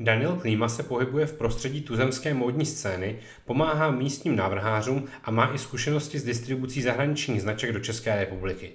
Daniel 0.00 0.36
Klíma 0.36 0.68
se 0.68 0.82
pohybuje 0.82 1.26
v 1.26 1.32
prostředí 1.32 1.80
tuzemské 1.80 2.34
módní 2.34 2.66
scény, 2.66 3.18
pomáhá 3.44 3.90
místním 3.90 4.36
návrhářům 4.36 5.04
a 5.24 5.30
má 5.30 5.54
i 5.54 5.58
zkušenosti 5.58 6.18
s 6.18 6.24
distribucí 6.24 6.82
zahraničních 6.82 7.42
značek 7.42 7.72
do 7.72 7.80
České 7.80 8.16
republiky. 8.16 8.72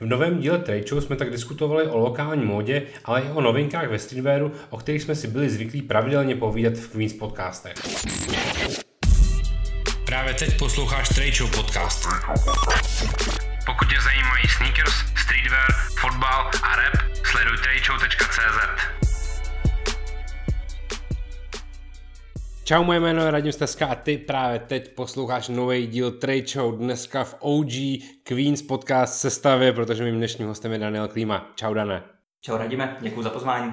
V 0.00 0.06
novém 0.06 0.38
díle 0.38 0.58
Trade 0.58 0.82
Show 0.88 1.02
jsme 1.02 1.16
tak 1.16 1.30
diskutovali 1.30 1.86
o 1.86 1.98
lokální 1.98 2.44
módě, 2.44 2.82
ale 3.04 3.20
i 3.20 3.30
o 3.30 3.40
novinkách 3.40 3.88
ve 3.88 3.98
streetwearu, 3.98 4.52
o 4.70 4.76
kterých 4.76 5.02
jsme 5.02 5.14
si 5.14 5.28
byli 5.28 5.50
zvyklí 5.50 5.82
pravidelně 5.82 6.36
povídat 6.36 6.74
v 6.74 6.88
Queens 6.88 7.12
podcastech. 7.12 7.74
Právě 10.06 10.34
teď 10.34 10.58
posloucháš 10.58 11.08
Trade 11.08 11.32
Show 11.32 11.50
podcast. 11.50 12.08
Pokud 13.66 13.88
tě 13.88 14.00
zajímají 14.00 14.48
sneakers, 14.56 14.94
streetwear, 15.22 15.72
fotbal 16.00 16.50
a 16.62 16.76
rap, 16.76 17.16
sleduj 17.24 17.56
tradeshow.cz. 17.56 19.11
Čau, 22.64 22.84
moje 22.84 23.00
jméno 23.00 23.24
je 23.24 23.30
Radim 23.30 23.52
Steska 23.52 23.86
a 23.86 23.94
ty 23.94 24.18
právě 24.18 24.58
teď 24.58 24.88
posloucháš 24.94 25.48
nový 25.48 25.86
díl 25.86 26.10
Trade 26.10 26.46
Show 26.46 26.76
dneska 26.76 27.24
v 27.24 27.36
OG 27.40 27.72
Queens 28.22 28.62
podcast 28.62 29.20
sestavě, 29.20 29.72
protože 29.72 30.04
mým 30.04 30.16
dnešním 30.16 30.48
hostem 30.48 30.72
je 30.72 30.78
Daniel 30.78 31.08
Klíma. 31.08 31.52
Čau, 31.54 31.74
Dané. 31.74 32.11
Čau 32.44 32.56
Radime, 32.56 32.96
děkuji 33.00 33.22
za 33.22 33.30
pozvání. 33.30 33.72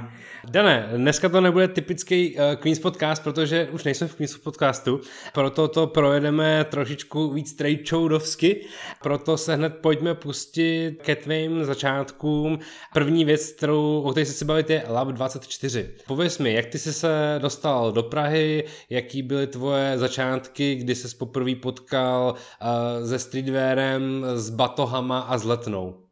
Dane, 0.49 0.89
dneska 0.95 1.29
to 1.29 1.41
nebude 1.41 1.67
typický 1.67 2.35
uh, 2.35 2.55
Queens 2.55 2.79
podcast, 2.79 3.23
protože 3.23 3.67
už 3.71 3.83
nejsme 3.83 4.07
v 4.07 4.15
Queens 4.15 4.37
podcastu, 4.37 5.01
proto 5.33 5.67
to 5.67 5.87
provedeme 5.87 6.65
trošičku 6.69 7.33
víc 7.33 7.53
trade 7.53 7.85
showdovsky, 7.87 8.65
proto 9.03 9.37
se 9.37 9.55
hned 9.55 9.75
pojďme 9.81 10.15
pustit 10.15 10.97
ke 11.01 11.15
tvým 11.15 11.65
začátkům. 11.65 12.59
První 12.93 13.25
věc, 13.25 13.51
kterou, 13.51 14.01
o 14.01 14.11
které 14.11 14.25
se 14.25 14.45
bavit, 14.45 14.69
je 14.69 14.83
Lab 14.89 15.07
24. 15.07 15.95
Pověz 16.07 16.39
mi, 16.39 16.53
jak 16.53 16.65
ty 16.65 16.79
jsi 16.79 16.93
se 16.93 17.39
dostal 17.41 17.91
do 17.91 18.03
Prahy, 18.03 18.63
jaký 18.89 19.21
byly 19.21 19.47
tvoje 19.47 19.97
začátky, 19.97 20.75
kdy 20.75 20.95
jsi 20.95 21.15
poprvé 21.15 21.55
potkal 21.55 22.33
uh, 22.33 23.07
se 23.07 23.19
streetwearem, 23.19 24.25
s 24.35 24.49
batohama 24.49 25.19
a 25.19 25.37
s 25.37 25.43
letnou? 25.43 26.08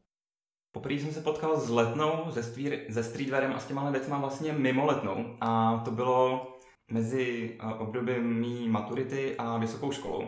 Poprvé 0.78 0.96
jsem 0.96 1.12
se 1.12 1.22
potkal 1.22 1.60
s 1.60 1.70
letnou, 1.70 2.32
se, 2.32 2.44
stvír, 2.44 2.80
se 2.90 3.04
streetwearem 3.04 3.54
a 3.54 3.60
s 3.60 3.66
těma 3.66 3.92
věcma 3.92 4.18
vlastně 4.18 4.54
mimo 4.54 4.86
letnou. 4.86 5.36
A 5.42 5.82
to 5.86 5.92
bylo 5.92 6.48
mezi 6.92 7.58
uh, 7.64 7.82
obdobím 7.82 8.40
mý 8.40 8.70
maturity 8.70 9.36
a 9.38 9.58
vysokou 9.58 9.92
školou. 9.92 10.24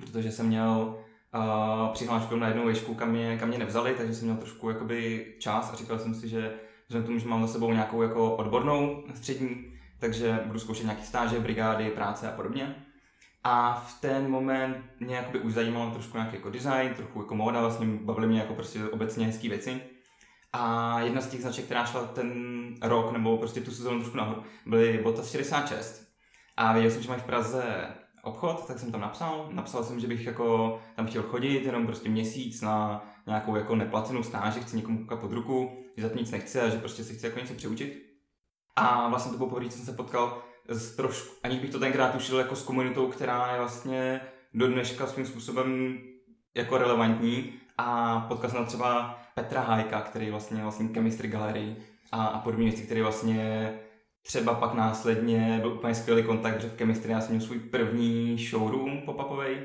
Protože 0.00 0.32
jsem 0.32 0.46
měl 0.46 0.96
uh, 1.34 1.92
přihlášku 1.92 2.36
na 2.36 2.48
jednu 2.48 2.68
výšku, 2.68 2.94
kam 2.94 3.10
mě, 3.10 3.38
kam 3.38 3.48
mě 3.48 3.58
nevzali, 3.58 3.94
takže 3.94 4.14
jsem 4.14 4.28
měl 4.28 4.36
trošku 4.36 4.68
jakoby 4.68 5.26
čas 5.38 5.72
a 5.72 5.76
říkal 5.76 5.98
jsem 5.98 6.14
si, 6.14 6.28
že 6.28 6.54
vzhledem 6.88 7.06
tomu, 7.06 7.18
že 7.18 7.28
mám 7.28 7.46
za 7.46 7.52
sebou 7.52 7.72
nějakou 7.72 8.02
jako 8.02 8.36
odbornou 8.36 9.04
střední, 9.14 9.72
takže 9.98 10.40
budu 10.46 10.58
zkoušet 10.58 10.84
nějaké 10.84 11.02
stáže, 11.02 11.40
brigády, 11.40 11.90
práce 11.90 12.28
a 12.28 12.36
podobně. 12.36 12.85
A 13.48 13.74
v 13.74 14.00
ten 14.00 14.30
moment 14.30 14.76
mě 15.00 15.16
jakoby 15.16 15.40
už 15.40 15.52
zajímalo 15.52 15.90
trošku 15.90 16.16
nějaký 16.16 16.36
jako 16.36 16.50
design, 16.50 16.94
trochu 16.96 17.18
jako 17.18 17.34
móda, 17.34 17.60
vlastně 17.60 17.86
bavily 17.86 18.26
mě 18.26 18.40
jako 18.40 18.54
prostě 18.54 18.84
obecně 18.84 19.26
hezké 19.26 19.48
věci. 19.48 19.80
A 20.52 21.00
jedna 21.00 21.20
z 21.20 21.28
těch 21.28 21.40
značek, 21.40 21.64
která 21.64 21.84
šla 21.84 22.04
ten 22.04 22.30
rok, 22.82 23.12
nebo 23.12 23.38
prostě 23.38 23.60
tu 23.60 23.70
sezónu 23.70 23.98
trošku 23.98 24.16
nahoru, 24.16 24.42
byly 24.66 25.00
Botas 25.02 25.30
66. 25.30 26.06
A 26.56 26.72
věděl 26.72 26.90
jsem, 26.90 27.02
že 27.02 27.08
mají 27.08 27.20
v 27.20 27.24
Praze 27.24 27.94
obchod, 28.22 28.66
tak 28.66 28.78
jsem 28.78 28.92
tam 28.92 29.00
napsal. 29.00 29.48
Napsal 29.52 29.84
jsem, 29.84 30.00
že 30.00 30.06
bych 30.06 30.26
jako 30.26 30.78
tam 30.96 31.06
chtěl 31.06 31.22
chodit 31.22 31.64
jenom 31.64 31.86
prostě 31.86 32.08
měsíc 32.08 32.62
na 32.62 33.06
nějakou 33.26 33.56
jako 33.56 33.76
neplacenou 33.76 34.22
stáži, 34.22 34.60
chci 34.60 34.76
někomu 34.76 34.98
koukat 34.98 35.20
pod 35.20 35.32
ruku, 35.32 35.84
že 35.96 36.02
za 36.02 36.08
to 36.08 36.18
nic 36.18 36.30
nechce 36.30 36.62
a 36.62 36.68
že 36.68 36.78
prostě 36.78 37.04
si 37.04 37.14
chci 37.14 37.26
jako 37.26 37.40
něco 37.40 37.54
přiučit. 37.54 38.02
A 38.76 39.08
vlastně 39.08 39.32
to 39.32 39.38
bylo 39.38 39.50
poprvé, 39.50 39.70
co 39.70 39.76
jsem 39.76 39.86
se 39.86 39.92
potkal 39.92 40.42
z 40.68 40.96
trošku, 40.96 41.34
aniž 41.42 41.58
bych 41.58 41.70
to 41.70 41.78
tenkrát 41.78 42.12
tušil 42.12 42.38
jako 42.38 42.56
s 42.56 42.62
komunitou, 42.62 43.06
která 43.06 43.52
je 43.52 43.58
vlastně 43.58 44.20
do 44.54 44.68
dneška 44.68 45.06
svým 45.06 45.26
způsobem 45.26 45.98
jako 46.54 46.78
relevantní 46.78 47.52
a 47.78 48.20
potkal 48.20 48.50
jsem 48.50 48.66
třeba 48.66 49.18
Petra 49.34 49.60
Hajka, 49.60 50.00
který 50.00 50.30
vlastně 50.30 50.62
vlastně 50.62 50.88
chemistry 50.88 51.28
gallery 51.28 51.76
a, 52.12 52.26
a 52.26 52.38
podobné 52.38 52.64
věci, 52.64 52.82
které 52.82 53.02
vlastně 53.02 53.72
třeba 54.22 54.54
pak 54.54 54.74
následně 54.74 55.58
byl 55.60 55.72
úplně 55.72 55.94
skvělý 55.94 56.22
kontakt, 56.22 56.60
že 56.60 56.68
v 56.68 56.76
chemistry 56.76 57.12
já 57.12 57.20
jsem 57.20 57.34
měl 57.36 57.46
svůj 57.46 57.58
první 57.58 58.38
showroom 58.50 59.02
pop-upový 59.06 59.56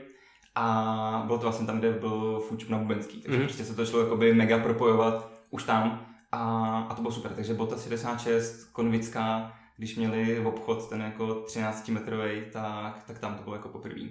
a 0.55 1.23
bylo 1.25 1.37
to 1.37 1.43
vlastně 1.43 1.67
tam, 1.67 1.79
kde 1.79 1.91
byl 1.91 2.39
Fučup 2.39 2.69
na 2.69 2.77
Bubenský, 2.77 3.21
takže 3.21 3.39
mm-hmm. 3.39 3.43
prostě 3.43 3.65
se 3.65 3.75
to 3.75 3.85
šlo 3.85 3.99
jakoby 3.99 4.33
mega 4.33 4.59
propojovat 4.59 5.31
už 5.49 5.63
tam 5.63 6.05
a, 6.31 6.41
a 6.89 6.95
to 6.95 7.01
bylo 7.01 7.13
super, 7.13 7.31
takže 7.33 7.53
Bota 7.53 7.77
76, 7.77 8.65
Konvická, 8.71 9.53
když 9.81 9.95
měli 9.95 10.39
v 10.39 10.47
obchod 10.47 10.89
ten 10.89 11.01
jako 11.01 11.35
13 11.35 11.89
metrový, 11.89 12.43
tak, 12.51 13.03
tak 13.03 13.19
tam 13.19 13.35
to 13.35 13.43
bylo 13.43 13.55
jako 13.55 13.69
poprvé, 13.69 14.01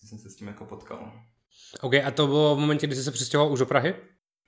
že 0.00 0.08
jsem 0.08 0.18
se 0.18 0.30
s 0.30 0.36
tím 0.36 0.46
jako 0.46 0.64
potkal. 0.64 1.12
OK, 1.80 1.94
a 1.94 2.10
to 2.10 2.26
bylo 2.26 2.56
v 2.56 2.58
momentě, 2.58 2.86
kdy 2.86 2.96
jsi 2.96 3.02
se 3.02 3.10
přestěhoval 3.10 3.52
už 3.52 3.58
do 3.58 3.66
Prahy? 3.66 3.94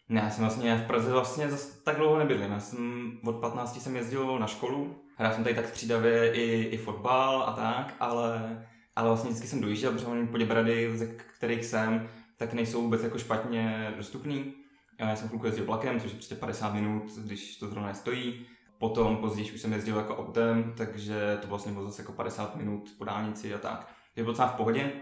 Ne, 0.09 0.21
já 0.21 0.31
jsem 0.31 0.45
vlastně 0.45 0.77
v 0.77 0.87
Praze 0.87 1.13
vlastně 1.13 1.51
zase 1.51 1.83
tak 1.85 1.97
dlouho 1.97 2.19
nebydlím. 2.19 2.53
Já 2.53 2.61
jsem 2.61 3.13
od 3.25 3.33
15 3.33 3.83
jsem 3.83 3.97
jezdil 3.97 4.39
na 4.39 4.47
školu, 4.47 5.03
hrál 5.17 5.35
jsem 5.35 5.45
tady 5.45 5.55
tak 5.55 5.69
střídavě 5.69 6.33
i, 6.33 6.63
i 6.63 6.77
fotbal 6.77 7.43
a 7.43 7.53
tak, 7.53 7.95
ale, 8.01 8.67
ale 8.97 9.09
vlastně 9.09 9.31
vždycky 9.31 9.49
jsem 9.49 9.61
dojížděl, 9.61 9.93
protože 9.93 10.07
oni 10.07 10.27
Poděbrady, 10.27 10.99
ze 10.99 11.07
kterých 11.07 11.65
jsem, 11.65 12.09
tak 12.37 12.53
nejsou 12.53 12.83
vůbec 12.83 13.03
jako 13.03 13.19
špatně 13.19 13.95
dostupný. 13.97 14.55
Já 14.99 15.17
jsem 15.17 15.29
chvilku 15.29 15.47
jezdil 15.47 15.65
vlakem, 15.65 16.01
což 16.01 16.11
je 16.11 16.17
prostě 16.17 16.35
50 16.35 16.75
minut, 16.75 17.03
když 17.19 17.57
to 17.57 17.69
zrovna 17.69 17.95
stojí. 17.95 18.47
Potom 18.81 19.17
později 19.17 19.53
už 19.53 19.61
jsem 19.61 19.73
jezdil 19.73 19.97
jako 19.97 20.17
autem, 20.17 20.75
takže 20.77 21.39
to 21.41 21.49
vlastně 21.49 21.73
bylo 21.73 21.85
zase 21.85 22.03
jako 22.03 22.13
50 22.13 22.57
minut 22.57 22.91
po 22.99 23.05
dálnici 23.05 23.55
a 23.55 23.59
tak. 23.59 23.89
Je 24.17 24.23
bylo 24.23 24.33
docela 24.33 24.49
v 24.49 24.55
pohodě. 24.55 24.93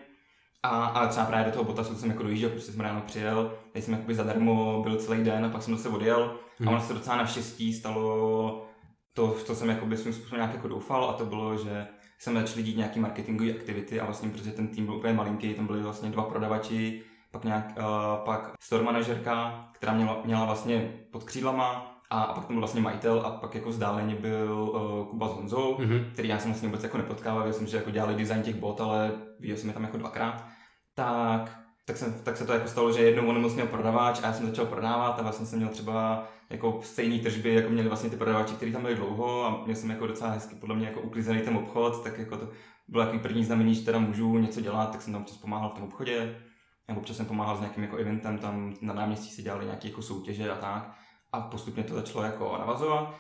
A, 0.63 0.85
ale 0.85 1.09
třeba 1.09 1.27
právě 1.27 1.47
do 1.47 1.53
toho 1.53 1.65
Botasu 1.65 1.95
jsem 1.95 2.11
jako 2.11 2.23
dojížděl, 2.23 2.51
protože 2.51 2.63
jsem 2.63 2.81
ráno 2.81 3.01
přijel, 3.01 3.55
teď 3.73 3.85
jsem 3.85 3.95
jakoby 3.95 4.15
zadarmo 4.15 4.83
byl 4.83 4.97
celý 4.97 5.25
den 5.25 5.45
a 5.45 5.49
pak 5.49 5.63
jsem 5.63 5.77
zase 5.77 5.89
odjel. 5.89 6.39
Hmm. 6.59 6.69
A 6.69 6.71
ono 6.73 6.81
se 6.81 6.95
docela 6.95 7.17
naštěstí 7.17 7.73
stalo 7.73 8.67
to, 9.13 9.33
co 9.33 9.55
jsem 9.55 9.69
jakoby 9.69 9.97
svým 9.97 10.13
způsobem 10.13 10.39
nějak 10.39 10.55
jako 10.55 10.69
doufal 10.69 11.11
a 11.11 11.13
to 11.13 11.27
bylo, 11.27 11.59
že 11.59 11.87
jsem 12.19 12.35
začal 12.35 12.63
dít 12.63 12.77
nějaký 12.77 13.01
marketingové 13.01 13.51
aktivity 13.51 14.01
a 14.01 14.05
vlastně 14.05 14.31
protože 14.31 14.51
ten 14.51 14.69
tým 14.69 14.87
byl 14.87 14.95
úplně 14.95 15.13
malinký, 15.13 15.55
tam 15.55 15.67
byli 15.67 15.83
vlastně 15.83 16.11
dva 16.11 16.23
prodavači, 16.23 17.03
pak 17.31 17.45
nějak, 17.45 17.73
uh, 17.79 18.25
pak 18.25 18.53
store 18.61 18.85
manažerka, 18.85 19.65
která 19.73 19.95
měla, 19.95 20.21
měla 20.25 20.45
vlastně 20.45 20.93
pod 21.13 21.25
křídlama 21.25 21.98
a, 22.11 22.23
a 22.23 22.35
pak 22.35 22.45
tam 22.45 22.55
byl 22.55 22.61
vlastně 22.61 22.81
majitel 22.81 23.23
a 23.27 23.31
pak 23.31 23.55
jako 23.55 23.69
vzdáleně 23.69 24.15
byl 24.15 24.71
uh, 24.75 25.07
Kuba 25.07 25.29
Zonzo, 25.29 25.77
mm-hmm. 25.79 26.13
který 26.13 26.29
já 26.29 26.39
jsem 26.39 26.51
vlastně 26.51 26.69
vůbec 26.69 26.83
jako 26.83 26.99
nepotkával, 26.99 27.47
já 27.47 27.53
jsem, 27.53 27.67
že 27.67 27.77
jako 27.77 27.91
dělali 27.91 28.15
design 28.15 28.43
těch 28.43 28.57
bot, 28.57 28.81
ale 28.81 29.13
viděl 29.41 29.57
jsem 29.57 29.69
je 29.69 29.75
tam 29.75 29.83
jako 29.83 29.97
dvakrát. 29.97 30.45
Tak, 30.95 31.61
tak, 31.87 31.97
jsem, 31.97 32.15
tak 32.23 32.37
se 32.37 32.47
to 32.47 32.53
jako 32.53 32.69
stalo, 32.69 32.93
že 32.93 33.03
jednou 33.03 33.29
on 33.29 33.43
moc 33.43 33.55
měl 33.55 33.67
prodavač 33.67 34.21
a 34.23 34.27
já 34.27 34.33
jsem 34.33 34.47
začal 34.47 34.67
prodávat 34.67 35.19
a 35.19 35.23
vlastně 35.23 35.47
jsem 35.47 35.59
měl 35.59 35.71
třeba 35.71 36.29
jako 36.51 36.81
stejné 36.83 37.19
tržby, 37.19 37.55
jako 37.55 37.71
měli 37.71 37.89
vlastně 37.89 38.11
ty 38.11 38.17
prodavači, 38.17 38.55
kteří 38.55 38.73
tam 38.73 38.83
byli 38.83 38.95
dlouho 38.95 39.45
a 39.45 39.63
měl 39.65 39.77
jsem 39.77 39.91
jako 39.91 40.07
docela 40.07 40.31
hezky 40.31 40.55
podle 40.55 40.77
mě 40.77 40.87
jako 40.87 41.01
uklizený 41.01 41.41
ten 41.41 41.57
obchod, 41.57 42.05
tak 42.05 42.19
jako 42.19 42.37
to 42.37 42.49
bylo 42.89 43.05
jako 43.05 43.19
první 43.19 43.45
znamení, 43.45 43.75
že 43.75 43.85
teda 43.85 43.99
můžu 43.99 44.39
něco 44.39 44.61
dělat, 44.61 44.93
tak 44.93 45.03
jsem 45.03 45.13
tam 45.13 45.23
občas 45.23 45.37
pomáhal 45.37 45.71
v 45.71 45.73
tom 45.73 45.85
obchodě. 45.85 46.37
Nebo 46.89 47.01
občas 47.01 47.17
jsem 47.17 47.27
pomáhal 47.27 47.57
s 47.57 47.61
nějakým 47.61 47.85
jako 47.85 47.97
eventem, 47.97 48.39
tam 48.39 48.75
na 48.81 48.95
náměstí 48.95 49.31
se 49.31 49.43
dělali 49.43 49.65
nějaké 49.65 49.89
jako 49.89 50.03
soutěže 50.03 50.51
a 50.51 50.57
tak 50.57 50.95
a 51.39 51.49
postupně 51.51 51.85
to 51.85 51.95
začalo 51.95 52.25
jako 52.25 52.57
navazovat. 52.59 53.15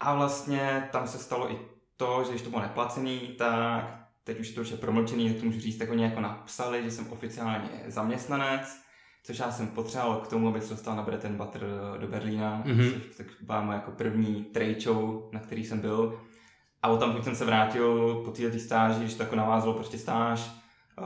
A 0.00 0.14
vlastně 0.14 0.88
tam 0.92 1.06
se 1.06 1.18
stalo 1.18 1.52
i 1.52 1.58
to, 1.96 2.24
že 2.24 2.30
když 2.30 2.42
to 2.42 2.50
bylo 2.50 2.62
neplacený, 2.62 3.18
tak 3.18 4.02
teď 4.24 4.40
už 4.40 4.50
to 4.50 4.60
už 4.60 4.70
je 4.70 4.76
promlčený, 4.76 5.28
že 5.28 5.34
to 5.34 5.46
můžu 5.46 5.60
říct, 5.60 5.78
tak 5.78 5.90
oni 5.90 6.02
jako 6.04 6.20
napsali, 6.20 6.84
že 6.84 6.90
jsem 6.90 7.12
oficiálně 7.12 7.68
zaměstnanec, 7.86 8.82
což 9.24 9.38
já 9.38 9.52
jsem 9.52 9.68
potřeboval 9.68 10.16
k 10.16 10.28
tomu, 10.28 10.48
abych 10.48 10.62
se 10.62 10.74
dostal 10.74 10.96
na 10.96 11.02
Breton 11.02 11.36
Butter 11.36 11.66
do 12.00 12.08
Berlína, 12.08 12.62
mm-hmm. 12.66 12.92
což 12.92 13.16
tak 13.16 13.26
byla 13.40 13.60
moje 13.60 13.76
jako 13.76 13.90
první 13.90 14.44
trade 14.44 14.80
show, 14.80 15.28
na 15.32 15.40
který 15.40 15.64
jsem 15.64 15.80
byl. 15.80 16.20
A 16.82 16.88
o 16.88 16.96
tam 16.96 17.22
jsem 17.22 17.34
se 17.34 17.44
vrátil 17.44 18.14
po 18.24 18.30
této 18.30 18.58
stáži, 18.58 19.00
když 19.00 19.14
to 19.14 19.22
jako 19.22 19.36
navázalo 19.36 19.74
prostě 19.74 19.98
stáž, 19.98 20.50
eh, 20.98 21.02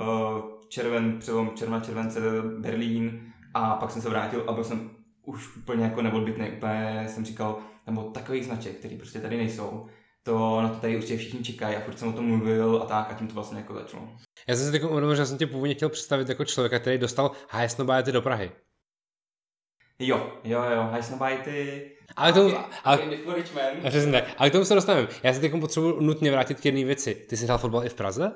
červen, 0.68 1.18
přelom 1.18 1.50
června, 1.54 1.80
července 1.80 2.20
Berlín 2.58 3.32
a 3.54 3.74
pak 3.74 3.90
jsem 3.90 4.02
se 4.02 4.08
vrátil 4.08 4.44
a 4.48 4.52
byl 4.52 4.64
jsem 4.64 4.90
už 5.26 5.56
úplně 5.56 5.84
jako 5.84 6.02
neodbitný, 6.02 6.50
úplně 6.50 7.04
jsem 7.08 7.24
říkal, 7.24 7.58
nebo 7.86 8.02
takových 8.02 8.44
značek, 8.44 8.76
které 8.76 8.96
prostě 8.96 9.20
tady 9.20 9.36
nejsou, 9.36 9.86
to 10.22 10.62
na 10.62 10.68
to 10.68 10.80
tady 10.80 10.96
určitě 10.96 11.16
všichni 11.16 11.44
čekají 11.44 11.76
a 11.76 11.80
furt 11.80 11.98
jsem 11.98 12.08
o 12.08 12.12
tom 12.12 12.26
mluvil 12.26 12.82
a 12.82 12.86
tak 12.86 13.10
a 13.10 13.14
tím 13.14 13.28
to 13.28 13.34
vlastně 13.34 13.58
jako 13.58 13.74
začalo. 13.74 14.08
Já 14.48 14.56
jsem 14.56 14.66
si 14.66 14.72
takovou 14.72 14.90
uvědomil, 14.90 15.16
že 15.16 15.26
jsem 15.26 15.38
tě 15.38 15.46
původně 15.46 15.74
chtěl 15.74 15.88
představit 15.88 16.28
jako 16.28 16.44
člověka, 16.44 16.78
který 16.78 16.98
dostal 16.98 17.30
HS 17.48 17.76
Nobajety 17.76 18.12
do 18.12 18.22
Prahy. 18.22 18.50
Jo, 19.98 20.32
jo, 20.44 20.62
jo, 20.62 20.88
HS 20.92 21.10
Nobajety. 21.10 21.90
Ale 22.16 22.32
k 22.32 22.34
tomu, 22.34 22.54
ale, 22.84 22.98
přesně 23.88 24.12
tak. 24.12 24.24
Ale 24.38 24.50
k 24.50 24.52
tomu 24.52 24.64
se 24.64 24.74
dostaneme. 24.74 25.08
Já 25.22 25.32
se 25.32 25.40
teď 25.40 25.52
potřebuji 25.60 26.00
nutně 26.00 26.30
vrátit 26.30 26.60
k 26.60 26.64
jedné 26.64 26.84
věci. 26.84 27.14
Ty 27.14 27.36
jsi 27.36 27.44
hrál 27.44 27.58
fotbal 27.58 27.84
i 27.84 27.88
v 27.88 27.94
Praze? 27.94 28.32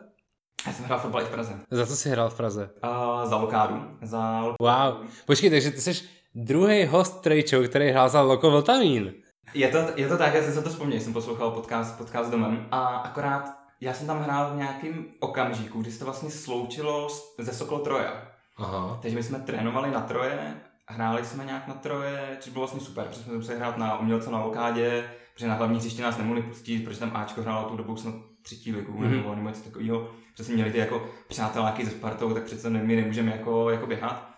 Já 0.67 0.73
jsem 0.73 0.85
hrál 0.85 0.99
fotbal 0.99 1.23
i 1.23 1.25
v 1.25 1.29
Praze. 1.29 1.61
Za 1.71 1.87
co 1.87 1.97
jsi 1.97 2.11
hrál 2.11 2.31
v 2.31 2.37
Praze? 2.37 2.71
Uh, 2.85 3.31
za 3.31 3.37
Lokádu. 3.37 3.99
Za... 4.03 4.41
Wow. 4.61 5.07
Počkej, 5.27 5.51
takže 5.51 5.71
ty 5.71 5.81
jsi 5.81 6.20
druhý 6.35 6.85
host 6.85 7.27
Show, 7.49 7.67
který 7.67 7.91
hrál 7.91 8.09
za 8.09 8.23
Loko 8.23 8.51
Vltavín. 8.51 9.13
Je 9.55 9.69
to, 9.69 9.79
je 9.97 10.09
to 10.09 10.19
tak, 10.19 10.35
já 10.35 10.43
jsem 10.43 10.53
se 10.53 10.63
to 10.63 10.71
vzpomněl, 10.71 11.01
jsem 11.01 11.13
poslouchal 11.13 11.51
podcast, 11.51 11.99
podcast 11.99 12.31
domem 12.31 12.67
a 12.71 12.87
akorát 12.87 13.61
já 13.81 13.93
jsem 13.93 14.07
tam 14.07 14.23
hrál 14.23 14.53
v 14.53 14.57
nějakém 14.57 15.07
okamžiku, 15.21 15.81
kdy 15.81 15.93
se 15.93 15.99
to 15.99 16.05
vlastně 16.05 16.31
sloučilo 16.31 17.09
ze 17.39 17.53
Sokol 17.53 17.79
Troja. 17.79 18.23
Aha. 18.57 18.99
Takže 19.03 19.17
my 19.17 19.23
jsme 19.23 19.39
trénovali 19.39 19.91
na 19.91 20.01
Troje, 20.01 20.55
hráli 20.87 21.25
jsme 21.25 21.45
nějak 21.45 21.69
na 21.69 21.75
Troje, 21.75 22.37
což 22.41 22.53
bylo 22.53 22.63
vlastně 22.63 22.81
super, 22.81 23.07
protože 23.07 23.21
jsme 23.21 23.35
museli 23.35 23.59
hrát 23.59 23.77
na 23.77 23.99
umělce 23.99 24.31
na 24.31 24.45
lokádě, 24.45 25.05
protože 25.35 25.49
na 25.49 25.55
hlavní 25.55 25.79
hřiště 25.79 26.03
nás 26.03 26.19
nemohli 26.19 26.43
pustit, 26.43 26.85
protože 26.85 27.01
tam 27.01 27.17
Ačko 27.17 27.43
hrálo 27.43 27.69
tu 27.69 27.77
dobu 27.77 27.97
snad 27.97 28.15
třetí 28.43 28.73
ligu 28.73 28.93
mm-hmm. 28.93 29.11
nebo, 29.11 29.35
nebo 29.35 29.49
něco 29.49 29.63
takového. 29.63 30.11
Přesně 30.35 30.55
měli 30.55 30.73
ty 30.73 30.79
jako 30.79 31.09
přáteláky 31.29 31.85
ze 31.85 31.91
Spartou, 31.91 32.35
tak 32.35 32.43
přece 32.43 32.71
my 32.71 32.97
nemůžeme 32.97 33.31
jako, 33.31 33.71
jako 33.71 33.87
běhat. 33.87 34.30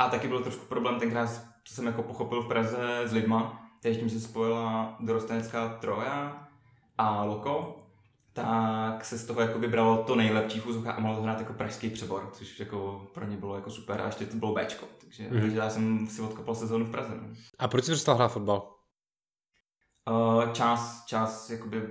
A 0.00 0.08
taky 0.08 0.28
byl 0.28 0.42
trošku 0.42 0.66
problém 0.66 0.98
tenkrát, 0.98 1.30
co 1.64 1.74
jsem 1.74 1.86
jako 1.86 2.02
pochopil 2.02 2.42
v 2.42 2.48
Praze 2.48 3.00
s 3.04 3.12
lidma, 3.12 3.70
takže 3.82 4.00
tím 4.00 4.10
se 4.10 4.20
spojila 4.20 4.96
dorostenecká 5.00 5.68
Troja 5.68 6.48
a 6.98 7.24
Loko, 7.24 7.86
tak 8.32 9.04
se 9.04 9.18
z 9.18 9.26
toho 9.26 9.40
jako 9.40 9.58
vybralo 9.58 10.04
to 10.04 10.16
nejlepší 10.16 10.60
v 10.60 10.88
a 10.88 11.00
mohlo 11.00 11.16
to 11.16 11.22
hrát 11.22 11.38
jako 11.38 11.52
pražský 11.52 11.90
přebor, 11.90 12.30
což 12.32 12.60
jako 12.60 13.06
pro 13.14 13.26
ně 13.26 13.36
bylo 13.36 13.54
jako 13.54 13.70
super 13.70 14.00
a 14.00 14.06
ještě 14.06 14.26
to 14.26 14.36
bylo 14.36 14.54
Bčko, 14.54 14.86
takže, 15.00 15.28
mm. 15.30 15.40
takže 15.40 15.56
já 15.56 15.70
jsem 15.70 16.06
si 16.06 16.22
odkopal 16.22 16.54
sezónu 16.54 16.84
v 16.84 16.90
Praze. 16.90 17.14
No. 17.22 17.28
A 17.58 17.68
proč 17.68 17.84
jsi 17.84 17.92
přestal 17.92 18.14
hrát 18.14 18.28
fotbal? 18.28 18.76
Uh, 20.10 20.52
čas, 20.52 21.04
čas, 21.06 21.50
jakoby, 21.50 21.82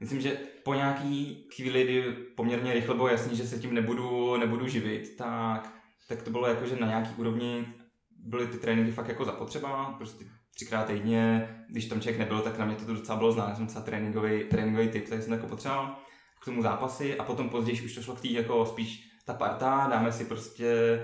myslím, 0.00 0.20
že 0.20 0.38
po 0.64 0.74
nějaký 0.74 1.46
chvíli, 1.54 1.84
kdy 1.84 2.12
poměrně 2.12 2.72
rychle 2.72 2.94
bylo 2.94 3.08
jasný, 3.08 3.36
že 3.36 3.46
se 3.46 3.58
tím 3.58 3.74
nebudu, 3.74 4.36
nebudu 4.36 4.66
živit, 4.66 5.16
tak, 5.16 5.75
tak 6.08 6.22
to 6.22 6.30
bylo 6.30 6.46
jako, 6.46 6.66
že 6.66 6.76
na 6.76 6.86
nějaký 6.86 7.14
úrovni 7.14 7.66
byly 8.10 8.46
ty 8.46 8.58
tréninky 8.58 8.92
fakt 8.92 9.08
jako 9.08 9.24
zapotřeba, 9.24 9.94
prostě 9.96 10.24
třikrát 10.54 10.84
týdně, 10.84 11.48
když 11.70 11.86
tam 11.86 12.00
člověk 12.00 12.18
nebyl, 12.18 12.40
tak 12.40 12.58
na 12.58 12.64
mě 12.64 12.76
to 12.76 12.94
docela 12.94 13.18
bylo 13.18 13.32
znát, 13.32 13.56
jsem 13.56 13.66
docela 13.66 13.84
tréninkový, 13.84 14.44
tréninkový 14.44 14.88
typ, 14.88 15.08
takže 15.08 15.22
jsem 15.22 15.32
jako 15.32 15.46
potřeboval 15.46 15.96
k 16.42 16.44
tomu 16.44 16.62
zápasy 16.62 17.18
a 17.18 17.24
potom 17.24 17.48
později 17.48 17.82
už 17.82 17.94
to 17.94 18.02
šlo 18.02 18.14
k 18.14 18.20
tý 18.20 18.32
jako 18.32 18.66
spíš 18.66 19.08
ta 19.26 19.34
parta, 19.34 19.86
dáme 19.90 20.12
si 20.12 20.24
prostě 20.24 21.00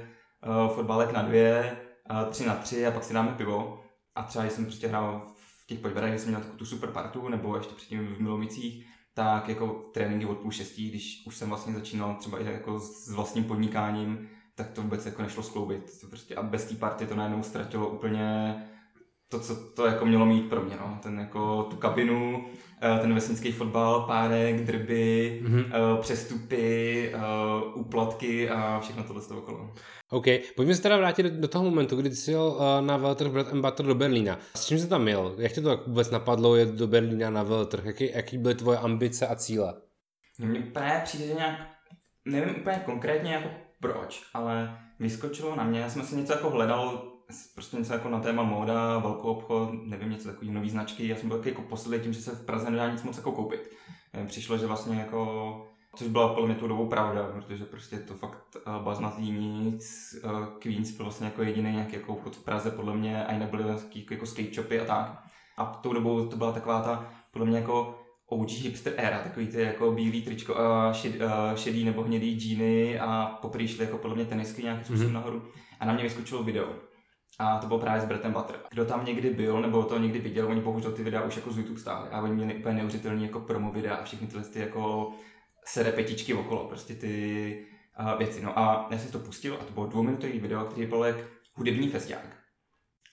uh, 0.46 0.74
fotbalek 0.74 1.12
na 1.12 1.22
dvě, 1.22 1.76
uh, 2.10 2.30
tři 2.30 2.46
na 2.46 2.54
tři 2.54 2.86
a 2.86 2.90
pak 2.90 3.04
si 3.04 3.14
dáme 3.14 3.34
pivo. 3.36 3.84
A 4.14 4.22
třeba 4.22 4.44
když 4.44 4.54
jsem 4.54 4.64
prostě 4.64 4.88
hrál 4.88 5.26
v 5.36 5.66
těch 5.66 5.78
podběrech, 5.78 6.20
jsem 6.20 6.28
měl 6.28 6.40
takovou 6.40 6.58
tu 6.58 6.64
super 6.64 6.90
partu, 6.90 7.28
nebo 7.28 7.56
ještě 7.56 7.74
předtím 7.74 8.06
v 8.06 8.20
Milomicích, 8.20 8.86
tak 9.14 9.48
jako 9.48 9.90
tréninky 9.94 10.26
od 10.26 10.38
půl 10.38 10.50
šestí, 10.50 10.90
když 10.90 11.22
už 11.26 11.36
jsem 11.36 11.48
vlastně 11.48 11.74
začínal 11.74 12.14
třeba 12.14 12.38
i 12.40 12.44
jako 12.44 12.80
s 12.80 13.10
vlastním 13.10 13.44
podnikáním, 13.44 14.28
tak 14.54 14.70
to 14.70 14.82
vůbec 14.82 15.06
jako 15.06 15.22
nešlo 15.22 15.42
skloubit. 15.42 16.00
To 16.00 16.06
prostě 16.06 16.34
a 16.34 16.42
bez 16.42 16.64
té 16.64 16.74
party 16.74 17.06
to 17.06 17.14
najednou 17.14 17.42
ztratilo 17.42 17.88
úplně 17.88 18.56
to, 19.32 19.40
co 19.40 19.56
to 19.56 19.86
jako 19.86 20.06
mělo 20.06 20.26
mít 20.26 20.48
pro 20.48 20.62
mě, 20.62 20.76
no. 20.80 20.98
Ten 21.02 21.18
jako 21.18 21.62
tu 21.62 21.76
kabinu, 21.76 22.44
eh, 22.82 22.98
ten 23.00 23.14
vesnický 23.14 23.52
fotbal, 23.52 24.00
párek, 24.00 24.64
drby, 24.64 25.40
mm-hmm. 25.44 25.98
přestupy, 26.00 27.10
eh, 27.14 27.18
úplatky 27.74 28.50
a 28.50 28.80
všechno 28.80 29.04
tohle 29.04 29.22
z 29.22 29.26
toho 29.26 29.40
okolo. 29.40 29.74
OK, 30.10 30.24
pojďme 30.56 30.74
se 30.74 30.82
teda 30.82 30.96
vrátit 30.96 31.22
do, 31.22 31.40
do 31.40 31.48
toho 31.48 31.64
momentu, 31.64 31.96
kdy 31.96 32.16
jsi 32.16 32.30
jel 32.30 32.58
na 32.80 32.96
Welter 32.96 33.28
Bread 33.28 33.52
and 33.52 33.62
Butter 33.62 33.86
do 33.86 33.94
Berlína. 33.94 34.38
S 34.56 34.66
čím 34.66 34.78
jsi 34.78 34.88
tam 34.88 35.02
měl? 35.02 35.34
Jak 35.38 35.52
tě 35.52 35.60
to 35.60 35.82
vůbec 35.86 36.10
napadlo 36.10 36.56
jet 36.56 36.68
do 36.68 36.86
Berlína 36.86 37.30
na 37.30 37.42
Welter? 37.42 37.82
Jaký, 37.84 38.10
jaký 38.14 38.38
byly 38.38 38.54
tvoje 38.54 38.78
ambice 38.78 39.26
a 39.26 39.36
cíle? 39.36 39.74
No 40.38 40.46
mně 40.46 40.60
právě 40.60 41.00
přijde, 41.04 41.26
že 41.26 41.34
nějak, 41.34 41.60
nevím 42.24 42.56
úplně 42.60 42.82
konkrétně 42.84 43.32
jako 43.32 43.48
proč, 43.82 44.22
ale 44.34 44.78
vyskočilo 45.00 45.56
na 45.56 45.64
mě, 45.64 45.80
já 45.80 45.90
jsem 45.90 46.02
si 46.02 46.16
něco 46.16 46.32
jako 46.32 46.50
hledal 46.50 47.12
prostě 47.54 47.76
něco 47.76 47.92
jako 47.92 48.08
na 48.08 48.20
téma 48.20 48.42
móda, 48.42 48.98
velkou 48.98 49.28
obchod, 49.28 49.70
nevím, 49.86 50.10
něco 50.10 50.28
takový 50.28 50.50
nový 50.50 50.70
značky. 50.70 51.08
Já 51.08 51.16
jsem 51.16 51.28
byl 51.28 51.42
jako 51.44 51.62
posedlý 51.62 52.00
tím, 52.00 52.12
že 52.12 52.22
se 52.22 52.30
v 52.30 52.46
Praze 52.46 52.70
nedá 52.70 52.90
nic 52.90 53.02
moc 53.02 53.16
jako 53.16 53.32
koupit. 53.32 53.70
Přišlo, 54.26 54.58
že 54.58 54.66
vlastně 54.66 54.98
jako 54.98 55.72
Což 55.96 56.08
byla 56.08 56.34
podle 56.34 56.46
mě 56.46 56.54
tu 56.54 56.68
dobu 56.68 56.86
pravda, 56.86 57.30
protože 57.32 57.64
prostě 57.64 57.98
to 57.98 58.14
fakt 58.14 58.56
uh, 58.66 58.84
baznatý 58.84 59.30
nic. 59.30 60.14
Uh, 60.24 60.46
Queens 60.58 60.90
byl 60.90 61.04
vlastně 61.04 61.26
jako 61.26 61.42
jediný 61.42 61.72
nějaký 61.72 61.94
jako 61.94 62.12
obchod 62.12 62.36
v 62.36 62.44
Praze, 62.44 62.70
podle 62.70 62.96
mě, 62.96 63.26
a 63.26 63.38
nebyly 63.38 63.64
nějaký 63.64 64.06
jako 64.10 64.26
skate 64.26 64.54
shopy 64.54 64.80
a 64.80 64.84
tak. 64.84 65.22
A 65.56 65.64
tou 65.64 65.92
dobou 65.92 66.26
to 66.26 66.36
byla 66.36 66.52
taková 66.52 66.82
ta, 66.82 67.12
podle 67.32 67.46
mě 67.46 67.58
jako 67.58 68.01
OG 68.36 68.50
hipster 68.50 68.94
era, 68.96 69.18
takový 69.18 69.46
ty 69.46 69.60
jako 69.60 69.92
bílý 69.92 70.22
tričko 70.22 70.58
a 70.58 70.92
šed, 70.92 71.14
uh, 71.14 71.56
šedý 71.56 71.84
nebo 71.84 72.02
hnědý 72.02 72.40
džíny 72.40 73.00
a 73.00 73.38
poprý 73.42 73.68
šly 73.68 73.84
jako 73.84 73.98
podle 73.98 74.16
mě 74.16 74.24
tenisky 74.24 74.62
nějakým 74.62 74.84
způsobem 74.84 75.10
mm-hmm. 75.10 75.14
nahoru. 75.14 75.42
A 75.80 75.86
na 75.86 75.92
mě 75.92 76.02
vyskočilo 76.02 76.42
video 76.42 76.68
a 77.38 77.58
to 77.58 77.66
bylo 77.66 77.78
právě 77.78 78.00
s 78.00 78.04
Brettem 78.04 78.32
Butter. 78.32 78.56
Kdo 78.70 78.84
tam 78.84 79.04
někdy 79.04 79.30
byl 79.30 79.60
nebo 79.60 79.82
to 79.82 79.98
někdy 79.98 80.18
viděl, 80.18 80.48
oni 80.48 80.60
bohužel 80.60 80.92
ty 80.92 81.02
videa 81.02 81.22
už 81.22 81.36
jako 81.36 81.52
z 81.52 81.58
YouTube 81.58 81.80
stály 81.80 82.08
a 82.08 82.20
oni 82.20 82.34
měli 82.34 82.54
úplně 82.54 82.74
neuvěřitelný 82.74 83.22
jako 83.22 83.40
promo 83.40 83.72
videa 83.72 83.94
a 83.94 84.04
všechny 84.04 84.26
tyhle 84.26 84.44
ty 84.44 84.60
jako 84.60 85.12
sere 85.64 85.92
petičky 85.92 86.34
okolo, 86.34 86.68
prostě 86.68 86.94
ty 86.94 87.66
uh, 88.00 88.18
věci. 88.18 88.42
No 88.42 88.58
a 88.58 88.88
já 88.90 88.98
jsem 88.98 89.10
to 89.10 89.18
pustil 89.18 89.58
a 89.60 89.64
to 89.64 89.72
bylo 89.72 89.86
dvouminutový 89.86 90.40
video, 90.40 90.64
který 90.64 90.86
byl 90.86 91.04
jak 91.04 91.16
hudební 91.54 91.88
festiák. 91.88 92.36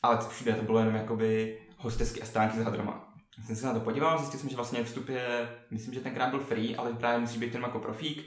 Ale 0.02 0.18
všude 0.30 0.54
to 0.54 0.64
bylo 0.64 0.80
jenom 0.80 0.96
jakoby 0.96 1.60
hostesky 1.78 2.22
a 2.22 2.26
stánky 2.26 2.58
za 2.58 2.70
drama. 2.70 3.09
Jsem 3.46 3.56
se 3.56 3.66
na 3.66 3.74
to 3.74 3.80
podíval, 3.80 4.18
zjistil 4.18 4.40
jsem, 4.40 4.50
že 4.50 4.56
vlastně 4.56 4.84
vstup 4.84 5.10
je, 5.10 5.50
myslím, 5.72 5.94
že 5.94 6.00
tenkrát 6.00 6.30
byl 6.30 6.40
free, 6.40 6.76
ale 6.76 6.94
právě 6.94 7.20
musí 7.20 7.40
být 7.40 7.54
jenom 7.54 7.68
jako 7.68 7.80
profík. 7.80 8.26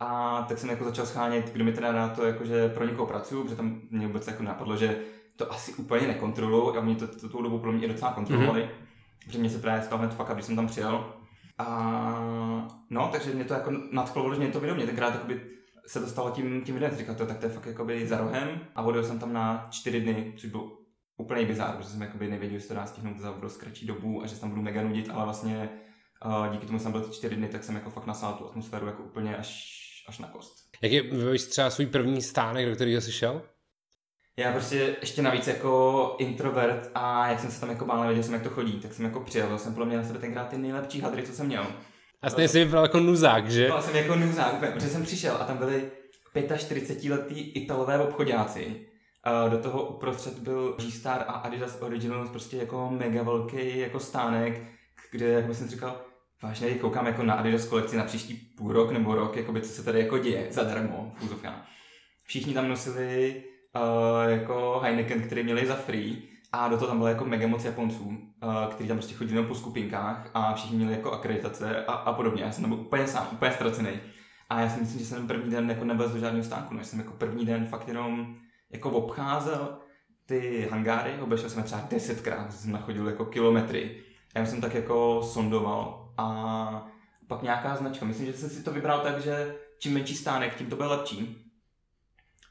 A 0.00 0.42
tak 0.48 0.58
jsem 0.58 0.70
jako 0.70 0.84
začal 0.84 1.06
schánět, 1.06 1.52
kdo 1.52 1.64
mi 1.64 1.72
teda 1.72 1.92
na 1.92 2.08
to, 2.08 2.24
jako, 2.24 2.44
že 2.44 2.68
pro 2.68 2.84
někoho 2.84 3.06
pracuju, 3.06 3.42
protože 3.42 3.56
tam 3.56 3.80
mě 3.90 4.06
vůbec 4.06 4.26
jako 4.26 4.42
napadlo, 4.42 4.76
že 4.76 4.98
to 5.36 5.52
asi 5.52 5.74
úplně 5.74 6.06
nekontrolují 6.06 6.76
a 6.76 6.80
mě 6.80 6.94
to, 6.94 7.06
to, 7.06 7.28
tu 7.28 7.42
dobu 7.42 7.58
pro 7.58 7.72
mě 7.72 7.84
i 7.84 7.88
docela 7.88 8.12
kontrolovali, 8.12 8.62
mm-hmm. 8.62 9.24
protože 9.24 9.38
mě 9.38 9.50
se 9.50 9.58
právě 9.58 9.82
stalo 9.82 9.98
hned 9.98 10.14
fakt, 10.14 10.34
když 10.34 10.46
jsem 10.46 10.56
tam 10.56 10.66
přijel. 10.66 11.14
A 11.58 12.78
no, 12.90 13.08
takže 13.12 13.34
mě 13.34 13.44
to 13.44 13.54
jako 13.54 13.72
nadchlo 13.90 14.34
že 14.34 14.40
mě 14.40 14.48
to 14.48 14.60
video, 14.60 14.76
mě 14.76 14.86
tenkrát 14.86 15.14
jakoby 15.14 15.40
se 15.86 16.00
to 16.00 16.06
stalo 16.06 16.30
tím, 16.30 16.62
tím 16.62 16.74
videem, 16.74 16.96
říkal 16.96 17.14
to, 17.14 17.26
tak 17.26 17.38
to 17.38 17.46
je 17.46 17.52
fakt 17.52 17.66
jakoby 17.66 18.06
za 18.06 18.18
rohem 18.18 18.60
a 18.74 18.82
odjel 18.82 19.04
jsem 19.04 19.18
tam 19.18 19.32
na 19.32 19.66
čtyři 19.70 20.00
dny, 20.00 20.32
což 20.36 20.50
byl 20.50 20.70
úplně 21.16 21.46
bizár, 21.46 21.76
protože 21.76 21.88
jsem 21.88 22.02
jakoby 22.02 22.28
nevěděl, 22.28 22.58
že 22.58 22.68
to 22.68 22.74
dá 22.74 22.86
stihnout 22.86 23.18
za 23.18 23.30
dost 23.30 23.56
kratší 23.56 23.86
dobu 23.86 24.22
a 24.22 24.26
že 24.26 24.34
se 24.34 24.40
tam 24.40 24.50
budu 24.50 24.62
mega 24.62 24.82
nudit, 24.82 25.10
ale 25.10 25.24
vlastně 25.24 25.70
uh, 26.26 26.52
díky 26.52 26.66
tomu, 26.66 26.78
jsem 26.78 26.92
byl 26.92 27.00
ty 27.00 27.12
čtyři 27.12 27.36
dny, 27.36 27.48
tak 27.48 27.64
jsem 27.64 27.74
jako 27.74 27.90
fakt 27.90 28.06
nasál 28.06 28.32
tu 28.34 28.46
atmosféru 28.46 28.86
jako 28.86 29.02
úplně 29.02 29.36
až, 29.36 29.74
až 30.08 30.18
na 30.18 30.28
kost. 30.28 30.54
Jak 30.82 30.92
je 30.92 31.02
třeba 31.38 31.70
svůj 31.70 31.86
první 31.86 32.22
stánek, 32.22 32.68
do 32.68 32.74
kterého 32.74 33.00
jsi 33.00 33.12
šel? 33.12 33.42
já 34.36 34.52
prostě 34.52 34.96
ještě 35.00 35.22
navíc 35.22 35.46
jako 35.46 36.16
introvert 36.18 36.90
a 36.94 37.28
jak 37.28 37.40
jsem 37.40 37.50
se 37.50 37.60
tam 37.60 37.70
jako 37.70 37.84
bál, 37.84 38.00
nevěděl 38.00 38.22
jsem, 38.22 38.34
jak 38.34 38.42
to 38.42 38.50
chodí, 38.50 38.72
tak 38.72 38.94
jsem 38.94 39.04
jako 39.04 39.20
přijel, 39.20 39.58
jsem 39.58 39.74
podle 39.74 39.86
mě 39.86 39.96
na 39.96 40.04
sebe 40.04 40.18
tenkrát 40.18 40.48
ty 40.48 40.58
nejlepší 40.58 41.00
hadry, 41.00 41.22
co 41.22 41.32
jsem 41.32 41.46
měl. 41.46 41.66
A 42.22 42.30
stejně 42.30 42.48
jsi 42.48 42.64
vypadal 42.64 42.84
jako 42.84 43.00
nuzák, 43.00 43.50
že? 43.50 43.66
Byl 43.66 43.82
jsem 43.82 43.96
jako 43.96 44.16
nuzák, 44.16 44.72
protože 44.72 44.88
jsem 44.88 45.02
přišel 45.02 45.36
a 45.40 45.44
tam 45.44 45.58
byli 45.58 45.90
45-letý 46.34 47.40
italové 47.40 47.98
obchodáci. 47.98 48.86
Do 49.48 49.58
toho 49.58 49.86
uprostřed 49.86 50.38
byl 50.38 50.76
G-Star 50.78 51.24
a 51.28 51.32
Adidas 51.32 51.82
Originals, 51.82 52.30
prostě 52.30 52.56
jako 52.56 52.90
mega 52.90 53.22
velký 53.22 53.78
jako 53.78 54.00
stánek, 54.00 54.62
kde, 55.10 55.28
jak 55.28 55.54
jsem 55.54 55.68
říkal, 55.68 56.00
vážně 56.42 56.74
koukám 56.74 57.06
jako 57.06 57.22
na 57.22 57.34
Adidas 57.34 57.66
kolekci 57.66 57.96
na 57.96 58.04
příští 58.04 58.34
půl 58.34 58.72
rok 58.72 58.92
nebo 58.92 59.14
rok, 59.14 59.36
jako 59.36 59.52
by 59.52 59.60
co 59.60 59.68
se 59.68 59.84
tady 59.84 60.00
jako 60.00 60.18
děje, 60.18 60.46
zadarmo, 60.50 61.12
fůzovka. 61.16 61.62
Všichni 62.22 62.54
tam 62.54 62.68
nosili 62.68 63.44
uh, 63.76 64.30
jako 64.30 64.80
Heineken, 64.82 65.22
který 65.22 65.42
měli 65.42 65.66
za 65.66 65.74
free 65.74 66.22
a 66.52 66.68
do 66.68 66.76
toho 66.76 66.88
tam 66.88 66.96
bylo 66.96 67.08
jako 67.08 67.24
mega 67.24 67.46
moc 67.46 67.64
Japonců, 67.64 68.04
uh, 68.04 68.16
kteří 68.70 68.88
tam 68.88 68.96
prostě 68.98 69.14
chodili 69.14 69.42
po 69.42 69.54
skupinkách 69.54 70.30
a 70.34 70.54
všichni 70.54 70.76
měli 70.76 70.92
jako 70.92 71.12
akreditace 71.12 71.84
a, 71.84 71.92
a 71.92 72.12
podobně. 72.12 72.42
Já 72.42 72.52
jsem 72.52 72.64
tam 72.64 72.70
byl 72.70 72.80
úplně 72.80 73.06
sám, 73.06 73.28
úplně 73.32 73.52
ztracený. 73.52 73.90
A 74.50 74.60
já 74.60 74.68
si 74.68 74.80
myslím, 74.80 74.98
že 75.00 75.06
jsem 75.06 75.26
první 75.26 75.50
den 75.50 75.70
jako 75.70 75.84
nebyl 75.84 76.08
do 76.08 76.18
žádného 76.18 76.44
stánku, 76.44 76.74
no. 76.74 76.80
Já 76.80 76.84
jsem 76.84 76.98
jako 76.98 77.12
první 77.12 77.46
den 77.46 77.66
fakt 77.66 77.88
jenom 77.88 78.36
jako 78.70 78.90
obcházel 78.90 79.78
ty 80.26 80.68
hangáry, 80.70 81.12
obešel 81.20 81.50
jsem 81.50 81.62
třeba 81.62 81.86
desetkrát, 81.90 82.52
jsem 82.52 82.72
nachodil 82.72 83.08
jako 83.08 83.24
kilometry. 83.24 84.02
Já 84.34 84.46
jsem 84.46 84.60
tak 84.60 84.74
jako 84.74 85.22
sondoval 85.22 86.12
a 86.16 86.86
pak 87.26 87.42
nějaká 87.42 87.76
značka. 87.76 88.06
Myslím, 88.06 88.26
že 88.26 88.32
jsem 88.32 88.50
si 88.50 88.62
to 88.62 88.72
vybral 88.72 89.00
tak, 89.00 89.20
že 89.20 89.54
čím 89.78 89.94
menší 89.94 90.16
stánek, 90.16 90.54
tím 90.54 90.66
to 90.66 90.76
byl 90.76 90.88
lepší 90.88 91.44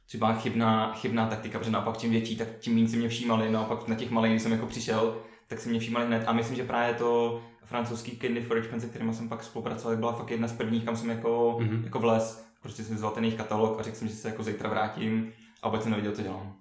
třeba 0.06 0.34
chybná, 0.34 0.94
chybná 0.94 1.28
taktika, 1.28 1.60
protože 1.60 1.72
naopak 1.72 1.98
čím 1.98 2.12
větší, 2.12 2.38
tak 2.38 2.48
tím 2.60 2.76
méně 2.76 2.88
si 2.88 2.98
mě 2.98 3.10
všímali, 3.10 3.52
naopak 3.52 3.88
na 3.88 3.96
těch 3.96 4.12
malých, 4.12 4.32
když 4.32 4.42
jsem 4.44 4.52
jako 4.52 4.66
přišel, 4.66 5.18
tak 5.48 5.60
si 5.60 5.70
mě 5.70 5.80
všímali 5.80 6.06
hned. 6.06 6.24
A 6.28 6.34
myslím, 6.34 6.56
že 6.56 6.64
právě 6.64 6.94
to 6.96 7.42
francouzský 7.66 8.18
Candy 8.18 8.42
for 8.42 8.58
Rich 8.58 8.82
se 8.82 8.88
kterým 8.88 9.14
jsem 9.14 9.30
pak 9.30 9.44
spolupracoval, 9.44 9.98
byla 9.98 10.14
fakt 10.14 10.32
jedna 10.32 10.48
z 10.48 10.54
prvních, 10.54 10.86
kam 10.86 10.96
jsem 10.96 11.10
jako, 11.10 11.58
mm-hmm. 11.60 11.84
jako 11.84 12.00
vles. 12.00 12.46
Prostě 12.62 12.84
jsem 12.84 12.96
vzal 12.96 13.12
ten 13.12 13.24
jejich 13.24 13.38
katalog 13.38 13.80
a 13.80 13.84
řekl 13.84 13.98
jsem, 13.98 14.08
že 14.08 14.14
se 14.14 14.28
jako 14.28 14.44
zítra 14.44 14.70
vrátím 14.70 15.34
a 15.64 15.68
vůbec 15.68 15.82
jsem 15.82 15.92
nevěděl, 15.92 16.12
co 16.12 16.22
dělám. 16.22 16.56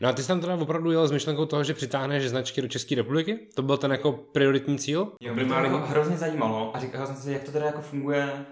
No 0.00 0.08
a 0.08 0.12
ty 0.12 0.22
jsi 0.22 0.28
tam 0.28 0.40
teda 0.40 0.54
opravdu 0.54 0.90
jel 0.90 1.08
s 1.08 1.12
myšlenkou 1.12 1.46
toho, 1.46 1.64
že 1.64 1.74
přitáhneš 1.74 2.28
značky 2.28 2.62
do 2.62 2.68
České 2.68 2.94
republiky? 2.94 3.48
To 3.56 3.62
byl 3.62 3.76
ten 3.76 3.92
jako 3.92 4.12
prioritní 4.12 4.78
cíl? 4.78 5.12
Jo, 5.20 5.34
mě 5.34 5.44
to 5.44 5.54
jako 5.54 5.78
hrozně 5.78 6.16
zajímalo 6.16 6.76
a 6.76 6.80
říkal 6.80 7.06
jsem 7.06 7.16
si, 7.16 7.32
jak 7.32 7.44
to 7.44 7.52
teda 7.52 7.66
jako 7.66 7.80
funguje 7.80 8.46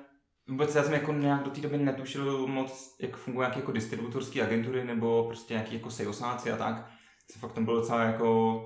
Vůbec 0.48 0.74
já 0.74 0.82
jsem 0.82 0.92
jako 0.92 1.12
nějak 1.12 1.42
do 1.42 1.50
té 1.50 1.60
doby 1.60 1.78
netušil 1.78 2.46
moc, 2.46 2.96
jak 3.00 3.16
fungují 3.16 3.42
nějaké 3.42 3.60
jako 3.60 3.72
distributorské 3.72 4.42
agentury 4.42 4.84
nebo 4.84 5.24
prostě 5.24 5.54
nějaký 5.54 5.74
jako 5.74 5.90
salesáci 5.90 6.52
a 6.52 6.56
tak. 6.56 6.90
Jsem 7.30 7.40
fakt 7.40 7.52
tam 7.52 7.64
byl 7.64 7.76
docela 7.76 8.02
jako 8.02 8.60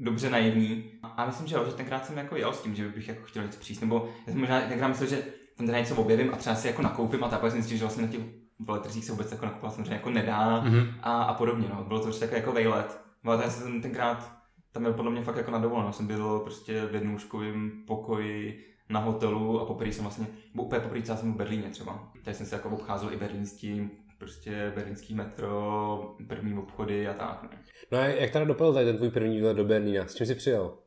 dobře 0.00 0.30
naivní. 0.30 0.92
A 1.02 1.26
myslím, 1.26 1.46
že, 1.46 1.54
jo, 1.54 1.64
že 1.66 1.72
tenkrát 1.72 2.06
jsem 2.06 2.18
jako 2.18 2.36
jel 2.36 2.52
s 2.52 2.62
tím, 2.62 2.74
že 2.74 2.88
bych 2.88 3.08
jako 3.08 3.24
chtěl 3.24 3.42
něco 3.42 3.60
přijít, 3.60 3.80
nebo 3.80 4.08
já 4.26 4.32
jsem 4.32 4.40
možná 4.40 4.60
tenkrát 4.60 4.88
myslel, 4.88 5.08
že 5.08 5.24
tam 5.56 5.66
teda 5.66 5.78
něco 5.78 5.96
objevím 5.96 6.34
a 6.34 6.36
třeba 6.36 6.56
si 6.56 6.66
jako 6.66 6.82
nakoupím 6.82 7.24
a 7.24 7.28
tak 7.28 7.40
jsem 7.40 7.50
zjistil, 7.50 7.78
že 7.78 7.84
vlastně 7.84 8.02
na 8.02 8.12
těch 8.12 8.41
veletrzích 8.64 9.04
se 9.04 9.12
vůbec 9.12 9.32
jako 9.32 9.46
nakupovat 9.46 9.74
samozřejmě 9.74 9.94
jako 9.94 10.10
nedá 10.10 10.64
mm-hmm. 10.64 10.94
a, 11.02 11.22
a 11.22 11.34
podobně. 11.34 11.68
No. 11.74 11.84
Bylo 11.84 12.00
to 12.00 12.04
prostě 12.04 12.24
jako, 12.24 12.36
jako 12.36 12.52
vejlet. 12.52 13.00
Ale 13.24 13.44
já 13.44 13.50
jsem 13.50 13.82
tenkrát 13.82 14.42
tam 14.72 14.82
byl 14.82 14.92
podle 14.92 15.10
mě 15.10 15.22
fakt 15.22 15.36
jako 15.36 15.50
na 15.50 15.58
dovolenou. 15.58 15.92
Jsem 15.92 16.06
byl 16.06 16.38
prostě 16.38 16.86
v 16.86 16.94
jednouškovém 16.94 17.72
pokoji 17.86 18.64
na 18.88 19.00
hotelu 19.00 19.60
a 19.60 19.64
poprvé 19.64 19.92
jsem 19.92 20.04
vlastně, 20.04 20.26
bo 20.54 20.62
úplně 20.62 20.80
poprvé 20.80 21.06
jsem 21.06 21.34
v 21.34 21.36
Berlíně 21.36 21.70
třeba. 21.70 22.12
Tady 22.24 22.36
jsem 22.36 22.46
se 22.46 22.56
jako 22.56 22.68
obcházel 22.68 23.12
i 23.12 23.16
berlínský, 23.16 23.90
prostě 24.18 24.72
berlínský 24.74 25.14
metro, 25.14 26.16
první 26.28 26.58
obchody 26.58 27.08
a 27.08 27.14
tak. 27.14 27.42
Ne. 27.42 27.48
No. 27.52 27.58
no 27.92 27.98
a 27.98 28.04
jak 28.04 28.30
teda 28.30 28.44
dopadl 28.44 28.72
tady 28.72 28.86
ten 28.86 28.96
tvůj 28.96 29.10
první 29.10 29.36
výlet 29.36 29.56
do 29.56 29.64
Berlína? 29.64 30.06
S 30.06 30.14
čím 30.14 30.26
jsi 30.26 30.34
přijel? 30.34 30.78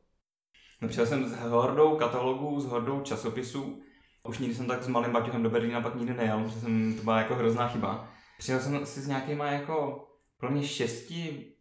No 0.82 0.88
přijel 0.88 1.06
jsem 1.06 1.28
s 1.28 1.36
hordou 1.36 1.96
katalogů, 1.96 2.60
s 2.60 2.66
hordou 2.66 3.00
časopisů. 3.00 3.82
Už 4.28 4.38
nikdy 4.38 4.54
jsem 4.54 4.66
tak 4.66 4.82
s 4.82 4.88
malým 4.88 5.12
baťuchem 5.12 5.42
do 5.42 5.50
Berlína 5.50 5.80
pak 5.80 5.94
nikdy 5.94 6.14
nejel, 6.14 6.42
protože 6.42 6.60
jsem, 6.60 6.94
to 6.96 7.02
byla 7.02 7.18
jako 7.18 7.34
hrozná 7.34 7.68
chyba. 7.68 8.08
Přijel 8.38 8.60
jsem 8.60 8.86
si 8.86 9.00
s 9.00 9.08
nějakýma 9.08 9.46
jako 9.46 10.06
pro 10.40 10.50
mě 10.50 10.66
šesti 10.66 11.52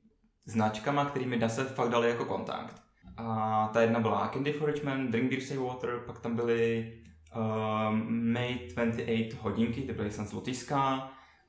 značkama, 0.45 1.05
kterými 1.05 1.49
se 1.49 1.63
fakt 1.63 1.89
dali 1.89 2.09
jako 2.09 2.25
kontakt. 2.25 2.81
A 3.17 3.69
ta 3.73 3.81
jedna 3.81 3.99
byla 3.99 4.27
Candy 4.33 4.53
for 4.53 4.69
Richmond, 4.69 5.11
Drink 5.11 5.29
Beer 5.29 5.41
Save 5.41 5.59
Water, 5.59 5.99
pak 6.05 6.19
tam 6.19 6.35
byly 6.35 6.93
um, 7.35 8.33
May 8.33 8.59
28 8.75 9.39
hodinky, 9.41 9.81
ty 9.81 9.93
byly 9.93 10.11
jsem 10.11 10.25
z 10.25 10.33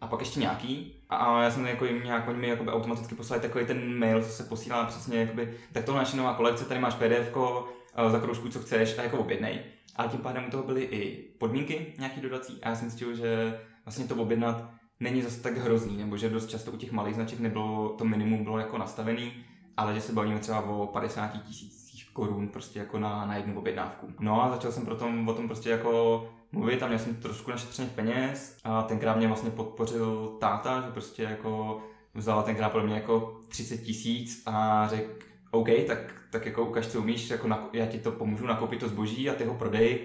a 0.01 0.07
pak 0.07 0.21
ještě 0.21 0.41
nějaký. 0.41 1.03
A 1.09 1.43
já 1.43 1.51
jsem 1.51 1.67
jako 1.67 1.85
jim 1.85 2.05
nějak, 2.05 2.29
oni 2.29 2.39
mi 2.39 2.57
automaticky 2.57 3.15
poslali 3.15 3.43
takový 3.43 3.67
ten 3.67 3.99
mail, 3.99 4.23
co 4.23 4.29
se 4.29 4.45
posílá 4.45 4.85
přesně, 4.85 5.21
jakoby, 5.21 5.55
tak 5.73 5.85
tohle 5.85 6.01
naše 6.01 6.17
nová 6.17 6.35
kolekce, 6.35 6.65
tady 6.65 6.81
máš 6.81 6.95
PDF 6.95 7.37
uh, 7.37 7.69
za 8.09 8.21
kroužku, 8.21 8.49
co 8.49 8.61
chceš 8.61 8.99
a 8.99 9.03
jako 9.03 9.19
objednej. 9.19 9.61
A 9.97 10.07
tím 10.07 10.21
pádem 10.21 10.45
u 10.49 10.51
toho 10.51 10.63
byly 10.63 10.83
i 10.83 11.31
podmínky 11.39 11.95
nějaký 11.99 12.21
dodací 12.21 12.59
a 12.63 12.69
já 12.69 12.77
jsem 12.77 12.91
zjistil, 12.91 13.15
že 13.15 13.61
vlastně 13.85 14.05
to 14.05 14.15
objednat 14.15 14.71
není 15.01 15.23
zase 15.23 15.43
tak 15.43 15.57
hrozný, 15.57 15.97
nebo 15.97 16.17
že 16.17 16.29
dost 16.29 16.51
často 16.51 16.71
u 16.71 16.77
těch 16.77 16.93
malých 16.93 17.15
značek 17.15 17.41
nebylo, 17.41 17.89
to 17.99 18.05
minimum 18.05 18.45
bylo 18.45 18.59
jako 18.59 18.79
nastavený, 18.79 19.33
ale 19.77 19.95
že 19.95 20.01
se 20.01 20.13
bavíme 20.13 20.41
třeba 20.41 20.61
o 20.61 20.87
50 20.87 21.29
tisících 21.29 22.11
korun 22.13 22.49
prostě 22.49 22.79
jako 22.79 22.99
na, 22.99 23.27
na 23.27 23.37
jednu 23.37 23.59
objednávku. 23.59 24.09
No 24.21 24.43
a 24.43 24.51
začal 24.51 24.73
jsem 24.73 24.87
potom 24.87 25.29
o 25.29 25.35
tom 25.35 25.47
prostě 25.47 25.71
jako 25.71 26.25
mluvit 26.53 26.83
a 26.83 26.87
měl 26.87 26.99
jsem 26.99 27.17
trošku 27.17 27.51
našetřených 27.51 27.93
peněz 27.93 28.59
a 28.65 28.83
tenkrát 28.83 29.17
mě 29.17 29.27
vlastně 29.27 29.51
podpořil 29.51 30.37
táta, 30.41 30.81
že 30.81 30.93
prostě 30.93 31.23
jako 31.23 31.83
vzal 32.15 32.43
tenkrát 32.43 32.73
pro 32.73 32.83
mě 32.83 32.95
jako 32.95 33.41
30 33.49 33.79
tisíc 33.79 34.43
a 34.47 34.87
řekl, 34.89 35.26
OK, 35.61 35.69
tak, 35.87 35.99
tak 36.31 36.47
jako 36.47 36.65
ukaž, 36.65 36.87
co 36.87 36.99
umíš, 36.99 37.31
jako 37.31 37.49
na, 37.49 37.69
já 37.73 37.87
ti 37.87 37.99
to 37.99 38.13
pomůžu 38.13 38.47
nakoupit 38.47 38.81
to 38.81 38.89
zboží 38.89 39.31
a 39.31 39.35
ty 39.35 39.45
ho 39.45 39.55
prodej. 39.55 39.99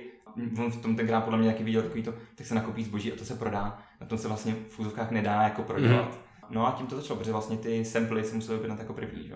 On 0.60 0.72
v 0.72 0.82
tom 0.82 0.96
tenkrát 0.96 1.22
podle 1.22 1.38
mě 1.38 1.46
nějaký 1.46 1.64
viděl 1.64 1.82
takový 1.82 2.04
to, 2.04 2.14
tak 2.36 2.48
se 2.48 2.56
nakoupí 2.56 2.84
zboží 2.84 3.14
a 3.14 3.16
to 3.16 3.26
se 3.26 3.36
prodá. 3.36 3.80
Na 4.02 4.08
tom 4.08 4.18
se 4.18 4.28
vlastně 4.28 4.54
v 4.54 4.72
fúzovkách 4.72 5.12
nedá 5.12 5.42
jako 5.42 5.62
prodělat. 5.62 6.12
Mm. 6.12 6.32
No 6.50 6.68
a 6.68 6.72
tím 6.72 6.88
to 6.88 6.96
začalo, 6.96 7.20
protože 7.20 7.32
vlastně 7.32 7.58
ty 7.58 7.86
samply 7.86 8.24
se 8.24 8.36
musely 8.36 8.58
objednat 8.58 8.80
jako 8.80 8.94
první. 8.94 9.28
Že? 9.28 9.36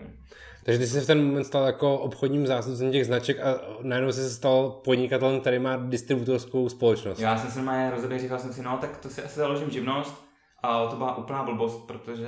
Takže 0.63 0.79
ty 0.79 0.87
jsi 0.87 1.01
v 1.01 1.07
ten 1.07 1.25
moment 1.25 1.43
stal 1.43 1.65
jako 1.65 1.97
obchodním 1.97 2.47
zástupcem 2.47 2.91
těch 2.91 3.05
značek 3.05 3.39
a 3.39 3.59
najednou 3.81 4.11
jsi 4.11 4.19
se 4.19 4.29
stal 4.29 4.69
podnikatelem, 4.69 5.41
který 5.41 5.59
má 5.59 5.75
distributorskou 5.75 6.69
společnost. 6.69 7.19
Já 7.19 7.37
jsem 7.37 7.51
se 7.51 7.59
normálně 7.59 7.91
rozeběhl, 7.91 8.21
říkal 8.21 8.39
jsem 8.39 8.53
si, 8.53 8.61
no 8.61 8.77
tak 8.81 8.97
to 8.97 9.09
si 9.09 9.23
asi 9.23 9.39
založím 9.39 9.69
živnost 9.69 10.25
a 10.63 10.87
to 10.87 10.95
byla 10.95 11.17
úplná 11.17 11.43
blbost, 11.43 11.87
protože 11.87 12.27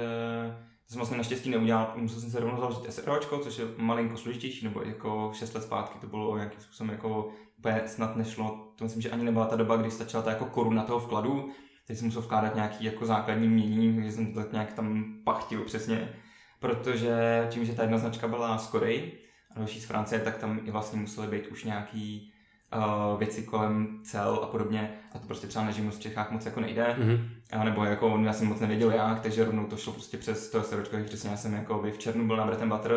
to 0.87 0.93
jsem 0.93 0.99
vlastně 0.99 1.17
naštěstí 1.17 1.49
neudělal, 1.49 1.93
musel 1.95 2.19
jsem 2.21 2.31
se 2.31 2.39
rovnou 2.39 2.59
založit 2.59 2.93
SROčko, 2.93 3.39
což 3.39 3.57
je 3.57 3.65
malinko 3.77 4.17
složitější, 4.17 4.65
nebo 4.65 4.81
jako 4.81 5.31
6 5.33 5.53
let 5.53 5.63
zpátky 5.63 5.99
to 5.99 6.07
bylo 6.07 6.37
nějakým 6.37 6.61
způsobem 6.61 6.91
jako 6.91 7.29
úplně 7.57 7.81
snad 7.85 8.15
nešlo. 8.15 8.73
To 8.75 8.83
myslím, 8.83 9.01
že 9.01 9.09
ani 9.09 9.23
nebyla 9.23 9.45
ta 9.45 9.55
doba, 9.55 9.75
kdy 9.75 9.91
stačila 9.91 10.23
ta 10.23 10.29
jako 10.29 10.45
koruna 10.45 10.83
toho 10.83 10.99
vkladu, 10.99 11.49
teď 11.87 11.97
jsem 11.97 12.07
musel 12.07 12.21
vkládat 12.21 12.55
nějaký 12.55 12.85
jako 12.85 13.05
základní 13.05 13.47
mění, 13.47 13.95
takže 13.95 14.11
jsem 14.11 14.33
to 14.33 14.39
tak 14.39 14.51
nějak 14.51 14.73
tam 14.73 15.17
pachtil 15.23 15.63
přesně, 15.63 16.13
protože 16.59 17.47
tím, 17.49 17.65
že 17.65 17.73
ta 17.73 17.81
jedna 17.81 17.97
značka 17.97 18.27
byla 18.27 18.57
z 18.57 18.67
Koreji 18.67 19.23
a 19.55 19.59
další 19.59 19.81
z 19.81 19.85
Francie, 19.85 20.21
tak 20.21 20.37
tam 20.37 20.59
i 20.65 20.71
vlastně 20.71 20.99
musely 20.99 21.27
být 21.27 21.47
už 21.47 21.63
nějaký 21.63 22.33
uh, 22.75 23.19
věci 23.19 23.43
kolem 23.43 23.99
cel 24.03 24.39
a 24.43 24.47
podobně 24.47 24.99
a 25.15 25.19
to 25.19 25.27
prostě 25.27 25.47
třeba 25.47 25.65
na 25.65 25.71
živnost 25.71 25.99
v 25.99 26.01
Čechách 26.01 26.31
moc 26.31 26.45
jako 26.45 26.59
nejde, 26.59 26.95
mm-hmm. 26.99 27.63
nebo 27.63 27.83
jako 27.83 28.19
já 28.23 28.33
jsem 28.33 28.47
moc 28.47 28.59
nevěděl 28.59 28.91
jak, 28.91 29.19
takže 29.19 29.45
rovnou 29.45 29.65
to 29.65 29.77
šlo 29.77 29.93
prostě 29.93 30.17
přes 30.17 30.51
to 30.51 30.63
SROčko, 30.63 30.97
přesně 31.05 31.29
já 31.29 31.37
jsem 31.37 31.53
jako 31.53 31.79
v 31.79 31.97
červnu 31.97 32.27
byl 32.27 32.37
na 32.37 32.45
Bread 32.45 32.63
Butter 32.63 32.91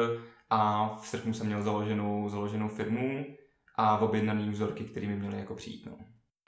a 0.50 0.88
v 1.02 1.06
srpnu 1.06 1.32
jsem 1.32 1.46
měl 1.46 1.62
založenou, 1.62 2.28
založenou 2.28 2.68
firmu 2.68 3.26
a 3.76 3.98
objednaný 3.98 4.50
vzorky, 4.50 4.84
které 4.84 5.06
mi 5.06 5.16
měly 5.16 5.38
jako 5.38 5.54
přijít. 5.54 5.86
No. 5.86 5.92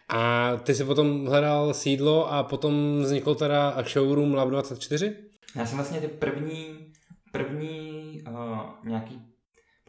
A 0.09 0.53
ty 0.57 0.75
jsi 0.75 0.85
potom 0.85 1.27
hledal 1.27 1.75
sídlo 1.75 2.33
a 2.33 2.43
potom 2.43 3.03
vznikl 3.03 3.35
teda 3.35 3.83
showroom 3.83 4.35
Lab 4.35 4.49
24? 4.49 5.17
Já 5.57 5.67
jsem 5.67 5.79
vlastně 5.79 6.01
ty 6.01 6.09
první, 6.09 6.93
první 7.33 8.21
uh, 8.29 8.59
nějaký, 8.85 9.23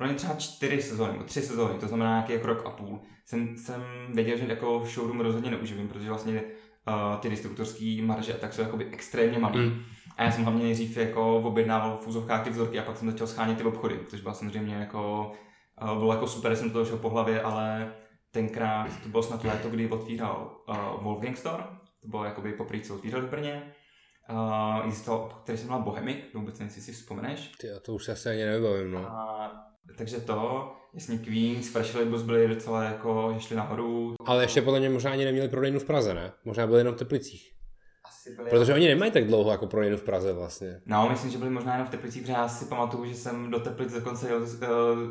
pro 0.04 0.10
mě 0.10 0.18
třeba 0.18 0.34
čtyři 0.34 0.82
sezóny, 0.82 1.12
nebo 1.12 1.24
tři 1.24 1.42
sezóny, 1.42 1.80
to 1.80 1.88
znamená 1.88 2.10
nějaký 2.10 2.34
jako 2.34 2.48
rok 2.48 2.66
a 2.66 2.70
půl, 2.70 3.02
jsem, 3.26 3.58
jsem 3.58 3.84
věděl, 4.14 4.38
že 4.38 4.46
jako 4.48 4.84
showroom 4.86 5.20
rozhodně 5.20 5.52
neuživím, 5.52 5.88
protože 5.88 6.10
vlastně 6.10 6.44
uh, 6.88 7.20
ty 7.20 7.30
distributorské 7.30 7.98
marže 8.02 8.34
tak 8.34 8.54
jsou 8.54 8.62
jakoby 8.62 8.86
extrémně 8.92 9.40
malý. 9.40 9.60
Mm. 9.60 9.82
A 10.18 10.24
já 10.24 10.32
jsem 10.32 10.44
hlavně 10.44 10.64
nejdřív 10.64 10.98
jako 10.98 11.38
objednával 11.38 11.98
v 11.98 12.08
úzovkách 12.08 12.44
ty 12.44 12.50
vzorky 12.50 12.80
a 12.80 12.84
pak 12.84 12.98
jsem 12.98 13.12
začal 13.12 13.28
schánět 13.28 13.58
ty 13.58 13.64
obchody, 13.64 14.00
což 14.08 14.22
bylo 14.22 14.34
samozřejmě 14.34 14.76
jako, 14.76 15.32
uh, 15.82 15.98
bylo 15.98 16.14
jako 16.14 16.28
super, 16.28 16.56
jsem 16.56 16.72
to 16.72 16.80
došel 16.80 16.98
po 16.98 17.10
hlavě, 17.10 17.42
ale 17.42 17.94
tenkrát 18.32 18.88
to 19.04 19.10
bylo 19.10 19.24
snad 19.24 19.44
léto, 19.44 19.70
kdy 19.70 19.90
otvíral 19.90 20.64
uh, 20.70 21.04
Wolfgang 21.04 21.38
Store, 21.38 21.64
to 22.02 22.08
bylo 22.08 22.26
jakoby 22.26 22.54
poprvé, 22.54 22.82
co 22.82 22.96
otvíral 22.96 23.22
v 23.22 23.30
Brně. 23.30 23.74
Uh, 24.30 24.86
existoval, 24.86 25.40
který 25.44 25.58
se 25.58 25.64
jmenoval 25.64 25.84
Bohemic, 25.84 26.18
vůbec 26.34 26.60
nevím, 26.60 26.74
si 26.74 26.92
vzpomeneš. 26.92 27.52
Ty, 27.62 27.68
to 27.82 27.94
už 27.94 28.04
se 28.04 28.12
asi 28.12 28.30
ani 28.30 28.46
nevybavím, 28.46 28.92
no. 28.92 29.08
A, 29.08 29.73
takže 29.98 30.18
to, 30.18 30.72
jasně 30.94 31.18
Queens, 31.18 31.70
Fresh 31.70 31.96
Labels 31.96 32.22
byli 32.22 32.48
docela 32.48 32.84
jako, 32.84 33.32
že 33.34 33.40
šli 33.40 33.56
nahoru. 33.56 34.16
Ale 34.26 34.44
ještě 34.44 34.62
podle 34.62 34.80
mě 34.80 34.90
možná 34.90 35.12
ani 35.12 35.26
neměli 35.26 35.50
prodejnu 35.50 35.80
v 35.80 35.86
Praze, 35.86 36.14
ne? 36.14 36.32
Možná 36.46 36.68
byli 36.68 36.80
jenom 36.80 36.96
v 36.96 36.98
Teplicích. 36.98 37.54
Asi 38.06 38.36
byli 38.36 38.50
Protože 38.50 38.74
oni 38.74 38.88
nemají 38.88 39.12
tak 39.12 39.28
dlouho 39.28 39.52
jako 39.52 39.68
prodejnu 39.68 39.98
v 39.98 40.04
Praze 40.04 40.34
vlastně. 40.34 40.82
No, 40.86 41.10
myslím, 41.10 41.32
že 41.32 41.38
byli 41.38 41.50
možná 41.50 41.72
jenom 41.72 41.88
v 41.88 41.92
Teplicích, 41.92 42.22
protože 42.22 42.34
já 42.34 42.48
si 42.48 42.66
pamatuju, 42.66 43.06
že 43.06 43.16
jsem 43.16 43.52
do 43.52 43.60
Teplic 43.60 43.94
dokonce 43.94 44.30
jel 44.30 44.48
se, 44.48 44.58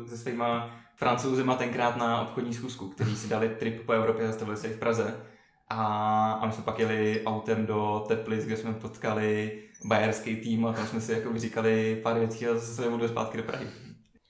se 0.07 0.17
svýma 0.17 0.79
francouzima 0.95 1.55
tenkrát 1.55 1.97
na 1.97 2.21
obchodní 2.21 2.53
schůzku, 2.53 2.89
kteří 2.89 3.15
si 3.15 3.27
dali 3.27 3.49
trip 3.49 3.85
po 3.85 3.91
Evropě 3.91 4.23
a 4.23 4.27
zastavili 4.27 4.57
se 4.57 4.67
i 4.67 4.73
v 4.73 4.79
Praze. 4.79 5.15
A, 5.69 6.31
a 6.31 6.45
my 6.45 6.53
jsme 6.53 6.63
pak 6.63 6.79
jeli 6.79 7.21
autem 7.25 7.65
do 7.65 8.05
Teplic, 8.07 8.45
kde 8.45 8.57
jsme 8.57 8.73
potkali 8.73 9.59
bajerský 9.85 10.35
tým 10.35 10.65
a 10.65 10.73
tam 10.73 10.87
jsme 10.87 11.01
si 11.01 11.11
jako 11.11 11.39
říkali 11.39 11.99
pár 12.03 12.19
věcí 12.19 12.47
a 12.47 12.53
zase 12.53 12.83
jsme 12.83 13.07
zpátky 13.07 13.37
do 13.37 13.43
Prahy. 13.43 13.67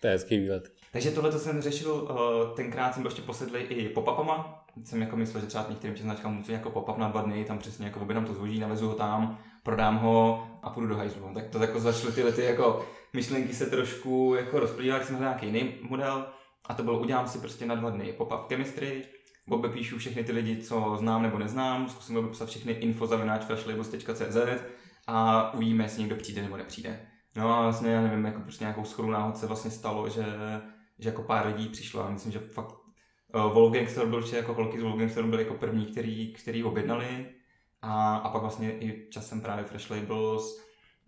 To 0.04 0.08
je 0.08 0.14
hezký 0.14 0.38
výlet. 0.38 0.72
Takže 0.92 1.12
tohle 1.12 1.32
to 1.32 1.40
jsem 1.40 1.62
řešil, 1.62 1.94
uh, 1.94 2.56
tenkrát 2.56 2.94
jsem 2.94 3.04
byl 3.04 3.12
ještě 3.12 3.22
posedlý 3.22 3.60
i 3.60 3.90
pop-upama. 3.90 4.66
Jsem 4.86 5.02
jako 5.02 5.16
myslel, 5.16 5.42
že 5.42 5.48
třeba 5.48 5.66
některým 5.70 5.96
těm 5.96 6.06
značkám 6.06 6.36
můžu 6.36 6.52
jako 6.52 6.70
pop-up 6.70 6.98
na 6.98 7.10
dva 7.10 7.22
dny, 7.22 7.46
tam 7.46 7.58
přesně 7.58 7.86
jako 7.86 8.00
objednám 8.00 8.26
to 8.26 8.34
zboží, 8.34 8.60
navezu 8.60 8.88
ho 8.88 8.96
tam, 8.96 9.40
prodám 9.64 9.98
ho 9.98 10.48
a 10.64 10.70
půjdu 10.70 10.88
do 10.88 10.96
hajzlu. 10.98 11.32
Tak 11.34 11.48
to 11.48 11.58
jako 11.58 11.80
začaly 11.80 12.14
tyhle 12.14 12.32
ty 12.32 12.44
jako 12.44 12.86
myšlenky 13.14 13.54
se 13.54 13.66
trošku 13.66 14.36
jako 14.38 14.60
rozplývat, 14.60 15.06
jsem 15.06 15.16
hledal 15.16 15.32
nějaký 15.32 15.46
jiný 15.46 15.74
model. 15.82 16.26
A 16.66 16.74
to 16.74 16.84
bylo, 16.84 17.00
udělám 17.00 17.28
si 17.28 17.40
prostě 17.40 17.66
na 17.66 17.76
dva 17.76 17.90
dny 17.90 18.14
pop-up 18.18 18.48
chemistry, 18.48 19.04
píšu 19.74 19.98
všechny 19.98 20.24
ty 20.24 20.32
lidi, 20.32 20.58
co 20.58 20.96
znám 21.00 21.22
nebo 21.22 21.40
neznám, 21.40 21.90
zkusím 21.90 22.18
obepsat 22.18 22.50
všechny 22.50 22.72
info 22.72 23.08
zavináč.flashlabels.cz 23.08 24.38
a 25.08 25.54
uvidíme, 25.54 25.84
jestli 25.84 26.02
někdo 26.02 26.16
přijde 26.16 26.42
nebo 26.42 26.58
nepřijde. 26.58 27.13
No 27.36 27.54
a 27.54 27.62
vlastně, 27.62 27.92
já 27.92 28.02
nevím, 28.02 28.26
jako 28.26 28.42
prostě 28.42 28.64
nějakou 28.64 28.84
schodu 28.84 29.10
náhod 29.10 29.38
se 29.38 29.48
vlastně 29.48 29.72
stalo, 29.72 30.10
že, 30.10 30.26
že 31.00 31.10
jako 31.10 31.24
pár 31.24 31.48
lidí 31.48 31.70
přišlo 31.70 32.04
a 32.04 32.10
myslím, 32.10 32.32
že 32.32 32.40
fakt 32.40 32.76
uh, 33.36 33.54
Wolfgang 33.54 33.90
Store 33.90 34.10
byl 34.10 34.24
jako 34.34 34.54
holky 34.54 34.80
z 34.80 34.84
Wolfgang 34.84 35.12
Store 35.12 35.28
byli 35.28 35.44
jako 35.44 35.54
první, 35.54 35.86
který, 35.86 36.34
který 36.34 36.64
objednali 36.64 37.26
a, 37.82 38.16
a 38.16 38.30
pak 38.30 38.42
vlastně 38.42 38.72
i 38.72 39.08
časem 39.12 39.42
právě 39.42 39.66
Fresh 39.66 39.90
Labels 39.90 40.62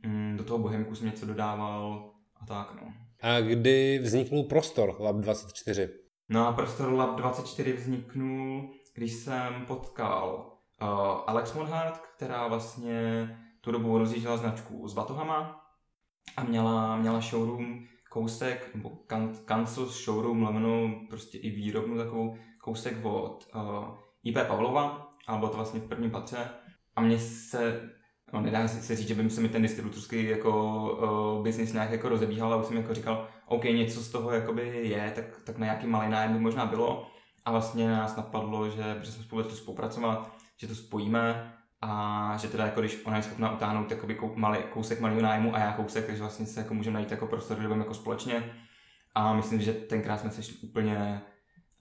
mm, 0.06 0.38
do 0.38 0.44
toho 0.44 0.60
Bohemku 0.60 0.96
jsem 0.96 1.06
něco 1.06 1.26
dodával 1.26 2.12
a 2.42 2.46
tak 2.46 2.82
no. 2.82 2.94
A 3.22 3.42
kdy 3.42 4.00
vzniknul 4.00 4.44
prostor 4.44 4.96
Lab 5.00 5.16
24? 5.16 5.90
No 6.30 6.48
a 6.48 6.54
prostor 6.54 6.94
Lab 6.94 7.16
24 7.16 7.74
vzniknul, 7.74 8.70
když 8.94 9.14
jsem 9.14 9.66
potkal 9.68 10.52
uh, 10.82 10.88
Alex 11.28 11.54
Monhart, 11.54 12.02
která 12.16 12.48
vlastně 12.48 13.30
tu 13.62 13.72
dobu 13.72 13.98
rozjížděla 13.98 14.38
značku 14.38 14.88
s 14.88 14.94
batohama 14.94 15.65
a 16.38 16.44
měla, 16.44 16.98
měla 16.98 17.20
showroom 17.20 17.86
kousek, 18.10 18.76
nebo 18.76 18.90
kan, 18.90 19.36
kancel 19.46 19.86
showroom, 19.86 20.44
lomeno 20.44 20.96
prostě 21.10 21.38
i 21.38 21.50
výrobnu 21.50 21.98
takovou 21.98 22.38
kousek 22.62 23.06
od 23.06 23.48
uh, 23.56 23.62
IP 24.24 24.38
Pavlova, 24.48 25.10
a 25.28 25.38
bylo 25.38 25.50
to 25.50 25.58
vlastně 25.58 25.80
v 25.80 25.88
prvním 25.88 26.12
patře. 26.12 26.50
A 26.96 27.02
mně 27.02 27.20
se 27.20 27.90
no 28.34 28.42
nedá 28.42 28.68
se 28.68 28.96
říct, 28.96 29.08
že 29.08 29.16
by 29.16 29.30
se 29.30 29.42
mi 29.42 29.50
ten 29.50 29.62
distributorský 29.62 30.24
jako 30.24 30.82
uh, 31.38 31.44
business 31.44 31.74
nějak 31.74 31.92
jako 31.92 32.10
rozebíhal, 32.10 32.54
ale 32.54 32.62
už 32.62 32.68
jsem 32.68 32.78
jako 32.78 32.94
říkal, 32.94 33.28
OK, 33.46 33.64
něco 33.64 34.02
z 34.02 34.10
toho 34.10 34.32
jakoby 34.32 34.90
je, 34.90 35.12
tak, 35.16 35.26
tak 35.44 35.58
na 35.58 35.66
nějaký 35.66 35.88
malý 35.88 36.10
nájem 36.10 36.34
by 36.34 36.40
možná 36.40 36.66
bylo. 36.66 37.08
A 37.46 37.52
vlastně 37.52 37.90
nás 37.90 38.16
napadlo, 38.16 38.70
že, 38.70 39.00
jsme 39.04 39.24
spolu 39.24 39.44
spolupracovat, 39.50 40.32
že 40.58 40.68
to 40.68 40.76
spojíme 40.76 41.54
a 41.88 42.38
že 42.38 42.48
teda 42.48 42.66
jako 42.66 42.80
když 42.80 43.02
ona 43.06 43.18
je 43.18 43.24
schopná 43.24 43.54
utáhnout 43.54 43.92
jakoby 43.92 44.18
malý, 44.36 44.58
kousek 44.74 45.00
malého 45.00 45.22
nájmu 45.22 45.56
a 45.56 45.60
já 45.60 45.74
kousek, 45.74 46.06
takže 46.06 46.22
vlastně 46.22 46.46
se 46.46 46.60
jako 46.60 46.74
můžeme 46.74 46.94
najít 46.94 47.12
jako 47.12 47.28
prostor, 47.28 47.58
kde 47.58 47.76
jako 47.76 47.94
společně. 47.94 48.54
A 49.16 49.34
myslím, 49.34 49.62
že 49.62 49.74
tenkrát 49.74 50.18
jsme 50.20 50.30
se 50.30 50.44
šli 50.44 50.56
úplně, 50.56 51.22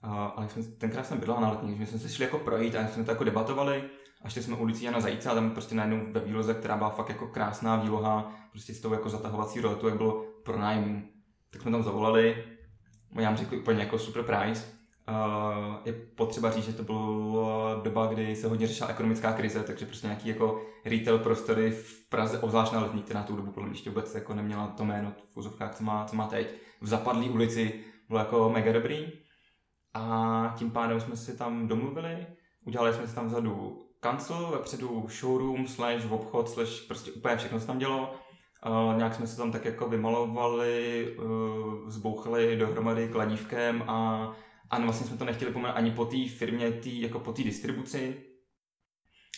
uh, 0.03 0.11
ale 0.35 0.49
jsme, 0.49 0.63
tenkrát 0.63 1.05
jsem 1.05 1.17
bydlela 1.17 1.39
na 1.39 1.49
letní, 1.49 1.77
že 1.77 1.85
jsme 1.85 1.99
se 1.99 2.09
šli 2.09 2.23
jako 2.23 2.39
projít 2.39 2.75
a 2.75 2.87
jsme 2.87 3.03
to 3.03 3.11
jako 3.11 3.23
debatovali 3.23 3.83
a 4.21 4.29
šli 4.29 4.43
jsme 4.43 4.55
ulicí 4.55 4.85
Jana 4.85 4.99
Zajíce 4.99 5.29
a 5.29 5.35
tam 5.35 5.51
prostě 5.51 5.75
najednou 5.75 6.11
ve 6.11 6.19
výloze, 6.19 6.53
která 6.53 6.77
byla 6.77 6.89
fakt 6.89 7.09
jako 7.09 7.27
krásná 7.27 7.75
výloha, 7.75 8.35
prostě 8.51 8.73
s 8.73 8.81
tou 8.81 8.93
jako 8.93 9.09
zatahovací 9.09 9.61
roletu, 9.61 9.87
jak 9.87 9.97
bylo 9.97 10.25
pro 10.43 10.59
nájmu. 10.59 11.03
Tak 11.49 11.61
jsme 11.61 11.71
tam 11.71 11.83
zavolali, 11.83 12.45
oni 13.15 13.25
nám 13.25 13.37
řekli 13.37 13.59
úplně 13.59 13.79
jako 13.79 13.99
super 13.99 14.23
price, 14.23 14.65
Uh, 15.09 15.75
je 15.85 15.93
potřeba 15.93 16.51
říct, 16.51 16.65
že 16.65 16.73
to 16.73 16.83
byla 16.83 17.81
doba, 17.83 18.07
kdy 18.07 18.35
se 18.35 18.47
hodně 18.47 18.67
řešila 18.67 18.89
ekonomická 18.89 19.33
krize, 19.33 19.63
takže 19.63 19.85
prostě 19.85 20.07
nějaký 20.07 20.29
jako 20.29 20.61
retail 20.85 21.19
prostory 21.19 21.71
v 21.71 22.09
Praze, 22.09 22.39
obzvlášť 22.39 22.73
na 22.73 22.81
letní, 22.81 23.01
která 23.01 23.23
tu 23.23 23.35
dobu 23.35 23.51
podle 23.51 23.69
ještě 23.69 23.89
vůbec 23.89 24.15
jako 24.15 24.33
neměla 24.33 24.67
to 24.67 24.85
jméno 24.85 25.13
v 25.33 25.37
úzovkách, 25.37 25.75
co 25.75 25.83
má, 25.83 26.05
co 26.05 26.15
má 26.15 26.27
teď, 26.27 26.53
v 26.81 26.87
zapadlé 26.87 27.25
ulici, 27.25 27.79
bylo 28.07 28.19
jako 28.19 28.49
mega 28.49 28.71
dobrý. 28.71 29.07
A 29.93 30.55
tím 30.57 30.71
pádem 30.71 31.01
jsme 31.01 31.15
si 31.15 31.37
tam 31.37 31.67
domluvili, 31.67 32.27
udělali 32.65 32.93
jsme 32.93 33.07
si 33.07 33.15
tam 33.15 33.27
vzadu 33.27 33.81
kancel, 33.99 34.49
vepředu 34.51 35.07
showroom, 35.09 35.67
slash 35.67 36.11
obchod, 36.11 36.49
slash 36.49 36.87
prostě 36.87 37.11
úplně 37.11 37.37
všechno 37.37 37.59
se 37.59 37.67
tam 37.67 37.77
dělo. 37.77 38.13
Uh, 38.65 38.97
nějak 38.97 39.15
jsme 39.15 39.27
se 39.27 39.37
tam 39.37 39.51
tak 39.51 39.65
jako 39.65 39.89
vymalovali, 39.89 41.07
uh, 41.17 41.89
zbouchali 41.89 42.57
dohromady 42.57 43.07
kladívkem 43.07 43.83
a 43.87 44.31
a 44.69 44.79
vlastně 44.79 45.07
jsme 45.07 45.17
to 45.17 45.25
nechtěli 45.25 45.51
pomenovat 45.51 45.77
ani 45.77 45.91
po 45.91 46.05
té 46.05 46.17
firmě, 46.37 46.71
tý, 46.71 47.01
jako 47.01 47.19
po 47.19 47.33
té 47.33 47.43
distribuci. 47.43 48.15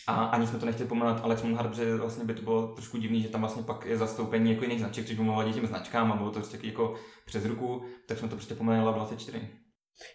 A 0.06 0.24
ani 0.24 0.46
jsme 0.46 0.58
to 0.58 0.66
nechtěli 0.66 0.88
pomenovat 0.88 1.24
Alex 1.24 1.42
Munhard, 1.42 1.70
protože 1.70 1.96
vlastně 1.96 2.24
by 2.24 2.34
to 2.34 2.42
bylo 2.42 2.74
trošku 2.74 2.98
divný, 2.98 3.22
že 3.22 3.28
tam 3.28 3.40
vlastně 3.40 3.62
pak 3.62 3.86
je 3.86 3.96
zastoupení 3.96 4.50
jako 4.50 4.64
jiných 4.64 4.78
značek, 4.78 5.12
by 5.12 5.22
mohlo 5.22 5.52
těm 5.52 5.66
značkám 5.66 6.12
a 6.12 6.16
bylo 6.16 6.30
to 6.30 6.40
prostě 6.40 6.58
jako 6.62 6.94
přes 7.26 7.44
ruku, 7.44 7.82
tak 8.06 8.18
jsme 8.18 8.28
to 8.28 8.36
prostě 8.36 8.54
pomenovali 8.54 8.96
24. 8.96 9.48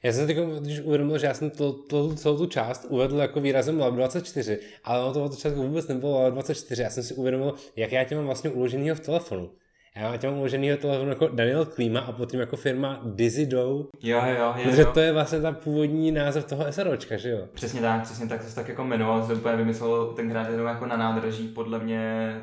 Já 0.03 0.13
jsem 0.13 0.27
teď 0.27 0.37
když 0.61 0.79
uvědomil, 0.79 1.17
že 1.17 1.27
já 1.27 1.33
jsem 1.33 1.49
to, 1.49 1.73
to, 1.73 2.15
celou 2.15 2.37
tu 2.37 2.45
část 2.45 2.85
uvedl 2.89 3.17
jako 3.17 3.41
výrazem 3.41 3.79
Lab 3.79 3.93
24, 3.93 4.59
ale 4.83 5.03
ono 5.03 5.13
to 5.13 5.23
od 5.23 5.31
začátku 5.31 5.67
vůbec 5.67 5.87
nebylo 5.87 6.23
Lab 6.23 6.33
24. 6.33 6.81
Já 6.81 6.89
jsem 6.89 7.03
si 7.03 7.13
uvědomil, 7.13 7.55
jak 7.75 7.91
já 7.91 8.03
tě 8.03 8.15
mám 8.15 8.25
vlastně 8.25 8.49
uloženýho 8.49 8.95
v 8.95 8.99
telefonu. 8.99 9.51
Já 9.95 10.17
tě 10.17 10.27
mám 10.27 10.39
uloženýho 10.39 10.77
telefonu 10.77 11.09
jako 11.09 11.27
Daniel 11.27 11.65
Klima 11.65 11.99
a 11.99 12.11
potom 12.11 12.39
jako 12.39 12.57
firma 12.57 13.01
Dizzy. 13.03 13.49
Jo, 13.51 13.85
jo, 14.01 14.21
jo. 14.37 14.55
Protože 14.63 14.81
jo. 14.81 14.91
to 14.93 14.99
je 14.99 15.13
vlastně 15.13 15.41
ta 15.41 15.51
původní 15.51 16.11
název 16.11 16.45
toho 16.45 16.71
SROčka, 16.71 17.17
že 17.17 17.29
jo? 17.29 17.47
Přesně 17.53 17.81
tak, 17.81 18.03
přesně 18.03 18.27
tak, 18.27 18.43
to 18.43 18.49
se 18.49 18.55
tak 18.55 18.67
jako 18.67 18.83
jmenoval, 18.83 19.27
to 19.27 19.33
úplně 19.33 19.55
vymyslel 19.55 20.13
tenkrát 20.13 20.49
jenom 20.49 20.67
jako 20.67 20.85
na 20.85 20.97
nádraží, 20.97 21.47
podle 21.47 21.79
mě, 21.79 22.33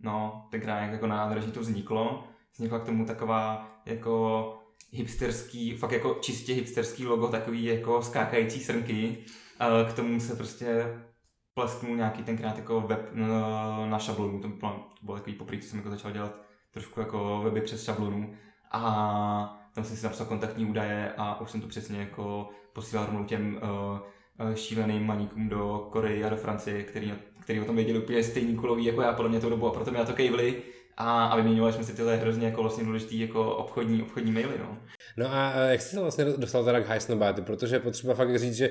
no, 0.00 0.46
tenkrát 0.50 0.80
jako 0.80 1.06
na 1.06 1.16
nádraží 1.16 1.52
to 1.52 1.60
vzniklo. 1.60 2.24
Vznikla 2.54 2.78
k 2.78 2.86
tomu 2.86 3.06
taková 3.06 3.70
jako 3.86 4.46
hipsterský, 4.90 5.76
fakt 5.76 5.92
jako 5.92 6.14
čistě 6.20 6.52
hipsterský 6.52 7.06
logo, 7.06 7.28
takový 7.28 7.64
jako 7.64 8.02
skákající 8.02 8.60
srnky. 8.60 9.16
K 9.88 9.92
tomu 9.92 10.20
se 10.20 10.36
prostě 10.36 10.86
plesknul 11.54 11.96
nějaký 11.96 12.22
tenkrát 12.22 12.56
jako 12.56 12.80
web 12.80 13.08
na 13.84 13.98
šablonu, 13.98 14.40
to 14.40 14.48
bylo, 14.48 14.72
to 14.72 15.04
bylo 15.04 15.16
takový 15.16 15.36
poprvé, 15.36 15.62
co 15.62 15.68
jsem 15.68 15.78
jako 15.78 15.90
začal 15.90 16.10
dělat 16.10 16.51
trošku 16.72 17.00
jako 17.00 17.40
weby 17.44 17.60
přes 17.60 17.84
šablonu 17.84 18.34
a 18.70 19.58
tam 19.74 19.84
jsem 19.84 19.96
si 19.96 20.04
napsal 20.04 20.26
kontaktní 20.26 20.66
údaje 20.66 21.12
a 21.16 21.40
už 21.40 21.50
jsem 21.50 21.60
to 21.60 21.68
přesně 21.68 22.00
jako 22.00 22.48
posílal 22.72 23.06
rovnou 23.06 23.24
těm 23.24 23.60
uh, 23.62 24.54
šíleným 24.54 25.06
maníkům 25.06 25.48
do 25.48 25.88
Koreji 25.92 26.24
a 26.24 26.28
do 26.28 26.36
Francie, 26.36 26.82
který, 26.82 27.14
který 27.40 27.60
o 27.60 27.64
tom 27.64 27.76
věděli 27.76 27.98
úplně 27.98 28.22
stejný 28.22 28.56
kulový 28.56 28.84
jako 28.84 29.02
já 29.02 29.12
podle 29.12 29.28
mě 29.28 29.40
tou 29.40 29.50
dobu 29.50 29.66
a 29.66 29.72
proto 29.72 29.90
mi 29.90 29.98
na 29.98 30.04
to 30.04 30.12
kejvli 30.12 30.62
a, 30.96 31.26
a 31.26 31.36
vyměňovali 31.36 31.72
jsme 31.72 31.84
si 31.84 31.96
tyhle 31.96 32.16
hrozně 32.16 32.46
jako 32.46 32.62
vlastně 32.62 32.84
důležitý 32.84 33.20
jako 33.20 33.56
obchodní, 33.56 34.02
obchodní 34.02 34.32
maily. 34.32 34.54
No. 34.58 34.78
no 35.16 35.26
a 35.34 35.52
jak 35.52 35.80
jsi 35.80 35.88
se 35.88 36.00
vlastně 36.00 36.24
dostal 36.24 36.64
teda 36.64 36.80
k 36.80 36.88
Highsnobáty, 36.88 37.42
protože 37.42 37.76
je 37.76 37.80
potřeba 37.80 38.14
fakt 38.14 38.38
říct, 38.38 38.54
že 38.54 38.70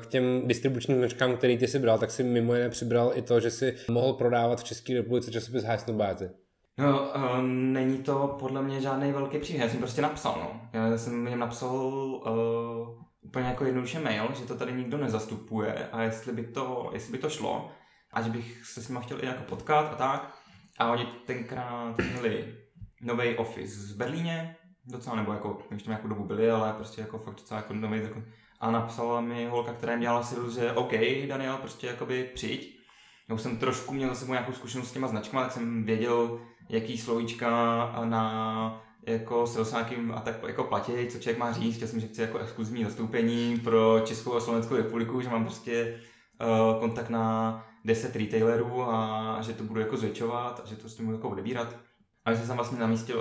k 0.00 0.06
těm 0.06 0.48
distribučním 0.48 0.98
značkám, 0.98 1.36
který 1.36 1.58
ty 1.58 1.68
si 1.68 1.78
bral, 1.78 1.98
tak 1.98 2.10
si 2.10 2.22
mimo 2.22 2.54
jiné 2.54 2.68
přibral 2.68 3.12
i 3.14 3.22
to, 3.22 3.40
že 3.40 3.50
si 3.50 3.76
mohl 3.88 4.12
prodávat 4.12 4.60
v 4.60 4.64
České 4.64 4.94
republice 4.94 5.30
časopis 5.30 5.64
Highsnobáty. 5.64 6.30
No, 6.78 7.00
uh, 7.02 7.42
není 7.42 8.02
to 8.02 8.36
podle 8.38 8.62
mě 8.62 8.80
žádný 8.80 9.12
velký 9.12 9.38
příběh, 9.38 9.62
já 9.62 9.68
jsem 9.68 9.78
prostě 9.78 10.02
napsal, 10.02 10.34
no. 10.40 10.60
Já 10.72 10.98
jsem 10.98 11.26
jim 11.26 11.38
napsal 11.38 11.76
uh, 11.76 13.04
úplně 13.20 13.46
jako 13.46 13.64
jednoduše 13.64 14.00
mail, 14.00 14.28
že 14.34 14.46
to 14.46 14.54
tady 14.54 14.72
nikdo 14.72 14.98
nezastupuje 14.98 15.88
a 15.92 16.02
jestli 16.02 16.32
by 16.32 16.44
to, 16.44 16.90
jestli 16.92 17.12
by 17.12 17.18
to 17.18 17.30
šlo, 17.30 17.70
a 18.12 18.22
že 18.22 18.30
bych 18.30 18.66
se 18.66 18.82
s 18.82 18.88
nimi 18.88 19.00
chtěl 19.02 19.24
i 19.24 19.26
jako 19.26 19.42
potkat 19.42 19.92
a 19.92 19.94
tak. 19.94 20.34
A 20.78 20.92
oni 20.92 21.06
tenkrát 21.26 21.98
měli 21.98 22.54
nový 23.00 23.36
office 23.36 23.94
v 23.94 23.96
Berlíně, 23.96 24.56
docela, 24.86 25.16
nebo 25.16 25.32
jako, 25.32 25.58
už 25.74 25.82
tam 25.82 25.90
nějakou 25.90 26.08
dobu 26.08 26.24
byli, 26.24 26.50
ale 26.50 26.72
prostě 26.72 27.00
jako 27.00 27.18
fakt 27.18 27.34
docela 27.34 27.60
jako 27.60 27.74
nový, 27.74 28.02
jako, 28.02 28.22
a 28.60 28.70
napsala 28.70 29.20
mi 29.20 29.46
holka, 29.46 29.72
která 29.72 29.92
jim 29.92 30.00
dělala 30.00 30.22
silu, 30.22 30.50
že 30.50 30.72
OK, 30.72 30.92
Daniel, 31.28 31.56
prostě 31.56 31.86
jakoby 31.86 32.30
přijď. 32.34 32.80
Já 33.28 33.34
už 33.34 33.40
jsem 33.42 33.56
trošku 33.56 33.94
měl 33.94 34.08
za 34.08 34.14
sebou 34.14 34.32
nějakou 34.32 34.52
zkušenost 34.52 34.88
s 34.88 34.92
těma 34.92 35.08
značkama, 35.08 35.42
tak 35.42 35.52
jsem 35.52 35.84
věděl, 35.84 36.40
jaký 36.70 36.98
slovíčka 36.98 37.50
na 38.04 38.82
jako 39.06 39.46
salesnákým 39.46 40.12
a 40.12 40.20
tak 40.20 40.34
jako 40.46 40.64
platí, 40.64 40.92
co 41.08 41.18
člověk 41.18 41.38
má 41.38 41.52
říct. 41.52 41.76
Chtěl 41.76 41.88
jsem, 41.88 42.00
chci 42.00 42.20
jako 42.20 42.38
exkluzivní 42.38 42.84
zastoupení 42.84 43.60
pro 43.64 44.00
Českou 44.04 44.34
a 44.34 44.40
Slovenskou 44.40 44.76
republiku, 44.76 45.20
že 45.20 45.28
mám 45.28 45.44
prostě 45.44 46.00
uh, 46.40 46.80
kontakt 46.80 47.10
na 47.10 47.66
10 47.84 48.16
retailerů 48.16 48.82
a 48.82 49.38
že 49.40 49.52
to 49.52 49.64
budu 49.64 49.80
jako 49.80 49.96
zvětšovat 49.96 50.60
a 50.64 50.68
že 50.68 50.76
to 50.76 50.88
s 50.88 50.96
tím 50.96 51.12
jako 51.12 51.28
odebírat. 51.28 51.76
A 52.24 52.32
že 52.32 52.46
jsem 52.46 52.56
vlastně 52.56 52.78
na 52.78 52.86
místě 52.86 53.14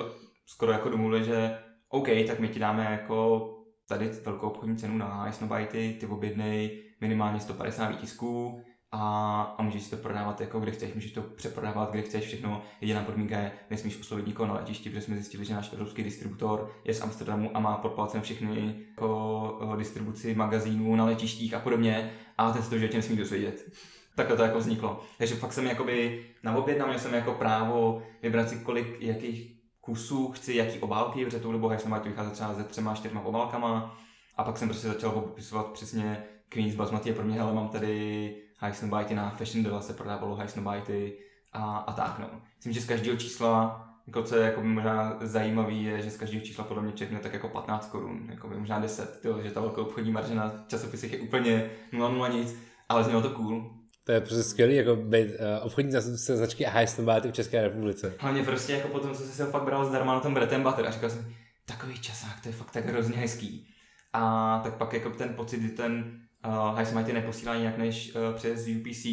skoro 0.45 0.71
jako 0.71 0.89
domluvil, 0.89 1.23
že 1.23 1.57
OK, 1.89 2.07
tak 2.27 2.39
my 2.39 2.47
ti 2.47 2.59
dáme 2.59 2.83
jako 2.91 3.49
tady 3.87 4.09
velkou 4.25 4.47
obchodní 4.47 4.77
cenu 4.77 4.97
na 4.97 5.31
Snowbite, 5.31 5.93
ty 5.93 6.07
objednej 6.09 6.83
minimálně 7.01 7.39
150 7.39 7.87
výtisků, 7.89 8.61
a, 8.91 9.41
a 9.57 9.61
můžeš 9.61 9.83
si 9.83 9.89
to 9.89 9.97
prodávat 9.97 10.41
jako 10.41 10.59
kde 10.59 10.71
chceš, 10.71 10.93
můžeš 10.93 11.11
to 11.11 11.21
přeprodávat 11.21 11.91
kde 11.91 12.01
chceš, 12.01 12.23
všechno. 12.23 12.61
Jediná 12.81 13.03
podmínka 13.03 13.37
je, 13.37 13.51
nesmíš 13.69 13.99
oslovit 13.99 14.27
nikoho 14.27 14.47
na 14.47 14.53
letišti, 14.53 14.89
protože 14.89 15.01
jsme 15.01 15.15
zjistili, 15.15 15.45
že 15.45 15.53
náš 15.53 15.73
evropský 15.73 16.03
distributor 16.03 16.71
je 16.85 16.93
z 16.93 17.01
Amsterdamu 17.01 17.57
a 17.57 17.59
má 17.59 17.77
pod 17.77 17.91
palcem 17.91 18.21
všechny 18.21 18.75
jako, 18.89 19.75
distribuci 19.77 20.35
magazínů 20.35 20.95
na 20.95 21.05
letištích 21.05 21.53
a 21.53 21.59
podobně 21.59 22.13
a 22.37 22.51
ten 22.51 22.63
se 22.63 22.69
to 22.69 22.77
životě 22.77 22.97
nesmí 22.97 23.17
dozvědět. 23.17 23.71
Takhle 24.15 24.37
to 24.37 24.43
jako 24.43 24.59
vzniklo. 24.59 25.03
Takže 25.17 25.35
fakt 25.35 25.53
jsem 25.53 25.65
jakoby 25.65 26.25
na 26.43 26.55
objednám, 26.55 26.87
měl 26.87 26.99
jsem 26.99 27.13
jako 27.13 27.33
právo 27.33 28.03
vybrat 28.21 28.49
si 28.49 28.55
kolik, 28.55 29.01
jakých 29.01 29.59
kusů 29.81 30.31
chci, 30.31 30.55
jaký 30.55 30.79
obálky, 30.79 31.25
protože 31.25 31.39
tou 31.39 31.51
dobu 31.51 31.69
jsem 31.77 31.91
to 31.91 32.09
vycházet 32.09 32.33
třeba 32.33 32.55
se 32.55 32.63
třema, 32.63 32.95
čtyřma 32.95 33.21
obálkama 33.21 33.97
a 34.37 34.43
pak 34.43 34.57
jsem 34.57 34.67
prostě 34.67 34.87
začal 34.87 35.11
popisovat 35.11 35.71
přesně 35.71 36.23
Queen's 36.49 36.75
Basmati 36.75 37.09
je 37.09 37.15
pro 37.15 37.23
mě, 37.23 37.35
hele, 37.35 37.53
mám 37.53 37.69
tady 37.69 38.35
Highsnobite 38.61 39.15
na 39.15 39.29
Fashion 39.29 39.63
Dela 39.63 39.81
se 39.81 39.93
prodávalo 39.93 40.35
Highsnobite 40.35 41.11
a, 41.53 41.77
a 41.77 41.93
tak 41.93 42.19
no. 42.19 42.41
Myslím, 42.57 42.73
že 42.73 42.81
z 42.81 42.85
každého 42.85 43.17
čísla 43.17 43.85
jako 44.09 44.23
co 44.23 44.35
je 44.35 44.45
jako 44.45 44.63
možná 44.63 45.17
zajímavý, 45.21 45.83
je, 45.83 46.01
že 46.01 46.11
z 46.11 46.17
každého 46.17 46.45
čísla 46.45 46.63
podle 46.63 46.83
mě 46.83 46.91
čekne 46.91 47.19
tak 47.19 47.33
jako 47.33 47.49
15 47.49 47.89
korun, 47.89 48.27
jako 48.29 48.47
možná 48.47 48.79
10, 48.79 49.19
tyjo, 49.21 49.41
že 49.41 49.51
ta 49.51 49.61
velká 49.61 49.81
obchodní 49.81 50.11
marže 50.11 50.35
na 50.35 50.53
časopisech 50.67 51.13
je 51.13 51.19
úplně 51.19 51.69
0,0 51.93 52.33
nic, 52.33 52.55
ale 52.89 53.03
znělo 53.03 53.21
to 53.21 53.29
cool. 53.29 53.71
To 54.03 54.11
je 54.11 54.21
prostě 54.21 54.43
skvělý, 54.43 54.75
jako 54.75 54.95
být 54.95 55.27
uh, 55.27 55.35
obchodní 55.61 55.91
zástupce 55.91 56.37
značky 56.37 56.65
Highsnobite 56.65 57.31
v 57.31 57.33
České 57.33 57.61
republice. 57.61 58.13
Hlavně 58.19 58.43
prostě 58.43 58.73
jako 58.73 58.87
potom, 58.87 59.13
co 59.13 59.23
jsi 59.23 59.31
se 59.31 59.45
fakt 59.45 59.63
bral 59.63 59.85
zdarma 59.85 60.13
na 60.13 60.19
tom 60.19 60.33
Bretem 60.33 60.63
Butter 60.63 60.87
a 60.87 60.91
říkal 60.91 61.09
jsem, 61.09 61.33
takový 61.65 62.01
časák, 62.01 62.41
to 62.43 62.49
je 62.49 62.53
fakt 62.53 62.71
tak 62.71 62.85
hrozně 62.85 63.17
hezký. 63.17 63.67
A 64.13 64.59
tak 64.63 64.77
pak 64.77 64.93
jako 64.93 65.09
ten 65.09 65.33
pocit, 65.33 65.75
ten 65.75 66.21
uh, 66.47 66.77
Highsmite 66.77 67.13
neposílá 67.13 67.55
jinak 67.55 67.77
než 67.77 68.15
uh, 68.15 68.35
přes 68.35 68.67
UPC, 68.67 69.05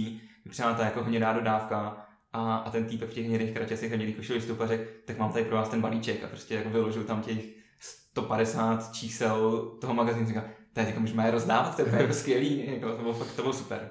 třeba 0.51 0.75
ta 0.75 0.85
jako 0.85 1.05
hnědá 1.05 1.33
dodávka 1.33 2.07
a, 2.33 2.57
a 2.57 2.71
ten 2.71 2.85
týp 2.85 3.03
v 3.03 3.15
těch 3.15 3.27
hnědých 3.27 3.55
kratěsech 3.55 3.93
a 3.93 3.97
hnědých 3.97 4.17
košilích 4.17 4.43
vystupuje 4.43 4.65
a 4.65 4.69
řekl, 4.69 4.85
tak 5.05 5.19
mám 5.19 5.33
tady 5.33 5.45
pro 5.45 5.57
vás 5.57 5.69
ten 5.69 5.81
balíček 5.81 6.25
a 6.25 6.29
prostě 6.29 6.55
jako 6.55 6.71
vyložil 6.71 7.05
tam 7.05 7.23
těch 7.23 7.45
150 7.81 8.93
čísel 8.93 9.61
toho 9.81 9.95
magazínu, 9.95 10.27
říkal, 10.27 10.45
tady 10.73 10.87
jako 10.87 11.01
můžeme 11.01 11.27
je 11.27 11.31
rozdávat, 11.31 11.77
to 11.77 11.83
je 11.83 12.03
jako 12.03 12.13
skvělý, 12.13 12.67
jako, 12.67 12.97
to 12.97 13.03
bylo 13.03 13.15
fakt, 13.15 13.37
to 13.37 13.43
bylo 13.43 13.55
super. 13.55 13.91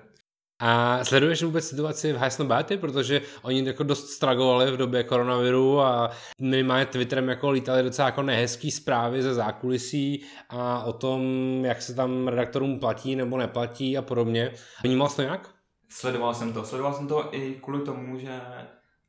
A 0.59 1.03
sleduješ 1.03 1.43
vůbec 1.43 1.67
situaci 1.67 2.13
v 2.13 2.17
Heisenberty, 2.17 2.77
protože 2.77 3.21
oni 3.41 3.67
jako 3.67 3.83
dost 3.83 4.09
stragovali 4.09 4.71
v 4.71 4.77
době 4.77 5.03
koronaviru 5.03 5.81
a 5.81 6.11
minimálně 6.41 6.85
Twitterem 6.85 7.29
jako 7.29 7.51
lítali 7.51 7.83
docela 7.83 8.07
jako 8.07 8.21
nehezký 8.21 8.71
zprávy 8.71 9.21
ze 9.23 9.33
zákulisí 9.33 10.23
a 10.49 10.83
o 10.83 10.93
tom, 10.93 11.21
jak 11.65 11.81
se 11.81 11.95
tam 11.95 12.27
redaktorům 12.27 12.79
platí 12.79 13.15
nebo 13.15 13.37
neplatí 13.37 13.97
a 13.97 14.01
podobně. 14.01 14.51
Vnímal 14.83 15.09
jsi 15.09 15.15
to 15.15 15.21
nějak? 15.21 15.49
Sledoval 15.89 16.33
jsem 16.33 16.53
to. 16.53 16.63
Sledoval 16.63 16.93
jsem 16.93 17.07
to 17.07 17.29
i 17.31 17.59
kvůli 17.61 17.81
tomu, 17.81 18.19
že 18.19 18.41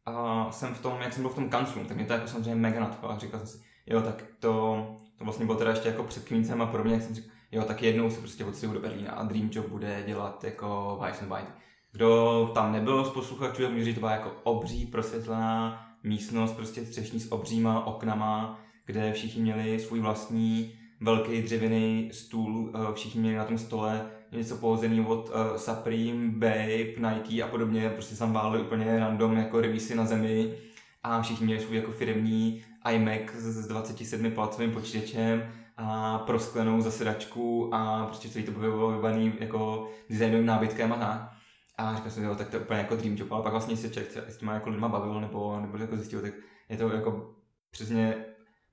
uh, 0.08 0.50
jsem 0.50 0.74
v 0.74 0.82
tom, 0.82 0.98
jak 1.00 1.12
jsem 1.12 1.22
byl 1.22 1.32
v 1.32 1.34
tom 1.34 1.48
kanclu, 1.48 1.84
tak 1.84 1.96
mě 1.96 2.06
to 2.06 2.12
jako 2.12 2.28
samozřejmě 2.28 2.54
mega 2.54 2.80
nadchlo 2.80 3.10
a 3.10 3.18
říkal 3.18 3.40
jsem 3.40 3.48
si, 3.48 3.58
jo, 3.86 4.00
tak 4.00 4.24
to, 4.40 4.86
to 5.18 5.24
vlastně 5.24 5.46
bylo 5.46 5.58
teda 5.58 5.70
ještě 5.70 5.88
jako 5.88 6.04
před 6.04 6.24
Queensem 6.24 6.62
a 6.62 6.66
podobně, 6.66 6.94
jak 6.94 7.02
jsem 7.02 7.14
říkal, 7.14 7.35
jo, 7.52 7.64
tak 7.64 7.82
jednou 7.82 8.10
se 8.10 8.20
prostě 8.20 8.44
odstěhu 8.44 8.74
do 8.74 8.80
Berlína 8.80 9.12
a 9.12 9.24
Dream 9.24 9.50
Job 9.52 9.66
bude 9.66 10.02
dělat 10.06 10.44
jako 10.44 10.98
Weissenbein. 11.00 11.46
Kdo 11.92 12.50
tam 12.54 12.72
nebyl 12.72 13.04
z 13.04 13.10
posluchačů, 13.10 13.62
tak 13.62 13.72
může 13.72 13.84
říct, 13.84 13.94
to 13.94 14.00
byla 14.00 14.12
jako 14.12 14.32
obří 14.42 14.86
prosvětlená 14.86 15.82
místnost, 16.02 16.52
prostě 16.52 16.86
střešní 16.86 17.20
s 17.20 17.32
obříma 17.32 17.86
oknama, 17.86 18.60
kde 18.86 19.12
všichni 19.12 19.42
měli 19.42 19.80
svůj 19.80 20.00
vlastní 20.00 20.72
velký 21.00 21.42
dřevěný 21.42 22.10
stůl, 22.12 22.72
eh, 22.74 22.94
všichni 22.94 23.20
měli 23.20 23.36
na 23.36 23.44
tom 23.44 23.58
stole 23.58 24.10
něco 24.32 24.56
pohozený 24.56 25.00
od 25.00 25.28
uh, 25.28 25.56
Supreme, 25.56 26.28
Babe, 26.28 27.14
Nike 27.14 27.42
a 27.42 27.48
podobně, 27.48 27.90
prostě 27.90 28.16
tam 28.16 28.32
válili 28.32 28.62
úplně 28.62 28.98
random 28.98 29.36
jako 29.36 29.60
revisy 29.60 29.94
na 29.94 30.04
zemi 30.04 30.54
a 31.02 31.22
všichni 31.22 31.46
měli 31.46 31.60
svůj 31.60 31.76
jako 31.76 31.92
firmní 31.92 32.64
iMac 32.92 33.30
s 33.34 33.66
27 33.66 34.30
palcovým 34.30 34.72
počítačem 34.72 35.52
a 35.76 36.18
prosklenou 36.18 36.80
zasedačku 36.80 37.74
a 37.74 38.06
prostě 38.06 38.28
celý 38.28 38.44
to 38.44 38.50
bylo 38.50 38.90
vybavený 38.90 39.32
jako 39.40 39.90
designovým 40.10 40.46
nábytkem 40.46 40.92
a 40.92 40.96
tak. 40.96 41.32
A 41.78 41.94
říkal 41.96 42.10
jsem, 42.10 42.24
jo, 42.24 42.34
tak 42.34 42.50
to 42.50 42.56
je 42.56 42.62
úplně 42.62 42.78
jako 42.78 42.96
dream 42.96 43.16
job, 43.16 43.32
ale 43.32 43.42
pak 43.42 43.52
vlastně 43.52 43.76
se 43.76 43.90
člověk 43.90 44.16
s 44.28 44.36
těma 44.36 44.54
jako 44.54 44.70
lidma 44.70 44.88
bavil 44.88 45.20
nebo, 45.20 45.60
nebo 45.60 45.78
jako 45.78 45.96
zjistil, 45.96 46.20
tak 46.22 46.32
je 46.68 46.76
to 46.76 46.88
jako 46.88 47.34
přesně 47.70 48.14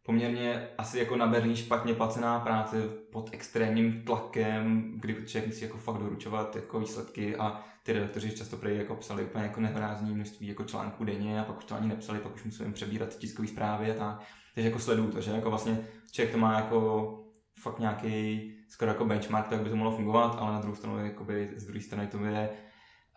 poměrně 0.03 0.67
asi 0.77 0.99
jako 0.99 1.15
na 1.15 1.27
Berlín 1.27 1.55
špatně 1.55 1.93
placená 1.93 2.39
práce 2.39 2.81
pod 3.11 3.29
extrémním 3.33 4.03
tlakem, 4.03 4.93
kdy 4.95 5.13
člověk 5.25 5.47
musí 5.47 5.65
jako 5.65 5.77
fakt 5.77 5.97
doručovat 5.97 6.55
jako 6.55 6.79
výsledky 6.79 7.35
a 7.35 7.63
ty 7.83 7.93
redaktoři 7.93 8.31
často 8.31 8.57
prej 8.57 8.77
jako 8.77 8.95
psali 8.95 9.23
úplně 9.23 9.43
jako 9.43 9.61
nehorázný 9.61 10.15
množství 10.15 10.47
jako 10.47 10.63
článků 10.63 11.03
denně 11.03 11.41
a 11.41 11.43
pak 11.43 11.57
už 11.57 11.65
to 11.65 11.75
ani 11.75 11.87
nepsali, 11.87 12.19
pak 12.19 12.35
už 12.35 12.43
museli 12.43 12.71
přebírat 12.71 13.17
tiskové 13.17 13.47
zprávy 13.47 13.91
a 13.91 13.93
tak. 13.93 14.23
Takže 14.53 14.69
jako 14.69 14.79
sleduju 14.79 15.11
to, 15.11 15.21
že 15.21 15.31
jako 15.31 15.49
vlastně 15.49 15.87
člověk 16.11 16.31
to 16.31 16.37
má 16.37 16.55
jako 16.55 17.19
fakt 17.59 17.79
nějaký 17.79 18.41
skoro 18.69 18.91
jako 18.91 19.05
benchmark, 19.05 19.47
tak 19.47 19.61
by 19.61 19.69
to 19.69 19.75
mohlo 19.75 19.95
fungovat, 19.95 20.35
ale 20.39 20.51
na 20.51 20.59
druhou 20.59 20.75
stranu 20.75 21.05
jakoby, 21.05 21.49
z 21.55 21.65
druhé 21.65 21.81
strany 21.81 22.07
to 22.07 22.25
je 22.25 22.49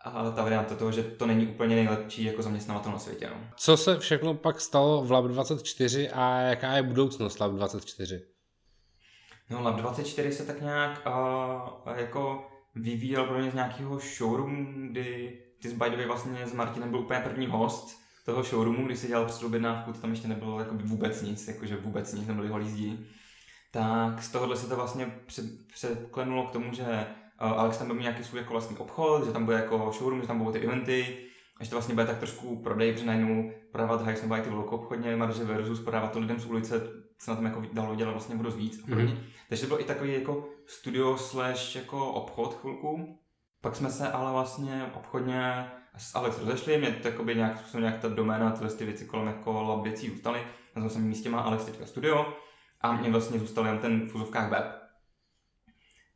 a 0.01 0.31
ta 0.31 0.43
varianta 0.43 0.75
toho, 0.75 0.91
že 0.91 1.03
to 1.03 1.25
není 1.25 1.47
úplně 1.47 1.75
nejlepší 1.75 2.23
jako 2.23 2.41
zaměstnavatel 2.41 2.91
na 2.91 2.99
světě. 2.99 3.29
No. 3.29 3.49
Co 3.55 3.77
se 3.77 3.99
všechno 3.99 4.33
pak 4.33 4.61
stalo 4.61 5.03
v 5.03 5.11
Lab 5.11 5.25
24 5.25 6.09
a 6.09 6.39
jaká 6.39 6.73
je 6.73 6.83
budoucnost 6.83 7.39
Lab 7.39 7.51
24? 7.51 8.21
No 9.49 9.61
Lab 9.61 9.75
24 9.75 10.31
se 10.31 10.45
tak 10.45 10.61
nějak 10.61 11.07
uh, 11.87 11.97
jako 11.97 12.47
vyvíjel 12.75 13.25
pro 13.25 13.39
mě 13.39 13.51
z 13.51 13.53
nějakého 13.53 13.99
showroomu, 13.99 14.89
kdy 14.91 15.37
ty 15.61 15.69
Bajdovi 15.69 16.05
vlastně 16.05 16.47
s 16.47 16.53
Martinem 16.53 16.89
byl 16.89 16.99
úplně 16.99 17.19
první 17.19 17.47
host 17.47 18.06
toho 18.27 18.43
showroomu, 18.43 18.85
kdy 18.85 18.97
si 18.97 19.07
dělal 19.07 19.25
předobjednávku, 19.25 19.93
to 19.93 19.99
tam 19.99 20.09
ještě 20.09 20.27
nebylo 20.27 20.59
jako 20.59 20.75
vůbec 20.83 21.21
nic, 21.21 21.47
jakože 21.47 21.77
vůbec 21.77 22.13
nic, 22.13 22.27
nebyly 22.27 22.47
holí 22.47 22.69
zdi. 22.69 22.99
Tak 23.71 24.23
z 24.23 24.31
tohohle 24.31 24.57
se 24.57 24.69
to 24.69 24.75
vlastně 24.75 25.19
překlenulo 25.73 26.47
k 26.47 26.51
tomu, 26.51 26.73
že 26.73 27.05
Alex 27.37 27.77
tam 27.77 27.87
bude 27.87 27.97
mít 27.97 28.03
nějaký 28.03 28.23
svůj 28.23 28.39
jako 28.39 28.53
vlastní 28.53 28.77
obchod, 28.77 29.25
že 29.25 29.31
tam 29.31 29.45
bude 29.45 29.57
jako 29.57 29.91
showroom, 29.97 30.21
že 30.21 30.27
tam 30.27 30.37
budou 30.37 30.51
ty 30.51 30.59
eventy, 30.59 31.17
a 31.59 31.63
že 31.63 31.69
to 31.69 31.75
vlastně 31.75 31.93
bude 31.93 32.05
tak 32.05 32.17
trošku 32.17 32.55
prodej, 32.63 32.93
protože 32.93 33.05
najednou 33.05 33.51
prodávat 33.71 34.01
high 34.01 34.21
nebo 34.21 34.35
ty 34.35 34.49
velkou 34.49 34.75
obchodně 34.75 35.15
marže 35.15 35.43
versus 35.43 35.79
prodávat 35.79 36.11
to 36.11 36.19
lidem 36.19 36.39
z 36.39 36.45
ulice, 36.45 36.81
se 37.19 37.31
na 37.31 37.35
tom 37.35 37.45
jako 37.45 37.63
dalo 37.73 37.95
dělat 37.95 38.11
vlastně 38.11 38.35
dost 38.35 38.55
víc. 38.55 38.85
Mm-hmm. 38.87 39.17
Takže 39.49 39.63
to 39.63 39.69
byl 39.75 39.79
i 39.79 39.83
takový 39.83 40.13
jako 40.13 40.49
studio 40.65 41.17
slash 41.17 41.75
jako 41.75 42.11
obchod 42.11 42.61
chvilku. 42.61 43.19
Pak 43.61 43.75
jsme 43.75 43.89
se 43.89 44.11
ale 44.11 44.31
vlastně 44.31 44.91
obchodně 44.95 45.71
s 45.97 46.15
Alex 46.15 46.39
rozešli, 46.39 46.77
mě 46.77 46.91
to 46.91 47.23
nějak 47.23 47.57
způsobem 47.57 47.83
nějak 47.83 47.99
ta 47.99 48.07
doména, 48.07 48.51
tyhle 48.51 48.69
ty 48.69 48.85
věci 48.85 49.05
kolem 49.05 49.27
jako 49.27 49.81
věcí 49.83 50.09
zůstaly. 50.09 50.39
Na 50.75 50.81
tom 50.81 50.89
samém 50.89 51.07
místě 51.07 51.29
má 51.29 51.41
Alex 51.41 51.65
teďka 51.65 51.85
studio 51.85 52.33
a 52.81 52.91
mě 52.91 53.11
vlastně 53.11 53.39
zůstal 53.39 53.65
jen 53.65 53.77
ten 53.77 54.07
v 54.07 54.11
fuzovkách 54.11 54.51
web, 54.51 54.87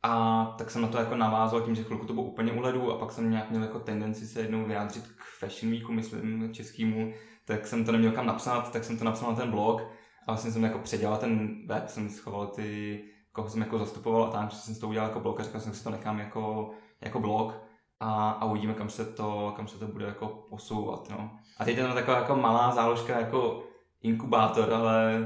a 0.02 0.44
tak 0.58 0.70
jsem 0.70 0.82
na 0.82 0.88
to 0.88 0.98
jako 0.98 1.16
navázal 1.16 1.60
tím, 1.60 1.74
že 1.74 1.84
chvilku 1.84 2.06
to 2.06 2.12
bylo 2.12 2.26
úplně 2.26 2.52
u 2.52 2.90
a 2.90 2.98
pak 2.98 3.12
jsem 3.12 3.30
nějak 3.30 3.50
měl 3.50 3.62
jako 3.62 3.80
tendenci 3.80 4.26
se 4.26 4.40
jednou 4.40 4.64
vyjádřit 4.64 5.06
k 5.06 5.22
Fashion 5.38 5.72
Weeku, 5.72 5.92
myslím, 5.92 6.52
českýmu, 6.52 7.12
tak 7.44 7.66
jsem 7.66 7.84
to 7.84 7.92
neměl 7.92 8.12
kam 8.12 8.26
napsat, 8.26 8.72
tak 8.72 8.84
jsem 8.84 8.98
to 8.98 9.04
napsal 9.04 9.30
na 9.30 9.36
ten 9.36 9.50
blog 9.50 9.80
a 10.26 10.32
vlastně 10.32 10.50
jsem 10.52 10.64
jako 10.64 10.78
předělal 10.78 11.16
ten 11.16 11.66
web, 11.66 11.88
jsem 11.88 12.10
schoval 12.10 12.46
ty, 12.46 13.04
koho 13.32 13.48
jsem 13.48 13.60
jako 13.60 13.78
zastupoval 13.78 14.24
a 14.24 14.30
tam 14.30 14.50
jsem 14.50 14.74
to 14.74 14.88
udělal 14.88 15.08
jako 15.08 15.20
blog 15.20 15.40
a 15.40 15.42
říkal 15.42 15.60
jsem, 15.60 15.72
že 15.72 15.78
si 15.78 15.84
to 15.84 15.90
nechám 15.90 16.18
jako, 16.18 16.70
jako 17.00 17.20
blog 17.20 17.61
a, 18.02 18.30
a 18.30 18.44
uvidíme, 18.44 18.74
kam 18.74 18.90
se 18.90 19.04
to, 19.04 19.52
kam 19.56 19.68
se 19.68 19.78
to 19.78 19.86
bude 19.86 20.06
jako 20.06 20.46
posouvat, 20.50 21.10
no. 21.10 21.30
A 21.58 21.64
teď 21.64 21.76
je 21.76 21.88
to 21.88 21.94
taková 21.94 22.18
jako 22.18 22.36
malá 22.36 22.70
záložka 22.70 23.20
jako 23.20 23.62
inkubátor, 24.02 24.72
ale 24.72 25.24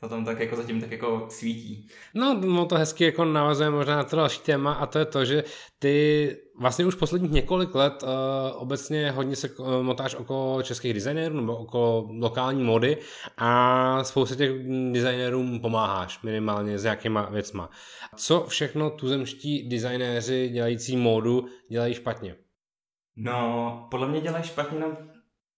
to 0.00 0.08
tam 0.08 0.24
tak 0.24 0.40
jako 0.40 0.56
zatím 0.56 0.80
tak 0.80 0.90
jako 0.90 1.26
svítí. 1.30 1.88
No, 2.14 2.34
no 2.34 2.66
to 2.66 2.74
hezky 2.74 3.04
jako 3.04 3.24
navazuje 3.24 3.70
možná 3.70 3.96
na 3.96 4.04
to 4.04 4.16
další 4.16 4.40
téma 4.40 4.72
a 4.72 4.86
to 4.86 4.98
je 4.98 5.04
to, 5.04 5.24
že 5.24 5.44
ty 5.78 6.36
vlastně 6.60 6.86
už 6.86 6.94
posledních 6.94 7.30
několik 7.30 7.74
let 7.74 8.02
uh, 8.02 8.08
obecně 8.62 9.10
hodně 9.10 9.36
se 9.36 9.50
uh, 9.50 9.82
motáš 9.82 10.14
okolo 10.14 10.62
českých 10.62 10.94
designérů 10.94 11.36
nebo 11.36 11.56
okolo 11.56 12.08
lokální 12.20 12.64
mody 12.64 12.98
a 13.38 14.04
spoustě 14.04 14.36
těch 14.36 14.50
designérům 14.92 15.60
pomáháš 15.60 16.22
minimálně 16.22 16.78
s 16.78 16.82
nějakýma 16.82 17.22
věcma. 17.30 17.70
Co 18.16 18.46
všechno 18.48 18.90
tuzemští 18.90 19.68
designéři 19.68 20.48
dělající 20.48 20.96
módu 20.96 21.46
dělají 21.70 21.94
špatně? 21.94 22.36
No, 23.16 23.86
podle 23.90 24.08
mě 24.08 24.20
dělají 24.20 24.44
špatně 24.44 24.78
jenom 24.78 24.96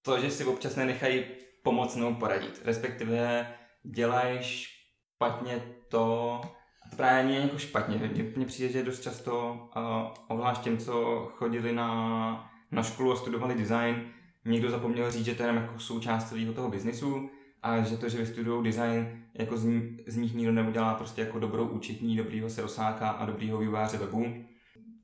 to, 0.03 0.21
že 0.21 0.31
si 0.31 0.45
občas 0.45 0.77
nenechají 0.77 1.25
pomocnou 1.63 2.15
poradit. 2.15 2.63
Respektive 2.65 3.47
dělají 3.95 4.39
špatně 4.41 5.63
to, 5.89 6.41
a 6.87 6.91
to 6.91 6.97
právě 6.97 7.25
není 7.25 7.43
jako 7.43 7.59
špatně. 7.59 8.11
Mně 8.37 8.47
přijde, 8.47 8.73
že 8.73 8.83
dost 8.83 9.01
často, 9.01 9.69
uh, 9.77 9.83
obzvlášť 10.29 10.61
těm, 10.61 10.79
co 10.79 11.27
chodili 11.35 11.73
na, 11.73 12.51
na 12.71 12.83
školu 12.83 13.13
a 13.13 13.17
studovali 13.17 13.55
design, 13.55 14.05
někdo 14.45 14.71
zapomněl 14.71 15.11
říct, 15.11 15.25
že 15.25 15.35
to 15.35 15.43
je 15.43 15.55
jako 15.55 15.79
součást 15.79 16.29
celého 16.29 16.53
toho 16.53 16.71
biznisu 16.71 17.31
a 17.63 17.81
že 17.81 17.97
to, 17.97 18.09
že 18.09 18.19
vystudují 18.19 18.65
design, 18.65 19.25
jako 19.35 19.57
z, 19.57 19.67
z 20.07 20.17
nich 20.17 20.35
nikdo 20.35 20.53
neudělá 20.53 20.95
prostě 20.95 21.21
jako 21.21 21.39
dobrou 21.39 21.69
účetní, 21.69 22.17
dobrýho 22.17 22.51
serosáka 22.51 23.09
a 23.09 23.27
dobrýho 23.27 23.59
výváře 23.59 23.99
webu. 23.99 24.45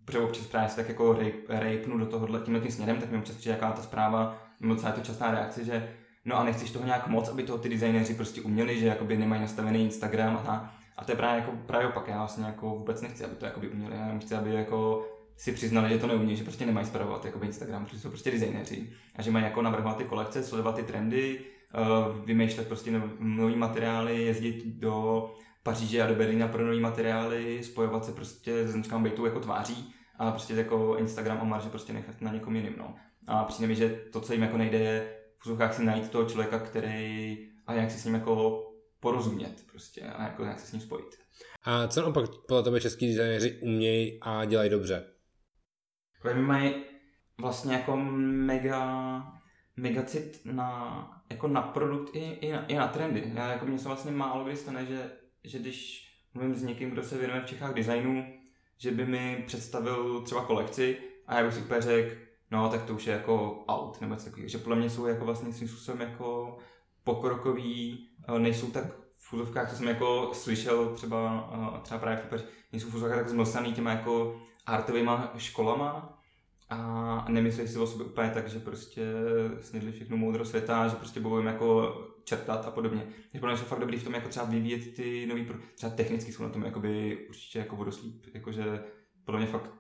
Protože 0.05 0.18
občas 0.18 0.47
právě 0.47 0.68
se 0.68 0.77
tak 0.77 0.88
jako 0.88 1.18
rejpnu 1.49 1.99
do 1.99 2.07
tohohle 2.07 2.40
tímhle 2.40 2.62
tím 2.62 2.70
směrem, 2.70 3.01
tak 3.01 3.11
mi 3.11 3.18
občas 3.18 3.37
přijde 3.37 3.55
jaká 3.55 3.73
ta 3.73 3.83
zpráva, 3.83 4.38
nebo 4.61 4.77
celá 4.77 4.88
je 4.88 4.94
to 4.94 5.07
častá 5.07 5.31
reakce, 5.31 5.64
že 5.64 5.97
No 6.24 6.38
a 6.38 6.44
nechceš 6.44 6.70
toho 6.70 6.84
nějak 6.84 7.06
moc, 7.08 7.28
aby 7.28 7.42
to 7.42 7.58
ty 7.58 7.68
designéři 7.68 8.14
prostě 8.14 8.40
uměli, 8.40 8.80
že 8.80 8.87
jakoby 8.87 9.16
nemají 9.16 9.42
nastavený 9.42 9.84
Instagram 9.84 10.37
a. 10.37 10.74
A 10.96 11.04
to 11.04 11.12
je 11.12 11.16
právě, 11.16 11.40
jako, 11.40 11.52
právě 11.66 11.88
opak, 11.88 12.08
já 12.08 12.18
vlastně 12.18 12.44
jako 12.44 12.68
vůbec 12.68 13.02
nechci, 13.02 13.24
aby 13.24 13.34
to 13.34 13.44
jakoby 13.44 13.68
uměli, 13.68 13.96
já 13.96 14.18
chci, 14.18 14.34
aby 14.34 14.54
jako 14.54 15.06
si 15.37 15.52
přiznali, 15.52 15.88
že 15.88 15.98
to 15.98 16.06
neumí, 16.06 16.37
že 16.37 16.44
prostě 16.44 16.66
nemají 16.66 16.87
spravovat 16.87 17.24
jakoby 17.24 17.46
Instagram, 17.46 17.84
protože 17.84 18.00
jsou 18.00 18.08
prostě 18.08 18.30
designéři 18.30 18.92
a 19.16 19.22
že 19.22 19.30
mají 19.30 19.44
jako 19.44 19.62
navrhovat 19.62 19.96
ty 19.96 20.04
kolekce, 20.04 20.42
sledovat 20.42 20.76
ty 20.76 20.82
trendy, 20.82 21.40
uh, 21.74 22.24
vymýšlet 22.24 22.68
prostě 22.68 23.02
nový 23.18 23.56
materiály, 23.56 24.22
jezdit 24.22 24.66
do 24.66 25.26
Paříže 25.62 26.02
a 26.02 26.06
do 26.06 26.14
Berlína 26.14 26.48
pro 26.48 26.66
nový 26.66 26.80
materiály, 26.80 27.64
spojovat 27.64 28.04
se 28.04 28.12
prostě 28.12 28.68
s 28.68 28.70
značkami 28.70 29.02
Bejtu 29.02 29.26
jako 29.26 29.40
tváří 29.40 29.94
a 30.18 30.30
prostě 30.30 30.54
jako 30.54 30.96
Instagram 30.96 31.38
a 31.40 31.44
marže 31.44 31.68
prostě 31.68 31.92
nechat 31.92 32.20
na 32.20 32.32
někom 32.32 32.56
jiným, 32.56 32.74
no. 32.78 32.94
A 33.26 33.44
přijde 33.44 33.68
mi, 33.68 33.74
že 33.74 33.88
to, 33.88 34.20
co 34.20 34.32
jim 34.32 34.42
jako 34.42 34.56
nejde, 34.56 34.78
je 34.78 35.23
v 35.44 35.72
si 35.72 35.85
najít 35.85 36.11
toho 36.11 36.28
člověka, 36.28 36.59
který 36.59 37.38
a 37.66 37.72
jak 37.72 37.90
si 37.90 37.98
s 37.98 38.04
ním 38.04 38.14
jako 38.14 38.64
porozumět 39.00 39.64
prostě 39.72 40.00
a 40.00 40.22
jako 40.22 40.44
jak 40.44 40.61
se 40.61 40.66
s 40.66 40.72
ním 40.72 40.83
spojit. 40.83 41.18
A 41.62 41.88
co 41.88 42.00
naopak 42.00 42.30
podle 42.48 42.62
tebe 42.62 42.80
český 42.80 43.07
designéři 43.07 43.59
umějí 43.62 44.18
a 44.22 44.44
dělají 44.44 44.70
dobře? 44.70 45.04
Oni 46.24 46.42
mají 46.42 46.74
vlastně 47.40 47.74
jako 47.74 47.96
mega, 47.96 49.22
mega 49.76 50.02
cit 50.02 50.40
na, 50.44 51.22
jako 51.30 51.48
na 51.48 51.62
produkt 51.62 52.16
i, 52.16 52.18
i, 52.18 52.52
na, 52.52 52.66
i 52.66 52.74
na 52.74 52.88
trendy. 52.88 53.33
Já 53.35 53.52
jako 53.52 53.66
mně 53.66 53.78
se 53.78 53.88
vlastně 53.88 54.11
málo 54.11 54.44
kdy 54.44 54.57
stane, 54.57 54.87
že, 54.87 55.11
že 55.44 55.59
když 55.59 56.09
mluvím 56.35 56.54
s 56.54 56.62
někým, 56.62 56.90
kdo 56.90 57.02
se 57.02 57.18
věnuje 57.18 57.40
v 57.40 57.46
Čechách 57.46 57.74
designu, 57.74 58.40
že 58.78 58.90
by 58.90 59.07
mi 59.07 59.44
představil 59.46 60.20
třeba 60.20 60.44
kolekci 60.44 60.98
a 61.26 61.38
já 61.38 61.44
bych 61.44 61.54
si 61.54 61.61
úplně 61.61 61.80
řekl, 61.80 62.23
no 62.55 62.69
tak 62.69 62.85
to 62.85 62.95
už 62.95 63.07
je 63.07 63.12
jako 63.12 63.64
out 63.69 64.01
nebo 64.01 64.14
něco 64.14 64.25
takového. 64.25 64.49
Že 64.49 64.59
podle 64.59 64.77
mě 64.77 64.90
jsou 64.90 65.07
jako 65.07 65.25
vlastně 65.25 65.53
svým 65.53 65.69
způsobem 65.69 66.01
jako 66.01 66.59
pokrokový, 67.05 68.09
nejsou 68.38 68.71
tak 68.71 68.85
v 69.17 69.29
fuzovkách, 69.29 69.71
co 69.71 69.77
jsem 69.77 69.88
jako 69.88 70.31
slyšel 70.33 70.95
třeba, 70.95 71.51
třeba 71.83 72.01
právě 72.01 72.23
v 72.31 72.45
nejsou 72.73 72.88
v 72.88 72.90
fuzovkách 72.90 73.19
tak 73.19 73.29
zmlsaný 73.29 73.73
těma 73.73 73.90
jako 73.90 74.40
artovýma 74.67 75.33
školama 75.37 76.19
a 76.71 77.27
nemyslí 77.29 77.69
si 77.69 77.79
o 77.79 77.87
sobě 77.87 78.07
úplně 78.07 78.31
tak, 78.31 78.49
že 78.49 78.59
prostě 78.59 79.03
snědli 79.61 79.93
všechno 79.93 80.17
moudro 80.17 80.45
světa, 80.45 80.88
že 80.88 80.97
prostě 80.97 81.21
jim 81.21 81.47
jako 81.47 81.95
čertat 82.25 82.67
a 82.67 82.71
podobně. 82.71 83.01
Takže 83.01 83.40
podle 83.40 83.53
mě 83.53 83.59
jsou 83.59 83.67
fakt 83.67 83.81
dobrý 83.81 83.99
v 83.99 84.05
tom 84.05 84.14
jako 84.14 84.29
třeba 84.29 84.47
vyvíjet 84.47 84.95
ty 84.95 85.27
nový, 85.27 85.45
pro... 85.45 85.59
třeba 85.75 85.93
technicky 85.93 86.33
jsou 86.33 86.43
na 86.43 86.49
tom 86.49 86.62
jakoby 86.62 87.19
určitě 87.29 87.59
jako 87.59 87.77
vodoslíp, 87.77 88.27
jakože 88.35 88.85
podle 89.25 89.40
mě 89.40 89.49
fakt 89.49 89.71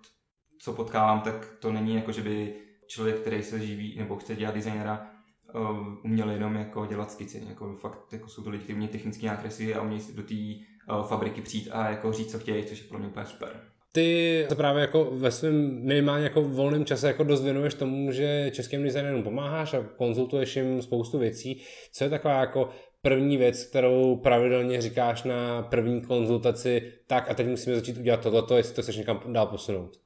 co 0.58 0.72
potkávám, 0.72 1.20
tak 1.20 1.56
to 1.58 1.72
není 1.72 1.94
jako, 1.94 2.12
že 2.12 2.22
by 2.22 2.54
člověk, 2.86 3.16
který 3.16 3.42
se 3.42 3.66
živí 3.66 3.94
nebo 3.98 4.16
chce 4.16 4.36
dělat 4.36 4.54
designera, 4.54 5.10
uh, 5.54 6.04
uměli 6.04 6.34
jenom 6.34 6.54
jako 6.54 6.86
dělat 6.86 7.12
skici. 7.12 7.42
Jako 7.48 7.76
fakt 7.76 8.12
jako 8.12 8.28
jsou 8.28 8.42
to 8.42 8.50
lidi, 8.50 8.64
kteří 8.64 8.88
technické 8.88 9.26
nákresy 9.26 9.74
a 9.74 9.82
umějí 9.82 10.02
do 10.14 10.22
té 10.22 10.34
uh, 10.34 11.06
fabriky 11.06 11.40
přijít 11.40 11.68
a 11.72 11.90
jako 11.90 12.12
říct, 12.12 12.30
co 12.30 12.38
chtějí, 12.38 12.64
což 12.64 12.78
je 12.78 12.88
pro 12.88 12.98
mě 12.98 13.08
úplně 13.08 13.26
super. 13.26 13.60
Ty 13.92 14.46
se 14.48 14.54
právě 14.54 14.80
jako 14.80 15.04
ve 15.04 15.30
svém 15.30 15.84
minimálně 15.84 16.24
jako 16.24 16.42
volném 16.42 16.84
čase 16.84 17.06
jako 17.06 17.24
dost 17.24 17.42
věnuješ 17.42 17.74
tomu, 17.74 18.12
že 18.12 18.50
českým 18.54 18.82
designérům 18.82 19.22
pomáháš 19.22 19.74
a 19.74 19.82
konzultuješ 19.96 20.56
jim 20.56 20.82
spoustu 20.82 21.18
věcí. 21.18 21.62
Co 21.92 22.04
je 22.04 22.10
taková 22.10 22.40
jako 22.40 22.68
první 23.02 23.36
věc, 23.36 23.64
kterou 23.64 24.16
pravidelně 24.16 24.80
říkáš 24.80 25.22
na 25.22 25.62
první 25.62 26.02
konzultaci, 26.02 26.92
tak 27.06 27.30
a 27.30 27.34
teď 27.34 27.46
musíme 27.46 27.76
začít 27.76 27.98
udělat 27.98 28.20
tohleto, 28.20 28.56
jestli 28.56 28.74
to 28.74 28.82
chceš 28.82 28.96
někam 28.96 29.20
dál 29.26 29.46
posunout? 29.46 30.03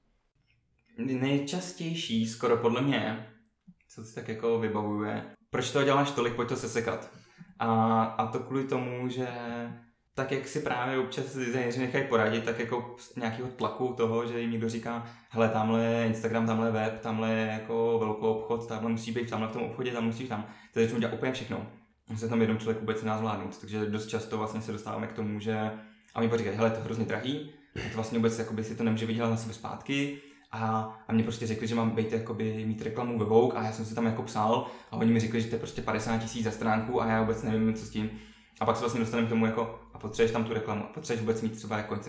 Nejčastější, 0.99 2.27
skoro 2.27 2.57
podle 2.57 2.83
mě, 2.83 3.27
co 3.89 4.05
si 4.05 4.15
tak 4.15 4.29
jako 4.29 4.59
vybavuje, 4.59 5.25
proč 5.51 5.71
to 5.71 5.85
děláš 5.85 6.11
tolik, 6.11 6.35
pojď 6.35 6.49
to 6.49 6.57
sesekat. 6.57 7.11
A, 7.59 8.03
a 8.05 8.27
to 8.27 8.39
kvůli 8.39 8.65
tomu, 8.65 9.09
že 9.09 9.29
tak 10.15 10.33
jak 10.33 10.49
si 10.49 10.61
právě 10.61 10.99
občas 10.99 11.37
designéři 11.37 11.81
nechají 11.81 12.05
poradit, 12.09 12.45
tak 12.45 12.59
jako 12.59 12.97
z 12.99 13.17
nějakého 13.17 13.49
tlaku 13.49 13.95
toho, 13.97 14.27
že 14.27 14.41
jim 14.41 14.51
někdo 14.51 14.69
říká, 14.69 15.07
hele, 15.31 15.49
tamhle 15.49 15.85
je 15.85 16.07
Instagram, 16.07 16.47
tamhle 16.47 16.69
je 16.69 16.73
web, 16.73 17.01
tamhle 17.01 17.31
je 17.31 17.47
jako 17.47 17.99
velkou 18.01 18.33
obchod, 18.33 18.69
tamhle 18.69 18.91
musí 18.91 19.13
být, 19.13 19.31
tamhle 19.31 19.49
v 19.49 19.53
tom 19.53 19.63
obchodě, 19.63 19.93
tam 19.93 20.05
musíš 20.05 20.29
tam. 20.29 20.47
To 20.75 20.81
začnou 20.81 20.99
dělat 20.99 21.15
úplně 21.15 21.33
všechno. 21.33 21.67
Se 22.17 22.29
tam 22.29 22.41
jeden 22.41 22.59
člověk 22.59 22.81
vůbec 22.81 23.03
nedá 23.03 23.19
zvládnout, 23.19 23.59
takže 23.59 23.87
dost 23.87 24.07
často 24.07 24.39
vlastně 24.39 24.63
se 24.63 24.73
dostáváme 24.73 25.07
k 25.07 25.13
tomu, 25.13 25.41
že 25.41 25.71
a 26.15 26.21
mi 26.21 26.31
říkají, 26.35 26.57
hele, 26.57 26.71
to 26.71 26.77
je 26.77 26.85
hrozně 26.85 27.05
drahý, 27.05 27.51
to 27.73 27.95
vlastně 27.95 28.19
vůbec 28.19 28.39
jakoby, 28.39 28.65
si 28.65 28.77
to 28.77 28.85
nemůže 28.85 29.07
vydělat 29.07 29.31
na 29.31 29.37
sebe 29.37 29.55
zpátky, 29.55 30.21
a, 30.51 30.99
a 31.09 31.13
mě 31.13 31.23
prostě 31.23 31.47
řekli, 31.47 31.67
že 31.67 31.75
mám 31.75 31.91
být, 31.91 32.13
jakoby, 32.13 32.65
mít 32.67 32.83
reklamu 32.83 33.19
ve 33.19 33.25
Vogue 33.25 33.59
a 33.59 33.65
já 33.65 33.73
jsem 33.73 33.85
si 33.85 33.95
tam 33.95 34.07
jako 34.07 34.23
psal 34.23 34.67
a 34.91 34.97
oni 34.97 35.13
mi 35.13 35.21
řekli, 35.21 35.41
že 35.41 35.49
to 35.49 35.55
je 35.55 35.59
prostě 35.59 35.83
50 35.83 36.19
tisíc 36.19 36.45
za 36.45 36.51
stránku 36.51 37.03
a 37.03 37.07
já 37.07 37.21
vůbec 37.21 37.43
nevím, 37.43 37.75
co 37.75 37.87
s 37.87 37.91
tím. 37.91 38.11
A 38.61 38.67
pak 38.67 38.77
se 38.77 38.81
vlastně 38.81 39.01
dostaneme 39.01 39.27
k 39.27 39.31
tomu, 39.31 39.47
jako, 39.47 39.81
a 39.93 39.99
potřebuješ 39.99 40.33
tam 40.33 40.45
tu 40.45 40.55
reklamu, 40.55 40.85
a 40.85 40.87
potřebuješ 40.87 41.21
vůbec 41.21 41.43
mít 41.43 41.57
třeba 41.57 41.77
jako 41.77 42.01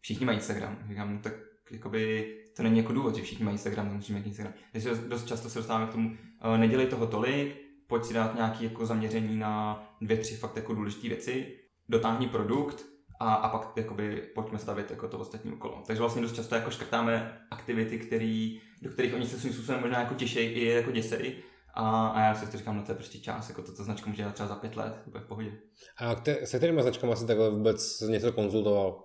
všichni 0.00 0.26
mají 0.26 0.38
Instagram. 0.38 0.78
Říkám, 0.88 1.14
no 1.14 1.20
tak 1.22 1.32
jakoby, 1.70 2.34
to 2.56 2.62
není 2.62 2.78
jako 2.78 2.92
důvod, 2.92 3.16
že 3.16 3.22
všichni 3.22 3.44
mají 3.44 3.54
Instagram, 3.54 3.88
to 3.88 3.94
musíme 3.94 4.18
mít 4.18 4.26
Instagram. 4.26 4.54
Takže 4.72 4.90
dost 5.08 5.26
často 5.26 5.50
se 5.50 5.58
dostáváme 5.58 5.86
k 5.86 5.92
tomu, 5.92 6.08
uh, 6.10 6.56
nedělej 6.56 6.86
toho 6.86 7.06
tolik, 7.06 7.56
pojď 7.86 8.04
si 8.04 8.14
dát 8.14 8.34
nějaké 8.34 8.64
jako 8.64 8.86
zaměření 8.86 9.36
na 9.36 9.84
dvě, 10.00 10.16
tři 10.16 10.36
fakt 10.36 10.56
jako 10.56 10.74
důležité 10.74 11.08
věci, 11.08 11.56
dotáhni 11.88 12.28
produkt 12.28 12.84
a, 13.20 13.34
a 13.34 13.48
pak 13.48 13.76
jakoby 13.76 14.22
pojďme 14.34 14.58
stavit 14.58 14.90
jako 14.90 15.08
to 15.08 15.18
ostatní 15.18 15.52
okolo. 15.52 15.82
Takže 15.86 16.00
vlastně 16.00 16.22
dost 16.22 16.34
často 16.34 16.54
jako 16.54 16.70
škrtáme 16.70 17.38
aktivity, 17.50 17.98
který, 17.98 18.60
do 18.82 18.90
kterých 18.90 19.14
oni 19.14 19.26
se 19.26 19.38
svým 19.38 19.52
způsobem 19.52 19.80
možná 19.80 20.00
jako 20.00 20.14
těšejí 20.14 20.48
i 20.48 20.64
jako 20.64 20.90
děsej, 20.90 21.36
a, 21.74 22.06
a 22.06 22.20
já 22.20 22.34
si 22.34 22.50
to 22.50 22.58
říkám, 22.58 22.76
no 22.76 22.82
to 22.82 22.92
je 22.92 22.96
prostě 22.96 23.18
čas, 23.18 23.48
jako 23.48 23.62
toto 23.62 23.84
značka 23.84 24.06
může 24.10 24.22
dělat 24.22 24.34
třeba 24.34 24.48
za 24.48 24.54
pět 24.54 24.76
let, 24.76 25.02
úplně 25.06 25.24
v 25.24 25.28
pohodě. 25.28 25.52
A 25.98 26.14
kte, 26.14 26.46
se 26.46 26.56
kterými 26.56 26.82
značkami 26.82 27.16
jsi 27.16 27.26
takhle 27.26 27.50
vůbec 27.50 28.00
něco 28.00 28.32
konzultoval? 28.32 29.02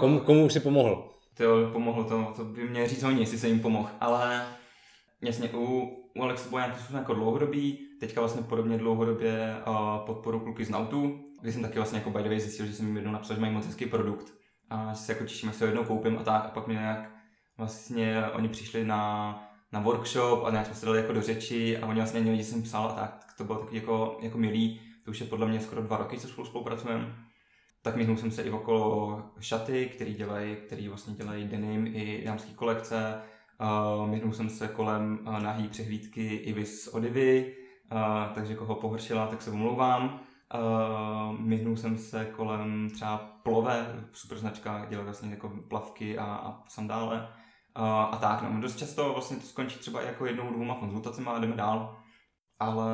Komu, 0.00 0.20
komu 0.20 0.46
už 0.46 0.52
si 0.52 0.60
pomohl? 0.60 1.10
To 1.36 1.70
pomohlo, 1.72 2.04
to, 2.04 2.32
to 2.36 2.44
by 2.44 2.68
mě 2.68 2.88
říct 2.88 3.02
oni, 3.02 3.20
jestli 3.20 3.38
se 3.38 3.48
jim 3.48 3.60
pomohl, 3.60 3.88
ale 4.00 4.46
jasně 5.22 5.50
u, 5.54 5.88
u 6.16 6.22
Alexa 6.22 6.48
bylo 6.48 6.60
nějaký 6.60 6.94
jako 6.94 7.14
dlouhodobý, 7.14 7.78
teďka 8.00 8.20
vlastně 8.20 8.42
podobně 8.42 8.78
dlouhodobě 8.78 9.56
uh, 9.68 10.06
podporu 10.06 10.40
kluky 10.40 10.64
z 10.64 10.70
Nautu, 10.70 11.20
kdy 11.40 11.52
jsem 11.52 11.62
taky 11.62 11.78
vlastně 11.78 11.98
jako 11.98 12.10
by 12.10 12.22
the 12.22 12.28
way 12.28 12.40
zjistil, 12.40 12.66
že 12.66 12.72
jsem 12.72 12.86
jim 12.86 12.96
jednou 12.96 13.12
napsal, 13.12 13.36
že 13.36 13.40
mají 13.40 13.52
moc 13.52 13.66
hezký 13.66 13.86
produkt 13.86 14.32
a 14.70 14.92
že 14.92 14.98
se 14.98 15.12
jako 15.12 15.24
těším, 15.24 15.48
až 15.48 15.54
se 15.54 15.64
ho 15.64 15.68
jednou 15.68 15.84
koupím 15.84 16.18
a 16.18 16.22
tak 16.22 16.44
a 16.44 16.48
pak 16.48 16.66
mi 16.66 16.74
nějak 16.74 17.10
vlastně 17.58 18.24
oni 18.32 18.48
přišli 18.48 18.84
na 18.84 19.46
na 19.72 19.80
workshop 19.80 20.44
a 20.44 20.50
nějak 20.50 20.66
jsme 20.66 20.74
se 20.74 20.86
dali 20.86 20.98
jako 20.98 21.12
do 21.12 21.22
řeči 21.22 21.78
a 21.78 21.86
oni 21.86 22.00
vlastně 22.00 22.20
nevědí, 22.20 22.42
že 22.42 22.48
jsem 22.48 22.62
psal 22.62 22.86
a 22.86 22.92
tak, 22.92 23.26
to 23.36 23.44
bylo 23.44 23.58
takový 23.58 23.76
jako, 23.76 24.18
jako 24.22 24.38
milý, 24.38 24.80
to 25.04 25.10
už 25.10 25.20
je 25.20 25.26
podle 25.26 25.46
mě 25.46 25.60
skoro 25.60 25.82
dva 25.82 25.96
roky, 25.96 26.18
co 26.18 26.28
spolu 26.28 26.46
spolupracujeme. 26.46 27.14
Tak 27.82 27.96
myhnul 27.96 28.16
jsem 28.16 28.30
se 28.30 28.42
i 28.42 28.50
okolo 28.50 29.22
šaty, 29.40 29.86
který 29.86 30.14
dělají, 30.14 30.56
který 30.56 30.88
vlastně 30.88 31.14
dělají 31.14 31.48
denim 31.48 31.86
i 31.86 32.22
dámský 32.24 32.54
kolekce. 32.54 33.22
Uh, 33.60 34.08
myhnul 34.08 34.32
jsem 34.32 34.50
se 34.50 34.68
kolem 34.68 35.18
uh, 35.26 35.40
nahý 35.40 35.68
přehlídky 35.68 36.34
i 36.36 36.66
z 36.66 36.88
Odivy, 36.88 37.56
uh, 37.92 38.34
takže 38.34 38.54
koho 38.54 38.74
pohoršila, 38.74 39.26
tak 39.26 39.42
se 39.42 39.50
omlouvám. 39.50 40.20
Uh, 40.54 41.40
myhnul 41.40 41.76
jsem 41.76 41.98
se 41.98 42.24
kolem 42.24 42.90
třeba 42.90 43.18
Plove, 43.42 44.04
super 44.12 44.38
značka, 44.38 44.86
dělá 44.88 45.04
vlastně 45.04 45.30
jako 45.30 45.52
plavky 45.68 46.18
a, 46.18 46.24
a 46.24 46.62
sandále 46.68 47.28
a 47.74 48.16
tak. 48.20 48.42
No, 48.42 48.60
dost 48.60 48.76
často 48.76 49.12
vlastně 49.12 49.36
to 49.36 49.46
skončí 49.46 49.78
třeba 49.78 50.02
jako 50.02 50.26
jednou, 50.26 50.52
dvouma 50.52 50.74
konzultacemi 50.74 51.28
a 51.28 51.38
jdeme 51.38 51.56
dál. 51.56 51.98
Ale 52.58 52.92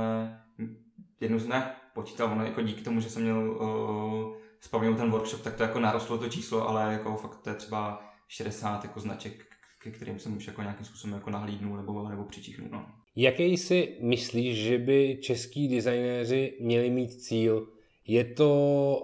jednou 1.21 1.39
jsem 1.39 1.49
nějak 1.49 1.93
počítal, 1.95 2.33
ono 2.33 2.45
jako 2.45 2.63
díky 2.63 2.83
tomu, 2.83 3.01
že 3.01 3.11
jsem 3.11 3.23
měl 3.23 3.51
uh, 3.51 4.97
ten 4.97 5.11
workshop, 5.11 5.43
tak 5.43 5.55
to 5.55 5.63
jako 5.63 5.81
narostlo 5.81 6.19
to 6.19 6.29
číslo, 6.29 6.69
ale 6.69 6.93
jako 6.93 7.17
fakt 7.17 7.37
to 7.37 7.51
je 7.51 7.57
třeba 7.57 8.03
60 8.29 8.85
jako 8.85 9.01
značek, 9.01 9.56
ke 9.87 9.93
kterým 9.93 10.19
jsem 10.19 10.37
už 10.37 10.47
jako 10.47 10.63
nějakým 10.63 10.87
způsobem 10.87 11.15
jako 11.15 11.31
nahlídnul 11.31 11.77
nebo, 11.77 12.09
nebo 12.09 12.25
přičichnul. 12.25 12.69
No. 12.73 12.87
Jaký 13.17 13.57
si 13.57 13.97
myslíš, 14.01 14.59
že 14.59 14.79
by 14.79 15.19
český 15.23 15.69
designéři 15.69 16.53
měli 16.61 16.91
mít 16.91 17.15
cíl 17.23 17.69
je 18.07 18.25
to 18.25 18.51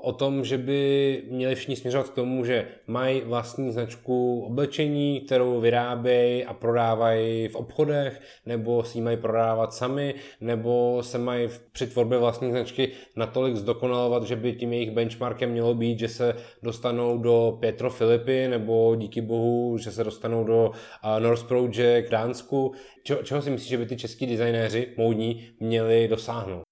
o 0.03 0.13
tom, 0.13 0.45
že 0.45 0.59
by 0.59 1.23
měli 1.31 1.55
všichni 1.55 1.77
směřovat 1.77 2.09
k 2.09 2.15
tomu, 2.15 2.45
že 2.45 2.67
mají 2.87 3.21
vlastní 3.21 3.73
značku 3.73 4.41
oblečení, 4.41 5.21
kterou 5.21 5.61
vyrábějí 5.61 6.45
a 6.45 6.55
prodávají 6.55 7.49
v 7.49 7.55
obchodech, 7.55 8.21
nebo 8.47 8.85
si 8.85 8.99
ji 8.99 9.03
mají 9.03 9.17
prodávat 9.17 9.75
sami, 9.75 10.15
nebo 10.41 10.99
se 11.03 11.19
mají 11.19 11.49
při 11.73 11.87
tvorbě 11.87 12.19
vlastní 12.19 12.51
značky 12.51 12.89
natolik 13.17 13.57
zdokonalovat, 13.57 14.23
že 14.23 14.37
by 14.37 14.53
tím 14.53 14.73
jejich 14.73 14.91
benchmarkem 14.91 15.51
mělo 15.51 15.75
být, 15.75 15.99
že 15.99 16.09
se 16.09 16.37
dostanou 16.63 17.19
do 17.19 17.57
Pietro 17.61 17.91
Filipy, 17.91 18.49
nebo 18.49 18.97
díky 18.97 19.21
bohu, 19.21 19.79
že 19.79 19.93
se 19.93 20.05
dostanou 20.05 20.45
do 20.45 20.71
North 21.19 21.45
Project 21.45 22.11
Dánsku. 22.11 22.73
Čeho, 23.03 23.23
čeho 23.23 23.43
si 23.43 23.51
myslíš, 23.51 23.71
že 23.71 23.79
by 23.79 23.87
ty 23.87 23.97
český 23.97 24.27
designéři 24.27 24.95
módní 24.97 25.49
měli 25.61 26.09
dosáhnout? 26.09 26.72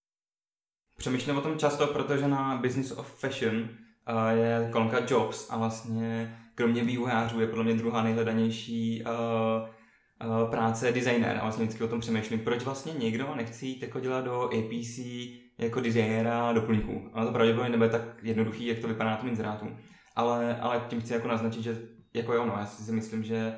Přemýšlím 1.01 1.39
o 1.39 1.41
tom 1.41 1.59
často, 1.59 1.87
protože 1.87 2.29
na 2.29 2.57
Business 2.57 2.93
of 2.93 3.21
Fashion 3.21 3.57
uh, 3.57 3.69
je 4.31 4.69
kolonka 4.73 4.99
Jobs 5.09 5.51
a 5.51 5.59
vlastně 5.59 6.39
kromě 6.55 6.85
vývojářů 6.85 7.41
je 7.41 7.47
podle 7.47 7.65
mě 7.65 7.75
druhá 7.75 8.03
nejhledanější 8.03 9.05
uh, 9.05 9.09
uh, 10.29 10.51
práce 10.51 10.93
designér 10.93 11.37
a 11.37 11.43
vlastně 11.43 11.65
vždycky 11.65 11.85
o 11.85 11.89
tom 11.89 12.01
přemýšlím, 12.01 12.41
proč 12.41 12.65
vlastně 12.65 12.93
někdo 12.93 13.35
nechce 13.35 13.67
jít 13.67 13.83
jako 13.83 14.01
dělat 14.01 14.25
do 14.25 14.43
APC 14.43 14.99
jako 15.59 15.81
designéra 15.81 16.53
doplňků. 16.53 17.11
Ale 17.13 17.27
to 17.27 17.33
pravděpodobně 17.33 17.71
nebude 17.71 17.89
tak 17.89 18.03
jednoduchý, 18.23 18.67
jak 18.67 18.79
to 18.79 18.89
vypadá 18.89 19.11
na 19.11 19.17
tom 19.17 19.29
inzerátu. 19.29 19.77
Ale, 20.17 20.61
ale 20.61 20.85
tím 20.89 21.01
chci 21.01 21.13
jako 21.13 21.29
naznačit, 21.29 21.63
že 21.63 21.83
jako 22.15 22.33
jo, 22.33 22.47
no, 22.47 22.55
já 22.59 22.67
si 22.67 22.93
myslím, 22.93 23.25
že 23.25 23.55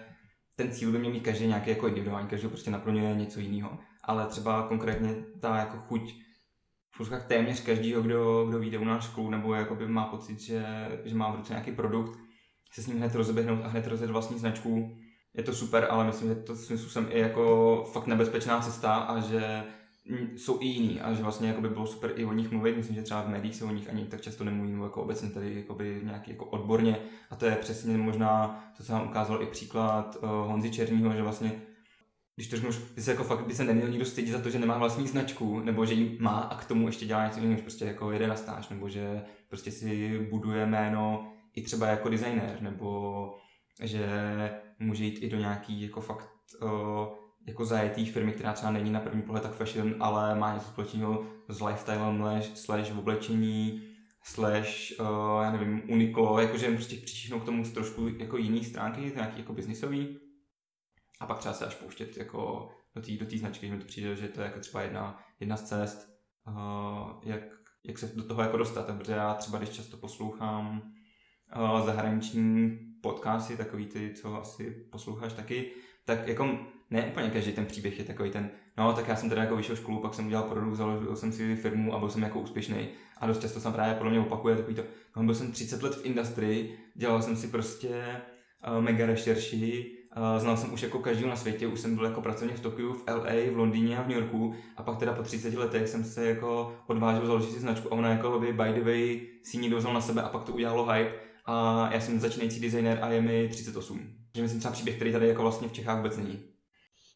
ten 0.56 0.72
cíl 0.72 0.92
by 0.92 0.98
měl 0.98 1.12
mít 1.12 1.24
každý 1.24 1.46
nějaký 1.46 1.70
jako 1.70 1.88
individuální, 1.88 2.28
každý 2.28 2.48
prostě 2.48 2.70
naplňuje 2.70 3.14
něco 3.14 3.40
jiného. 3.40 3.78
Ale 4.04 4.26
třeba 4.26 4.62
konkrétně 4.68 5.14
ta 5.40 5.56
jako 5.56 5.76
chuť 5.76 6.22
v 7.10 7.24
téměř 7.24 7.62
každýho, 7.62 8.02
kdo, 8.02 8.46
kdo 8.48 8.58
vyjde 8.58 8.78
u 8.78 8.84
nás 8.84 9.04
školu, 9.04 9.30
nebo 9.30 9.54
jakoby 9.54 9.88
má 9.88 10.04
pocit, 10.04 10.40
že, 10.40 10.64
že 11.04 11.14
má 11.14 11.32
v 11.32 11.36
ruce 11.36 11.52
nějaký 11.52 11.72
produkt, 11.72 12.18
se 12.72 12.82
s 12.82 12.86
ním 12.86 12.96
hned 12.96 13.14
rozeběhnout 13.14 13.64
a 13.64 13.68
hned 13.68 13.86
rozjet 13.86 14.10
vlastní 14.10 14.38
značku. 14.38 14.96
Je 15.34 15.42
to 15.42 15.54
super, 15.54 15.86
ale 15.90 16.04
myslím, 16.04 16.28
že 16.28 16.34
to 16.34 16.56
svým 16.56 16.78
způsobem 16.78 17.08
i 17.12 17.20
jako 17.20 17.84
fakt 17.92 18.06
nebezpečná 18.06 18.60
cesta 18.60 18.94
a 18.94 19.20
že 19.20 19.64
jsou 20.36 20.58
i 20.60 20.66
jiný 20.66 21.00
a 21.00 21.12
že 21.12 21.22
vlastně 21.22 21.54
by 21.60 21.68
bylo 21.68 21.86
super 21.86 22.12
i 22.16 22.24
o 22.24 22.32
nich 22.32 22.50
mluvit. 22.50 22.76
Myslím, 22.76 22.96
že 22.96 23.02
třeba 23.02 23.22
v 23.22 23.28
médiích 23.28 23.56
se 23.56 23.64
o 23.64 23.70
nich 23.70 23.90
ani 23.90 24.04
tak 24.04 24.20
často 24.20 24.44
nemluví, 24.44 24.82
jako 24.82 25.02
obecně 25.02 25.30
tady 25.30 25.54
jakoby 25.54 26.00
nějaký 26.04 26.30
jako 26.30 26.44
odborně. 26.44 26.98
A 27.30 27.36
to 27.36 27.46
je 27.46 27.56
přesně 27.56 27.98
možná, 27.98 28.64
co 28.74 28.84
se 28.84 28.92
vám 28.92 29.08
ukázal 29.08 29.42
i 29.42 29.46
příklad 29.46 30.16
uh, 30.22 30.28
Honzi 30.28 30.70
Černího, 30.70 31.12
že 31.12 31.22
vlastně 31.22 31.62
když 32.36 32.48
to 32.48 32.56
řeknu, 32.56 32.70
by 32.94 33.02
se 33.02 33.10
jako 33.10 33.24
fakt 33.24 33.46
by 33.46 33.54
se 33.54 33.64
neměl 33.64 33.88
nikdo 33.88 34.04
stydit 34.04 34.32
za 34.32 34.38
to, 34.38 34.50
že 34.50 34.58
nemá 34.58 34.78
vlastní 34.78 35.08
značku, 35.08 35.60
nebo 35.60 35.86
že 35.86 35.94
ji 35.94 36.18
má 36.20 36.40
a 36.40 36.58
k 36.58 36.64
tomu 36.64 36.86
ještě 36.86 37.06
dělá 37.06 37.26
něco 37.26 37.40
jiného, 37.40 37.60
prostě 37.60 37.84
jako 37.84 38.12
jede 38.12 38.26
na 38.26 38.36
stáž, 38.36 38.68
nebo 38.68 38.88
že 38.88 39.22
prostě 39.48 39.70
si 39.70 40.18
buduje 40.30 40.66
jméno 40.66 41.32
i 41.54 41.62
třeba 41.62 41.86
jako 41.86 42.08
designer, 42.08 42.58
nebo 42.60 43.38
že 43.82 44.06
může 44.78 45.04
jít 45.04 45.18
i 45.22 45.30
do 45.30 45.38
nějaký 45.38 45.82
jako 45.82 46.00
fakt 46.00 46.28
uh, 46.62 46.68
jako 47.46 47.64
zajetý 47.64 48.06
firmy, 48.06 48.32
která 48.32 48.52
třeba 48.52 48.72
není 48.72 48.90
na 48.90 49.00
první 49.00 49.22
pohled 49.22 49.42
tak 49.42 49.54
fashion, 49.54 49.94
ale 50.00 50.34
má 50.34 50.54
něco 50.54 50.66
společného 50.66 51.26
s 51.48 51.60
lifestylem, 51.60 52.24
slash 52.54 52.98
oblečení, 52.98 53.82
slash, 54.24 54.68
uh, 55.00 55.42
já 55.42 55.52
nevím, 55.52 55.82
Uniqlo, 55.88 56.40
jakože 56.40 56.70
prostě 56.70 56.96
přičišnou 56.96 57.40
k 57.40 57.44
tomu 57.44 57.64
z 57.64 57.72
trošku 57.72 58.08
jako 58.18 58.36
jiný 58.36 58.64
stránky, 58.64 59.12
nějaký 59.14 59.38
jako 59.38 59.52
biznisový 59.52 60.18
a 61.22 61.26
pak 61.26 61.38
třeba 61.38 61.54
se 61.54 61.66
až 61.66 61.74
pouštět 61.74 62.16
jako 62.16 62.68
do 62.94 63.02
té 63.02 63.12
do 63.12 63.38
značky, 63.38 63.70
mi 63.70 63.78
to 63.78 63.86
přijde, 63.86 64.16
že 64.16 64.28
to 64.28 64.40
je 64.40 64.44
jako 64.44 64.60
třeba 64.60 64.82
jedna, 64.82 65.24
jedna 65.40 65.56
z 65.56 65.62
cest, 65.62 66.08
uh, 66.46 67.10
jak, 67.22 67.42
jak 67.84 67.98
se 67.98 68.12
do 68.14 68.22
toho 68.22 68.42
jako 68.42 68.56
dostat, 68.56 68.96
protože 68.96 69.12
já 69.12 69.34
třeba 69.34 69.58
když 69.58 69.70
často 69.70 69.96
poslouchám 69.96 70.92
uh, 71.56 71.86
zahraniční 71.86 72.78
podcasty, 73.02 73.56
takový 73.56 73.86
ty, 73.86 74.14
co 74.14 74.40
asi 74.40 74.70
posloucháš 74.70 75.32
taky, 75.32 75.70
tak 76.04 76.28
jako 76.28 76.58
ne 76.90 77.06
úplně 77.06 77.30
každý 77.30 77.52
ten 77.52 77.66
příběh 77.66 77.98
je 77.98 78.04
takový 78.04 78.30
ten, 78.30 78.50
no 78.78 78.92
tak 78.92 79.08
já 79.08 79.16
jsem 79.16 79.28
teda 79.28 79.42
jako 79.42 79.56
vyšel 79.56 79.76
školu, 79.76 80.00
pak 80.00 80.14
jsem 80.14 80.26
udělal 80.26 80.48
produkt, 80.48 80.74
založil 80.74 81.16
jsem 81.16 81.32
si 81.32 81.56
firmu 81.56 81.94
a 81.94 81.98
byl 81.98 82.10
jsem 82.10 82.22
jako 82.22 82.40
úspěšný. 82.40 82.88
A 83.16 83.26
dost 83.26 83.40
často 83.40 83.60
jsem 83.60 83.72
právě 83.72 83.94
podle 83.94 84.10
mě 84.10 84.20
opakuje 84.20 84.56
takový 84.56 84.74
to, 84.74 84.82
no 85.16 85.22
byl 85.24 85.34
jsem 85.34 85.52
30 85.52 85.82
let 85.82 85.94
v 85.94 86.06
industrii, 86.06 86.78
dělal 86.94 87.22
jsem 87.22 87.36
si 87.36 87.48
prostě 87.48 88.22
uh, 88.68 88.82
mega 88.82 89.06
rešerši, 89.06 90.01
znal 90.38 90.56
jsem 90.56 90.72
už 90.72 90.82
jako 90.82 90.98
každého 90.98 91.30
na 91.30 91.36
světě, 91.36 91.66
už 91.66 91.80
jsem 91.80 91.96
byl 91.96 92.04
jako 92.04 92.22
pracovník 92.22 92.56
v 92.56 92.62
Tokiu, 92.62 92.92
v 92.92 93.04
LA, 93.06 93.52
v 93.52 93.56
Londýně 93.56 93.98
a 93.98 94.02
v 94.02 94.08
New 94.08 94.18
Yorku 94.18 94.54
a 94.76 94.82
pak 94.82 94.98
teda 94.98 95.12
po 95.12 95.22
30 95.22 95.54
letech 95.54 95.88
jsem 95.88 96.04
se 96.04 96.26
jako 96.26 96.76
odvážil 96.86 97.26
založit 97.26 97.50
si 97.50 97.60
značku 97.60 97.92
a 97.92 97.96
ona 97.96 98.08
jako 98.08 98.40
by 98.40 98.52
by 98.52 98.72
the 98.72 98.84
way 98.84 99.20
si 99.44 99.58
někdo 99.58 99.76
vzal 99.76 99.94
na 99.94 100.00
sebe 100.00 100.22
a 100.22 100.28
pak 100.28 100.44
to 100.44 100.52
udělalo 100.52 100.92
hype 100.92 101.12
a 101.44 101.88
já 101.92 102.00
jsem 102.00 102.20
začínající 102.20 102.60
designer 102.60 102.98
a 103.02 103.08
je 103.08 103.20
mi 103.22 103.48
38. 103.48 104.00
Že 104.36 104.42
myslím 104.42 104.60
třeba 104.60 104.72
příběh, 104.72 104.96
který 104.96 105.12
tady 105.12 105.28
jako 105.28 105.42
vlastně 105.42 105.68
v 105.68 105.72
Čechách 105.72 105.96
vůbec 105.96 106.16
není. 106.16 106.42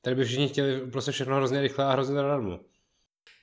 Tady 0.03 0.17
by 0.17 0.25
všichni 0.25 0.49
chtěli 0.49 0.91
prostě 0.91 1.13
všechno 1.13 1.37
hrozně 1.37 1.61
rychle 1.61 1.85
a 1.85 1.93
hrozně 1.93 2.15
zadarmo. 2.15 2.61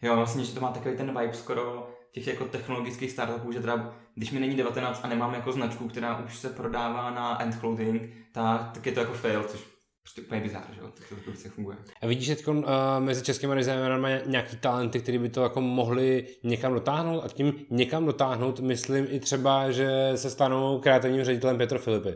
Jo, 0.01 0.15
vlastně, 0.15 0.43
že 0.43 0.53
to 0.53 0.61
má 0.61 0.71
takový 0.71 0.97
ten 0.97 1.19
vibe 1.19 1.33
skoro 1.33 1.89
těch 2.11 2.27
jako 2.27 2.45
technologických 2.45 3.11
startupů, 3.11 3.51
že 3.51 3.59
teda, 3.59 3.95
když 4.15 4.31
mi 4.31 4.39
není 4.39 4.55
19 4.55 4.99
a 5.03 5.07
nemám 5.07 5.33
jako 5.33 5.51
značku, 5.51 5.87
která 5.87 6.17
už 6.17 6.37
se 6.37 6.49
prodává 6.49 7.11
na 7.11 7.41
end 7.41 7.59
clothing, 7.59 8.01
tak, 8.31 8.71
tak 8.73 8.85
je 8.85 8.91
to 8.91 8.99
jako 8.99 9.13
fail, 9.13 9.43
což 9.43 9.73
prostě 10.03 10.21
úplně 10.21 10.41
bizár, 10.41 10.63
že 10.73 10.81
jo, 10.81 10.87
tak 10.87 11.09
to 11.09 11.15
prostě 11.15 11.49
funguje. 11.49 11.77
A 12.01 12.07
vidíš 12.07 12.27
teď 12.27 12.47
uh, 12.47 12.65
mezi 12.99 13.23
českými 13.23 13.55
designerami 13.55 14.21
nějaký 14.25 14.57
talenty, 14.57 14.99
který 14.99 15.17
by 15.17 15.29
to 15.29 15.43
jako 15.43 15.61
mohli 15.61 16.27
někam 16.43 16.73
dotáhnout 16.73 17.21
a 17.25 17.27
tím 17.27 17.53
někam 17.69 18.05
dotáhnout, 18.05 18.59
myslím 18.59 19.07
i 19.09 19.19
třeba, 19.19 19.71
že 19.71 20.11
se 20.15 20.29
stanou 20.29 20.79
kreativním 20.79 21.23
ředitelem 21.23 21.57
Petro 21.57 21.79
Filipy. 21.79 22.15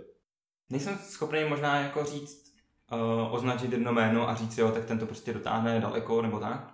Nejsem 0.70 0.98
schopný 0.98 1.40
možná 1.50 1.80
jako 1.80 2.04
říct, 2.04 2.54
uh, 2.92 3.34
označit 3.34 3.72
jedno 3.72 3.94
jméno 3.94 4.30
a 4.30 4.36
říct, 4.36 4.58
jo, 4.58 4.72
tak 4.72 4.86
ten 4.86 5.00
to 5.00 5.06
prostě 5.06 5.34
dotáhne 5.34 5.80
daleko 5.80 6.22
nebo 6.22 6.40
tak. 6.40 6.74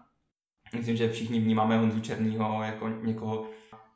Myslím, 0.75 0.95
že 0.95 1.11
všichni 1.11 1.39
vnímáme 1.39 1.77
Honzu 1.77 1.99
Černýho 1.99 2.63
jako 2.63 2.89
někoho, 2.89 3.45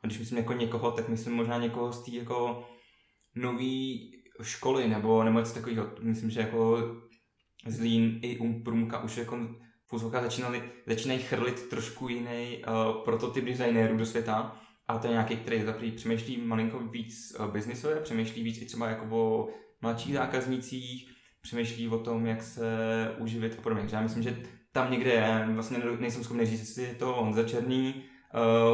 a 0.02 0.06
když 0.06 0.18
myslím 0.18 0.38
jako 0.38 0.52
někoho, 0.52 0.90
tak 0.90 1.08
myslím 1.08 1.34
možná 1.34 1.58
někoho 1.58 1.92
z 1.92 2.04
té 2.04 2.10
jako 2.10 2.68
nový 3.34 4.10
školy 4.42 4.88
nebo, 4.88 5.24
nebo 5.24 5.38
něco 5.38 5.54
takového. 5.54 5.90
Myslím, 6.00 6.30
že 6.30 6.40
jako 6.40 6.78
Zlín 7.66 8.18
i 8.22 8.38
Umprumka 8.38 9.02
už 9.02 9.16
jako 9.16 9.38
v 9.92 10.10
začínali, 10.22 10.62
začínají 10.86 11.20
chrlit 11.20 11.68
trošku 11.68 12.08
jiný 12.08 12.64
uh, 12.66 13.04
prototyp 13.04 13.44
designérů 13.44 13.96
do 13.96 14.06
světa 14.06 14.60
a 14.88 14.98
to 14.98 15.06
je 15.06 15.12
nějaký, 15.12 15.36
který 15.36 15.62
zaprý 15.62 15.92
přemýšlí 15.92 16.36
malinko 16.36 16.78
víc 16.78 17.36
uh, 17.40 17.46
biznisově, 17.46 18.00
přemýšlí 18.00 18.42
víc 18.42 18.62
i 18.62 18.66
třeba 18.66 18.88
jako 18.88 19.06
o 19.10 19.48
mladších 19.82 20.14
zákaznících, 20.14 21.10
přemýšlí 21.40 21.88
o 21.88 21.98
tom, 21.98 22.26
jak 22.26 22.42
se 22.42 22.66
uživit 23.18 23.58
a 23.58 23.62
podobně. 23.62 23.88
Já 23.92 24.00
myslím, 24.00 24.22
že 24.22 24.42
tam 24.72 24.90
někde 24.90 25.10
je, 25.10 25.48
vlastně 25.54 25.78
nejsem 25.98 26.24
schopný 26.24 26.46
říct, 26.46 26.60
jestli 26.60 26.82
je 26.82 26.94
to 26.94 27.06
Honza 27.06 27.44
Černý, 27.44 28.04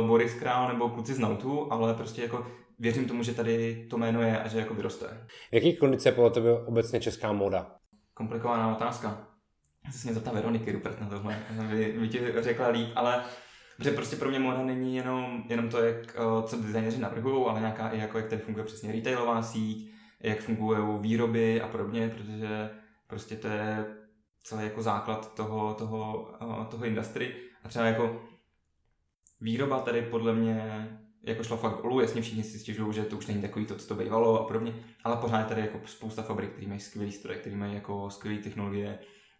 uh, 0.00 0.06
Boris 0.06 0.34
Král 0.34 0.68
nebo 0.68 0.88
kluci 0.88 1.14
z 1.14 1.18
Nautu, 1.18 1.72
ale 1.72 1.94
prostě 1.94 2.22
jako 2.22 2.46
věřím 2.78 3.08
tomu, 3.08 3.22
že 3.22 3.34
tady 3.34 3.86
to 3.90 3.98
jméno 3.98 4.22
je 4.22 4.42
a 4.42 4.48
že 4.48 4.58
jako 4.58 4.74
vyroste. 4.74 5.26
Jaký 5.52 5.76
kondice 5.76 6.08
je 6.08 6.12
podle 6.12 6.30
tebe 6.30 6.52
obecně 6.52 7.00
česká 7.00 7.32
móda? 7.32 7.70
Komplikovaná 8.14 8.76
otázka. 8.76 9.28
Se 9.90 10.06
mě 10.06 10.14
zeptá 10.14 10.30
Veroniky 10.32 10.72
Rupert 10.72 11.00
na 11.00 11.08
tohle, 11.08 11.38
by, 11.70 11.94
by 12.00 12.08
ti 12.08 12.20
řekla 12.40 12.68
líp, 12.68 12.88
ale 12.94 13.24
že 13.78 13.90
prostě 13.90 14.16
pro 14.16 14.30
mě 14.30 14.38
móda 14.38 14.62
není 14.62 14.96
jenom, 14.96 15.44
jenom 15.48 15.68
to, 15.68 15.84
jak, 15.84 15.96
uh, 15.96 16.44
co 16.44 16.56
designéři 16.56 17.00
navrhují, 17.00 17.46
ale 17.46 17.60
nějaká 17.60 17.88
i 17.88 17.98
jako, 17.98 18.18
jak 18.18 18.28
tady 18.28 18.42
funguje 18.42 18.64
přesně 18.64 18.92
retailová 18.92 19.42
síť, 19.42 19.90
jak 20.20 20.40
fungují 20.40 20.78
výroby 21.00 21.60
a 21.60 21.68
podobně, 21.68 22.08
protože 22.08 22.70
prostě 23.06 23.36
to 23.36 23.48
je 23.48 23.86
celý 24.44 24.64
jako 24.64 24.82
základ 24.82 25.34
toho, 25.34 25.74
toho, 25.74 26.30
eh, 26.42 26.66
toho 26.70 26.84
industry. 26.84 27.34
A 27.64 27.68
třeba 27.68 27.84
jako 27.84 28.22
výroba 29.40 29.80
tady 29.80 30.02
podle 30.02 30.34
mě 30.34 30.88
jako 31.22 31.44
šla 31.44 31.56
fakt 31.56 31.82
dolů, 31.82 32.00
jasně 32.00 32.22
všichni 32.22 32.42
si 32.42 32.58
stěžují, 32.58 32.94
že 32.94 33.02
to 33.02 33.16
už 33.16 33.26
není 33.26 33.42
takový 33.42 33.66
to, 33.66 33.74
co 33.74 33.88
to 33.88 33.94
bývalo 33.94 34.40
a 34.40 34.46
podobně, 34.46 34.74
ale 35.04 35.16
pořád 35.16 35.38
je 35.38 35.44
tady 35.44 35.60
jako 35.60 35.80
spousta 35.84 36.22
fabrik, 36.22 36.50
které 36.50 36.66
mají 36.66 36.80
skvělý 36.80 37.12
stroje, 37.12 37.38
které 37.38 37.56
mají 37.56 37.74
jako 37.74 38.10
skvělé 38.10 38.38
technologie. 38.38 38.98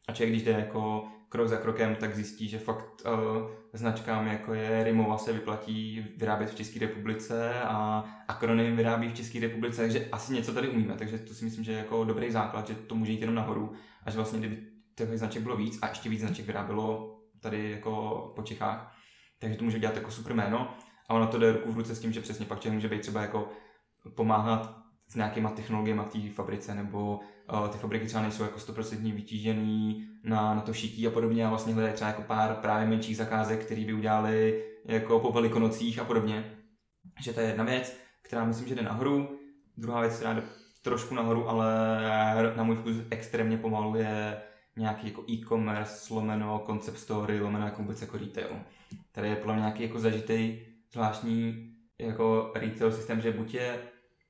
A 0.08 0.12
člověk, 0.12 0.32
když 0.32 0.42
jde 0.42 0.52
jako 0.52 1.04
krok 1.28 1.48
za 1.48 1.56
krokem, 1.56 1.96
tak 1.96 2.14
zjistí, 2.14 2.48
že 2.48 2.58
fakt 2.58 3.02
uh, 3.06 3.50
značkám 3.72 4.26
jako 4.26 4.54
je 4.54 4.84
Rimova 4.84 5.18
se 5.18 5.32
vyplatí 5.32 6.06
vyrábět 6.16 6.50
v 6.50 6.54
České 6.54 6.78
republice 6.78 7.60
a 7.62 8.04
Akronym 8.28 8.76
vyrábí 8.76 9.08
v 9.08 9.14
České 9.14 9.40
republice, 9.40 9.82
takže 9.82 10.08
asi 10.12 10.32
něco 10.32 10.54
tady 10.54 10.68
umíme, 10.68 10.94
takže 10.94 11.18
to 11.18 11.34
si 11.34 11.44
myslím, 11.44 11.64
že 11.64 11.72
je 11.72 11.78
jako 11.78 12.04
dobrý 12.04 12.30
základ, 12.30 12.68
že 12.68 12.74
to 12.74 12.94
může 12.94 13.12
jít 13.12 13.20
jenom 13.20 13.34
nahoru 13.34 13.72
a 14.04 14.10
že 14.10 14.16
vlastně 14.16 14.38
kdyby 14.38 14.56
těch 14.94 15.18
značek 15.18 15.42
bylo 15.42 15.56
víc 15.56 15.78
a 15.82 15.88
ještě 15.88 16.08
víc 16.08 16.20
značek 16.20 16.46
vyrábělo 16.46 17.18
tady 17.40 17.70
jako 17.70 18.32
po 18.36 18.42
Čechách, 18.42 18.93
takže 19.44 19.58
to 19.58 19.64
může 19.64 19.78
dělat 19.78 19.96
jako 19.96 20.10
super 20.10 20.34
jméno 20.34 20.74
a 21.08 21.14
ono 21.14 21.26
to 21.26 21.38
jde 21.38 21.52
ruku 21.52 21.72
v 21.72 21.76
ruce 21.76 21.94
s 21.94 22.00
tím, 22.00 22.12
že 22.12 22.20
přesně 22.20 22.46
pak 22.46 22.66
může 22.66 22.88
být 22.88 23.00
třeba 23.00 23.20
jako 23.20 23.48
pomáhat 24.16 24.76
s 25.08 25.14
nějakýma 25.14 25.50
technologiemi 25.50 26.02
v 26.02 26.08
té 26.08 26.34
fabrice, 26.34 26.74
nebo 26.74 27.20
uh, 27.52 27.68
ty 27.68 27.78
fabriky 27.78 28.06
třeba 28.06 28.22
nejsou 28.22 28.42
jako 28.42 28.58
100% 28.58 29.14
vytížený 29.14 30.08
na, 30.24 30.54
na 30.54 30.60
to 30.60 30.72
šití 30.72 31.06
a 31.06 31.10
podobně 31.10 31.46
a 31.46 31.48
vlastně 31.48 31.74
hledají 31.74 31.94
třeba 31.94 32.08
jako 32.08 32.22
pár 32.22 32.54
právě 32.54 32.86
menších 32.86 33.16
zakázek, 33.16 33.64
které 33.64 33.84
by 33.84 33.92
udělali 33.92 34.64
jako 34.84 35.20
po 35.20 35.32
velikonocích 35.32 35.98
a 35.98 36.04
podobně. 36.04 36.58
Že 37.20 37.32
to 37.32 37.40
je 37.40 37.46
jedna 37.46 37.64
věc, 37.64 37.96
která 38.22 38.44
myslím, 38.44 38.68
že 38.68 38.74
jde 38.74 38.82
nahoru. 38.82 39.38
Druhá 39.76 40.00
věc, 40.00 40.16
která 40.16 40.34
jde 40.34 40.42
trošku 40.82 41.14
nahoru, 41.14 41.48
ale 41.48 41.68
na 42.56 42.64
můj 42.64 42.76
vkus 42.76 42.96
extrémně 43.10 43.58
pomalu 43.58 43.96
je 43.96 44.42
nějaký 44.76 45.06
jako 45.06 45.24
e-commerce, 45.30 46.14
lomeno 46.14 46.64
concept 46.66 46.98
story, 46.98 47.40
lomeno 47.40 47.64
jako 47.64 47.82
vůbec 47.82 48.00
jako 48.00 48.18
retail. 48.18 48.56
Tady 49.12 49.28
je 49.28 49.36
podle 49.36 49.54
mě 49.54 49.60
nějaký 49.60 49.82
jako 49.82 49.98
zažitý 49.98 50.58
zvláštní 50.92 51.70
jako 51.98 52.52
retail 52.54 52.92
systém, 52.92 53.20
že 53.20 53.32
buď 53.32 53.54
je 53.54 53.82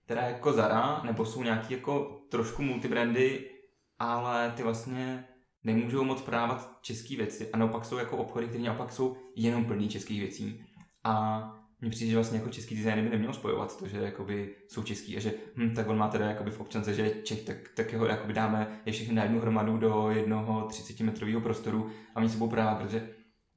teda 0.07 0.23
jako 0.23 0.53
Zara, 0.53 1.01
nebo 1.05 1.25
jsou 1.25 1.43
nějaký 1.43 1.75
jako 1.75 2.21
trošku 2.29 2.63
multibrandy, 2.63 3.51
ale 3.99 4.53
ty 4.57 4.63
vlastně 4.63 5.25
nemůžou 5.65 6.05
moc 6.05 6.23
prodávat 6.23 6.79
české 6.83 7.17
věci 7.17 7.51
a 7.53 7.57
naopak 7.57 7.85
jsou 7.85 7.97
jako 7.97 8.17
obchody, 8.17 8.47
které 8.49 8.65
naopak 8.65 8.93
jsou 8.93 9.17
jenom 9.37 9.65
plný 9.65 9.89
českých 9.89 10.21
věcí. 10.21 10.65
A 11.05 11.64
mně 11.85 11.91
přijde, 11.91 12.11
že 12.11 12.17
vlastně 12.17 12.39
jako 12.39 12.51
český 12.51 12.77
design 12.77 13.05
by 13.05 13.11
neměl 13.11 13.33
spojovat 13.33 13.79
to, 13.79 13.89
že 13.89 13.99
jakoby 13.99 14.55
jsou 14.69 14.83
český 14.83 15.17
a 15.17 15.21
že 15.21 15.35
hm, 15.57 15.75
tak 15.75 15.89
on 15.89 15.99
má 15.99 16.09
teda 16.09 16.27
jakoby 16.27 16.51
v 16.51 16.61
občance, 16.61 16.95
že 16.95 17.03
je 17.03 17.15
Čech, 17.23 17.43
tak, 17.43 17.57
tak 17.75 17.93
jeho 17.93 18.07
jakoby 18.07 18.33
dáme 18.33 18.81
je 18.87 18.93
všechny 18.93 19.15
na 19.15 19.23
jednu 19.23 19.41
hromadu 19.41 19.77
do 19.77 20.11
jednoho 20.11 20.67
30 20.69 21.01
metrového 21.01 21.41
prostoru 21.41 21.91
a 22.15 22.17
oni 22.17 22.29
se 22.29 22.37
budou 22.37 22.51
prodávat, 22.51 22.83
protože 22.83 23.09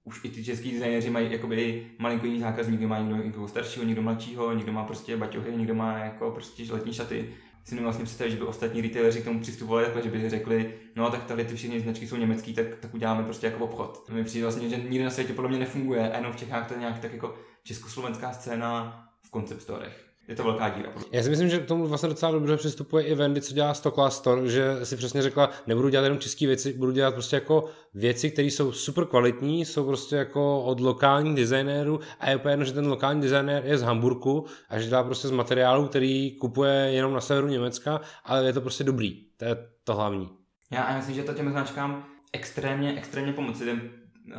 už 0.03 0.25
i 0.25 0.29
ty 0.29 0.43
český 0.43 0.71
designéři 0.71 1.09
mají 1.09 1.31
jakoby 1.31 1.87
malinko 1.99 2.25
jiný 2.25 2.39
zákazníky, 2.39 2.85
mají 2.85 3.05
někdo, 3.05 3.23
někdo 3.23 3.47
staršího, 3.47 3.85
někdo 3.85 4.01
mladšího, 4.01 4.53
někdo 4.53 4.71
má 4.71 4.83
prostě 4.83 5.17
baťohy, 5.17 5.57
někdo 5.57 5.75
má 5.75 5.97
jako 5.97 6.31
prostě 6.31 6.63
letní 6.73 6.93
šaty. 6.93 7.29
Si 7.67 7.75
nevím 7.75 7.83
vlastně 7.83 8.05
představit, 8.05 8.31
že 8.31 8.37
by 8.37 8.43
ostatní 8.43 8.81
retaileri 8.81 9.21
k 9.21 9.25
tomu 9.25 9.39
přistupovali 9.39 9.85
takhle, 9.85 10.03
že 10.03 10.09
by 10.09 10.29
řekli, 10.29 10.73
no 10.95 11.11
tak 11.11 11.23
tady 11.23 11.45
ty 11.45 11.55
všechny 11.55 11.79
značky 11.79 12.07
jsou 12.07 12.15
německý, 12.15 12.53
tak, 12.53 12.65
tak 12.79 12.93
uděláme 12.93 13.23
prostě 13.23 13.47
jako 13.47 13.63
obchod. 13.63 14.09
Mi 14.09 14.23
přijde 14.23 14.45
vlastně, 14.45 14.69
že 14.69 14.77
nikde 14.77 15.03
na 15.03 15.09
světě 15.09 15.33
podle 15.33 15.49
mě 15.49 15.59
nefunguje, 15.59 16.11
a 16.11 16.17
jenom 16.17 16.33
v 16.33 16.35
Čechách 16.35 16.67
to 16.67 16.73
je 16.73 16.79
nějak 16.79 16.99
tak 16.99 17.13
jako 17.13 17.35
československá 17.63 18.33
scéna 18.33 19.03
v 19.21 19.31
concept 19.31 19.61
storech 19.61 20.06
je 20.27 20.35
to 20.35 20.43
velká 20.43 20.69
díra. 20.69 20.89
Já 21.11 21.23
si 21.23 21.29
myslím, 21.29 21.49
že 21.49 21.59
k 21.59 21.65
tomu 21.65 21.87
vlastně 21.87 22.09
docela 22.09 22.31
dobře 22.31 22.57
přistupuje 22.57 23.03
i 23.03 23.15
Wendy, 23.15 23.41
co 23.41 23.53
dělá 23.53 23.73
Stockla 23.73 24.09
Store, 24.09 24.49
že 24.49 24.85
si 24.85 24.97
přesně 24.97 25.21
řekla, 25.21 25.49
nebudu 25.67 25.89
dělat 25.89 26.03
jenom 26.03 26.19
české 26.19 26.47
věci, 26.47 26.73
budu 26.73 26.91
dělat 26.91 27.13
prostě 27.13 27.35
jako 27.35 27.65
věci, 27.93 28.31
které 28.31 28.47
jsou 28.47 28.71
super 28.71 29.05
kvalitní, 29.05 29.65
jsou 29.65 29.85
prostě 29.85 30.15
jako 30.15 30.63
od 30.63 30.79
lokálních 30.79 31.35
designérů 31.35 31.99
a 32.19 32.29
je 32.29 32.35
úplně 32.35 32.51
jedno, 32.51 32.65
že 32.65 32.73
ten 32.73 32.87
lokální 32.87 33.21
designér 33.21 33.65
je 33.65 33.77
z 33.77 33.81
Hamburku 33.81 34.45
a 34.69 34.79
že 34.79 34.89
dělá 34.89 35.03
prostě 35.03 35.27
z 35.27 35.31
materiálu, 35.31 35.87
který 35.87 36.31
kupuje 36.31 36.73
jenom 36.73 37.13
na 37.13 37.21
severu 37.21 37.47
Německa, 37.47 38.01
ale 38.23 38.45
je 38.45 38.53
to 38.53 38.61
prostě 38.61 38.83
dobrý. 38.83 39.21
To 39.37 39.45
je 39.45 39.57
to 39.83 39.95
hlavní. 39.95 40.29
Já 40.71 40.97
myslím, 40.97 41.15
že 41.15 41.23
to 41.23 41.33
těm 41.33 41.51
značkám 41.51 42.05
extrémně, 42.33 42.97
extrémně 42.97 43.33
pomoci. 43.33 43.63
Jdem 43.63 43.81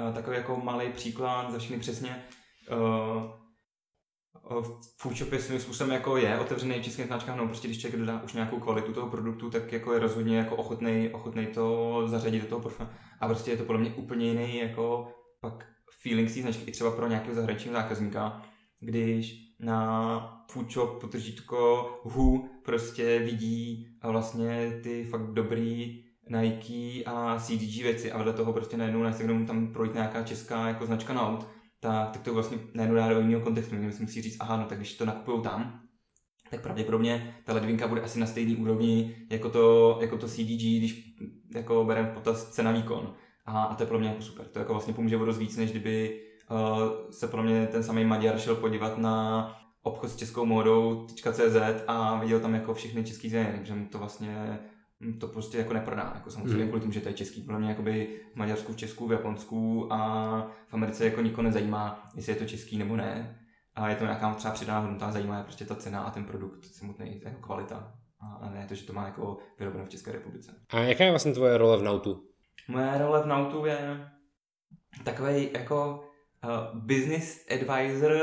uh, 0.08 0.14
takový 0.14 0.36
jako 0.36 0.60
malý 0.62 0.88
příklad 0.88 1.52
za 1.52 1.58
všechny 1.58 1.78
přesně. 1.78 2.24
Uh, 2.72 3.22
Foodshop 4.96 5.32
je 5.32 5.38
svým 5.40 5.60
způsobem 5.60 5.92
jako 5.92 6.16
je 6.16 6.38
otevřený 6.38 6.80
v 6.80 6.82
českých 6.82 7.06
značkách, 7.06 7.36
no 7.36 7.46
prostě 7.46 7.68
když 7.68 7.80
člověk 7.80 8.00
dodá 8.00 8.22
už 8.22 8.32
nějakou 8.32 8.60
kvalitu 8.60 8.92
toho 8.92 9.10
produktu, 9.10 9.50
tak 9.50 9.72
jako 9.72 9.92
je 9.92 9.98
rozhodně 9.98 10.38
jako 10.38 10.56
ochotný, 10.56 11.10
ochotný 11.12 11.46
to 11.46 12.02
zařadit 12.06 12.40
do 12.40 12.48
toho 12.48 12.60
portfolia. 12.60 12.94
A 13.20 13.28
prostě 13.28 13.50
je 13.50 13.56
to 13.56 13.64
podle 13.64 13.80
mě 13.80 13.94
úplně 13.94 14.26
jiný 14.26 14.58
jako 14.58 15.08
pak 15.40 15.66
feeling 16.02 16.34
té 16.34 16.42
značky 16.42 16.70
i 16.70 16.72
třeba 16.72 16.90
pro 16.90 17.08
nějakého 17.08 17.34
zahraničního 17.34 17.76
zákazníka, 17.76 18.42
když 18.80 19.48
na 19.60 20.44
Foodshop 20.50 21.00
potržítko 21.00 21.90
HU 22.02 22.48
prostě 22.64 23.18
vidí 23.18 23.88
vlastně 24.02 24.80
ty 24.82 25.04
fakt 25.04 25.32
dobrý 25.32 26.04
Nike 26.28 27.04
a 27.06 27.38
CDG 27.40 27.82
věci 27.82 28.12
a 28.12 28.18
vedle 28.18 28.32
toho 28.32 28.52
prostě 28.52 28.76
najednou 28.76 29.02
na 29.02 29.08
Instagramu 29.08 29.46
tam 29.46 29.72
projít 29.72 29.94
nějaká 29.94 30.22
česká 30.22 30.68
jako 30.68 30.86
značka 30.86 31.12
Naut 31.12 31.46
tak, 31.80 32.10
tak 32.10 32.22
to 32.22 32.34
vlastně 32.34 32.58
najednou 32.74 32.96
dá 32.96 33.08
do 33.08 33.20
jiného 33.20 33.40
kontextu. 33.40 33.74
Někdo 33.74 33.92
si 33.92 34.02
musí 34.02 34.22
říct, 34.22 34.36
aha, 34.40 34.56
no 34.56 34.64
tak 34.64 34.78
když 34.78 34.94
to 34.94 35.04
nakupují 35.04 35.42
tam, 35.42 35.80
tak 36.50 36.60
pravděpodobně 36.60 37.36
ta 37.44 37.52
ledvinka 37.52 37.88
bude 37.88 38.00
asi 38.00 38.20
na 38.20 38.26
stejné 38.26 38.56
úrovni 38.56 39.16
jako 39.30 39.50
to, 39.50 39.98
jako 40.00 40.18
to 40.18 40.28
CDG, 40.28 40.78
když 40.78 41.14
jako 41.54 41.84
bereme 41.84 42.08
v 42.08 42.14
potaz 42.14 42.50
cena 42.50 42.72
výkon. 42.72 43.14
A, 43.46 43.62
a 43.62 43.74
to 43.74 43.82
je 43.82 43.86
pro 43.86 43.98
mě 43.98 44.08
jako 44.08 44.22
super. 44.22 44.46
To 44.46 44.58
jako 44.58 44.72
vlastně 44.72 44.94
pomůže 44.94 45.16
o 45.16 45.32
víc, 45.32 45.56
než 45.56 45.70
kdyby 45.70 46.20
uh, 46.50 47.10
se 47.10 47.28
pro 47.28 47.42
mě 47.42 47.66
ten 47.66 47.82
samý 47.82 48.04
Maďar 48.04 48.38
šel 48.38 48.54
podívat 48.54 48.98
na 48.98 49.46
obchod 49.82 50.10
s 50.10 50.16
českou 50.16 50.46
módou 50.46 51.06
.cz 51.32 51.56
a 51.86 52.20
viděl 52.20 52.40
tam 52.40 52.54
jako 52.54 52.74
všechny 52.74 53.04
český 53.04 53.28
změny, 53.28 53.60
že 53.62 53.74
mu 53.74 53.86
to 53.86 53.98
vlastně 53.98 54.58
to 55.20 55.28
prostě 55.28 55.58
jako 55.58 55.72
neprodá, 55.72 56.12
jako 56.14 56.30
samozřejmě 56.30 56.64
mm. 56.64 56.68
kvůli 56.68 56.80
tomu, 56.80 56.92
že 56.92 57.00
to 57.00 57.08
je 57.08 57.14
český. 57.14 57.42
Podle 57.42 57.60
mě 57.60 57.68
jakoby 57.68 58.20
v 58.32 58.36
Maďarsku, 58.36 58.72
v 58.72 58.76
Česku, 58.76 59.08
v 59.08 59.12
Japonsku 59.12 59.92
a 59.92 59.98
v 60.68 60.74
Americe 60.74 61.04
jako 61.04 61.22
nikoho 61.22 61.42
nezajímá, 61.42 62.10
jestli 62.16 62.32
je 62.32 62.38
to 62.38 62.44
český 62.44 62.78
nebo 62.78 62.96
ne. 62.96 63.40
A 63.74 63.88
je 63.88 63.96
to 63.96 64.04
nějaká 64.04 64.34
třeba 64.34 64.54
přidaná 64.54 64.80
hodnota, 64.80 65.12
zajímá 65.12 65.38
je 65.38 65.44
prostě 65.44 65.64
ta 65.64 65.74
cena 65.74 66.00
a 66.00 66.10
ten 66.10 66.24
produkt 66.24 66.64
samotný, 66.64 67.20
jako 67.24 67.40
kvalita. 67.40 67.94
A 68.20 68.50
ne 68.54 68.66
to, 68.68 68.74
že 68.74 68.86
to 68.86 68.92
má 68.92 69.06
jako 69.06 69.38
vyrobeno 69.58 69.84
v 69.84 69.88
České 69.88 70.12
republice. 70.12 70.54
A 70.70 70.78
jaká 70.78 71.04
je 71.04 71.10
vlastně 71.10 71.32
tvoje 71.32 71.58
role 71.58 71.78
v 71.78 71.82
Nautu? 71.82 72.24
Moje 72.68 72.98
role 72.98 73.22
v 73.22 73.26
Nautu 73.26 73.66
je 73.66 74.10
takový 75.04 75.52
jako 75.52 76.04
uh, 76.44 76.80
business 76.80 77.46
advisor 77.50 78.14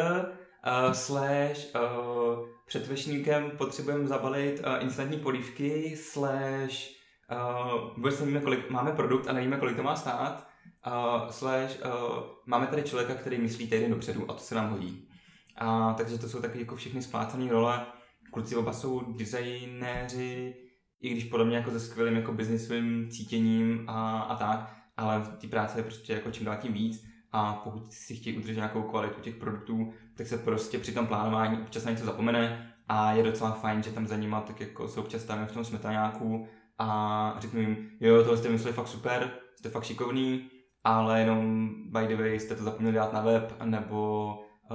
uh, 0.67 0.91
slash 0.91 1.75
uh, 1.75 2.47
před 2.65 2.87
vešníkem 2.87 3.51
potřebujeme 3.57 4.07
zabalit 4.07 4.59
uh, 4.59 4.83
instantní 4.83 5.19
polívky 5.19 5.97
slash 5.97 6.89
uh, 7.31 7.93
vůbec 7.95 8.19
nevíme, 8.19 8.41
kolik 8.41 8.69
máme 8.69 8.91
produkt 8.91 9.27
a 9.27 9.33
nevíme, 9.33 9.57
kolik 9.57 9.75
to 9.75 9.83
má 9.83 9.95
stát 9.95 10.47
uh, 10.87 11.29
slash 11.29 11.79
uh, 11.85 12.23
máme 12.45 12.67
tady 12.67 12.83
člověka, 12.83 13.13
který 13.13 13.37
myslí 13.37 13.67
týden 13.67 13.91
dopředu 13.91 14.31
a 14.31 14.33
to 14.33 14.39
se 14.39 14.55
nám 14.55 14.69
hodí. 14.69 15.09
A, 15.57 15.93
takže 15.93 16.17
to 16.17 16.29
jsou 16.29 16.41
taky 16.41 16.59
jako 16.59 16.75
všechny 16.75 17.01
splácené 17.01 17.51
role. 17.51 17.85
Kluci 18.31 18.55
oba 18.55 18.73
jsou 18.73 19.13
designéři, 19.13 20.55
i 21.01 21.09
když 21.09 21.23
podle 21.23 21.45
mě 21.45 21.57
jako 21.57 21.71
se 21.71 21.79
skvělým 21.79 22.15
jako 22.15 22.33
biznisovým 22.33 23.09
cítěním 23.09 23.89
a, 23.89 24.19
a 24.19 24.35
tak, 24.35 24.75
ale 24.97 25.19
v 25.19 25.37
té 25.37 25.47
práce 25.47 25.79
je 25.79 25.83
prostě 25.83 26.13
jako 26.13 26.31
čím 26.31 26.45
dál 26.45 26.57
tím 26.57 26.73
víc 26.73 27.05
a 27.31 27.53
pokud 27.53 27.93
si 27.93 28.15
chtějí 28.15 28.37
udržet 28.37 28.55
nějakou 28.55 28.83
kvalitu 28.83 29.21
těch 29.21 29.35
produktů, 29.35 29.93
tak 30.17 30.27
se 30.27 30.37
prostě 30.37 30.79
při 30.79 30.91
tom 30.91 31.07
plánování 31.07 31.57
občas 31.57 31.85
na 31.85 31.91
něco 31.91 32.05
zapomene 32.05 32.71
a 32.87 33.11
je 33.11 33.23
docela 33.23 33.51
fajn, 33.51 33.83
že 33.83 33.91
tam 33.91 34.07
za 34.07 34.17
nima 34.17 34.41
tak 34.41 34.61
jako 34.61 34.87
se 34.87 34.99
občas 34.99 35.23
tam 35.23 35.45
v 35.45 35.51
tom 35.51 35.65
smetaňáku 35.65 36.47
a 36.79 37.37
řeknu 37.39 37.59
jim, 37.59 37.89
jo, 37.99 38.23
tohle 38.23 38.37
jste 38.37 38.49
mysleli 38.49 38.73
fakt 38.73 38.87
super, 38.87 39.31
jste 39.55 39.69
fakt 39.69 39.83
šikovný, 39.83 40.49
ale 40.83 41.19
jenom 41.19 41.69
by 41.91 42.07
the 42.07 42.15
way 42.15 42.39
jste 42.39 42.55
to 42.55 42.63
zapomněli 42.63 42.95
dát 42.95 43.13
na 43.13 43.21
web, 43.21 43.53
nebo 43.63 44.29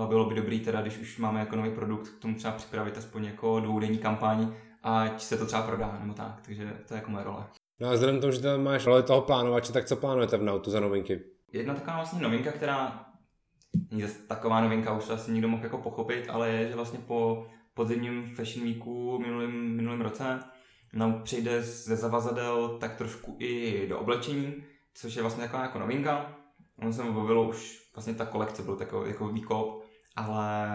eh, 0.04 0.06
bylo 0.08 0.24
by 0.24 0.34
dobrý 0.34 0.60
teda, 0.60 0.82
když 0.82 0.98
už 0.98 1.18
máme 1.18 1.40
jako 1.40 1.56
nový 1.56 1.70
produkt, 1.70 2.08
k 2.08 2.18
tomu 2.18 2.34
třeba 2.34 2.52
připravit 2.52 2.98
aspoň 2.98 3.24
jako 3.24 3.60
dvoudenní 3.60 3.98
kampaň, 3.98 4.54
ať 4.82 5.22
se 5.22 5.36
to 5.36 5.46
třeba 5.46 5.62
prodá, 5.62 5.98
nebo 6.00 6.14
tak, 6.14 6.40
takže 6.46 6.72
to 6.88 6.94
je 6.94 6.98
jako 6.98 7.10
moje 7.10 7.24
role. 7.24 7.44
No 7.80 7.88
a 7.88 7.92
vzhledem 7.92 8.18
k 8.18 8.20
tomu, 8.20 8.32
že 8.32 8.40
tam 8.40 8.62
máš 8.62 8.86
roli 8.86 9.02
toho 9.02 9.20
plánovače, 9.20 9.72
tak 9.72 9.84
co 9.84 9.96
plánujete 9.96 10.36
v 10.36 10.42
Nautu 10.42 10.70
za 10.70 10.80
novinky? 10.80 11.20
Jedna 11.52 11.74
taková 11.74 11.96
vlastně 11.96 12.22
novinka, 12.22 12.52
která 12.52 13.09
taková 14.28 14.60
novinka, 14.60 14.96
už 14.96 15.04
to 15.04 15.12
asi 15.12 15.32
nikdo 15.32 15.48
mohl 15.48 15.62
jako 15.62 15.78
pochopit, 15.78 16.28
ale 16.28 16.50
je, 16.50 16.68
že 16.68 16.74
vlastně 16.74 16.98
po 16.98 17.46
podzimním 17.74 18.34
Fashion 18.36 18.66
Weeku 18.66 19.18
minulým, 19.18 19.76
minulým 19.76 20.00
roce 20.00 20.40
nám 20.92 21.22
přijde 21.22 21.62
ze 21.62 21.96
zavazadel 21.96 22.78
tak 22.80 22.96
trošku 22.96 23.36
i 23.38 23.86
do 23.88 23.98
oblečení, 23.98 24.54
což 24.94 25.16
je 25.16 25.22
vlastně 25.22 25.44
taková 25.44 25.62
jako 25.62 25.78
novinka. 25.78 26.36
Ono 26.78 26.92
se 26.92 27.02
bavilo 27.02 27.48
už, 27.48 27.88
vlastně 27.94 28.14
ta 28.14 28.26
kolekce 28.26 28.62
byl 28.62 28.76
takový 28.76 29.10
jako 29.10 29.28
výkop, 29.28 29.84
ale 30.16 30.66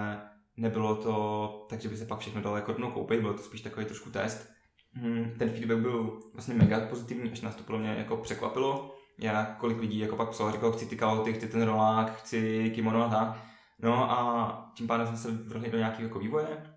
nebylo 0.58 0.96
to 0.96 1.66
tak, 1.70 1.82
že 1.82 1.90
by 1.90 1.98
se 1.98 2.06
pak 2.06 2.20
všechno 2.20 2.42
dalo 2.42 2.56
jako 2.56 2.72
rovnou 2.72 2.92
koupit, 2.92 3.22
bylo 3.22 3.34
to 3.34 3.44
spíš 3.44 3.62
takový 3.62 3.86
trošku 3.86 4.10
test. 4.10 4.50
Hmm, 4.94 5.32
ten 5.40 5.50
feedback 5.50 5.80
byl 5.80 6.20
vlastně 6.34 6.56
mega 6.56 6.80
pozitivní, 6.80 7.32
až 7.32 7.42
nás 7.42 7.56
to 7.56 7.64
pro 7.64 7.78
mě 7.78 7.90
jako 7.90 8.18
překvapilo. 8.18 8.95
Já 9.18 9.46
kolik 9.46 9.80
lidí 9.80 10.00
jako 10.00 10.16
pak 10.16 10.30
psalo, 10.30 10.52
říkal, 10.52 10.72
chci 10.72 10.86
ty 10.86 10.96
kalhoty, 10.96 11.34
chci 11.34 11.48
ten 11.48 11.64
rolák, 11.64 12.16
chci 12.16 12.72
kimono 12.76 13.06
a 13.06 13.10
tak. 13.10 13.38
No 13.80 14.12
a 14.12 14.72
tím 14.76 14.88
pádem 14.88 15.08
jsme 15.08 15.18
se 15.18 15.32
vrhli 15.32 15.72
do 15.72 15.78
nějakého 15.78 16.04
jako 16.04 16.20
vývoje. 16.20 16.76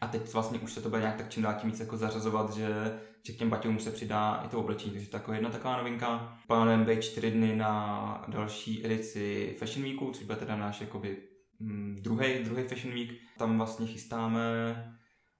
A 0.00 0.06
teď 0.06 0.32
vlastně 0.32 0.58
už 0.58 0.72
se 0.72 0.80
to 0.80 0.88
bude 0.88 1.00
nějak 1.00 1.16
tak 1.16 1.28
čím 1.28 1.42
dál 1.42 1.54
tím 1.54 1.70
víc 1.70 1.80
jako 1.80 1.96
zařazovat, 1.96 2.54
že, 2.54 3.00
že 3.26 3.32
k 3.32 3.36
těm 3.36 3.50
baťům 3.50 3.78
se 3.78 3.90
přidá 3.90 4.42
i 4.44 4.48
to 4.48 4.60
oblečení. 4.60 4.92
Takže 4.92 5.08
to 5.08 5.32
je 5.32 5.36
jedna 5.36 5.50
taková 5.50 5.76
novinka. 5.76 6.38
Plánujeme 6.46 6.84
být 6.84 7.02
čtyři 7.02 7.30
dny 7.30 7.56
na 7.56 8.24
další 8.28 8.86
edici 8.86 9.56
Fashion 9.58 9.84
Weeku, 9.84 10.10
což 10.10 10.24
bude 10.24 10.38
teda 10.38 10.56
náš 10.56 10.80
jakoby 10.80 11.22
druhý, 12.00 12.34
mm, 12.38 12.44
druhý 12.44 12.62
Fashion 12.62 12.94
Week. 12.94 13.10
Tam 13.38 13.58
vlastně 13.58 13.86
chystáme 13.86 14.40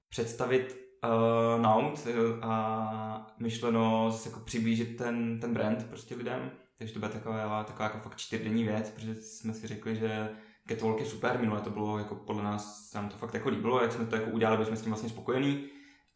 představit 0.08 0.81
uh, 1.04 1.62
Naut 1.62 2.06
uh, 2.06 2.44
a 2.44 3.34
myšleno 3.38 4.10
zase 4.10 4.28
jako 4.28 4.40
přiblížit 4.40 4.96
ten, 4.96 5.40
ten 5.40 5.54
brand 5.54 5.86
prostě 5.86 6.14
lidem. 6.14 6.50
Takže 6.78 6.94
to 6.94 7.00
bude 7.00 7.12
taková, 7.12 7.64
taková 7.64 7.84
jako 7.84 7.98
fakt 7.98 8.16
čtyřdenní 8.16 8.64
věc, 8.64 8.90
protože 8.90 9.14
jsme 9.14 9.54
si 9.54 9.66
řekli, 9.66 9.96
že 9.96 10.28
Catwalk 10.68 11.00
je 11.00 11.06
super, 11.06 11.38
minule 11.40 11.60
to 11.60 11.70
bylo 11.70 11.98
jako 11.98 12.14
podle 12.14 12.42
nás, 12.42 12.88
se 12.90 12.98
nám 12.98 13.08
to 13.08 13.16
fakt 13.16 13.34
jako 13.34 13.48
líbilo, 13.48 13.82
jak 13.82 13.92
jsme 13.92 14.06
to 14.06 14.16
jako 14.16 14.30
udělali, 14.30 14.56
byli 14.56 14.66
jsme 14.66 14.76
s 14.76 14.82
tím 14.82 14.90
vlastně 14.92 15.08
spokojení, 15.08 15.66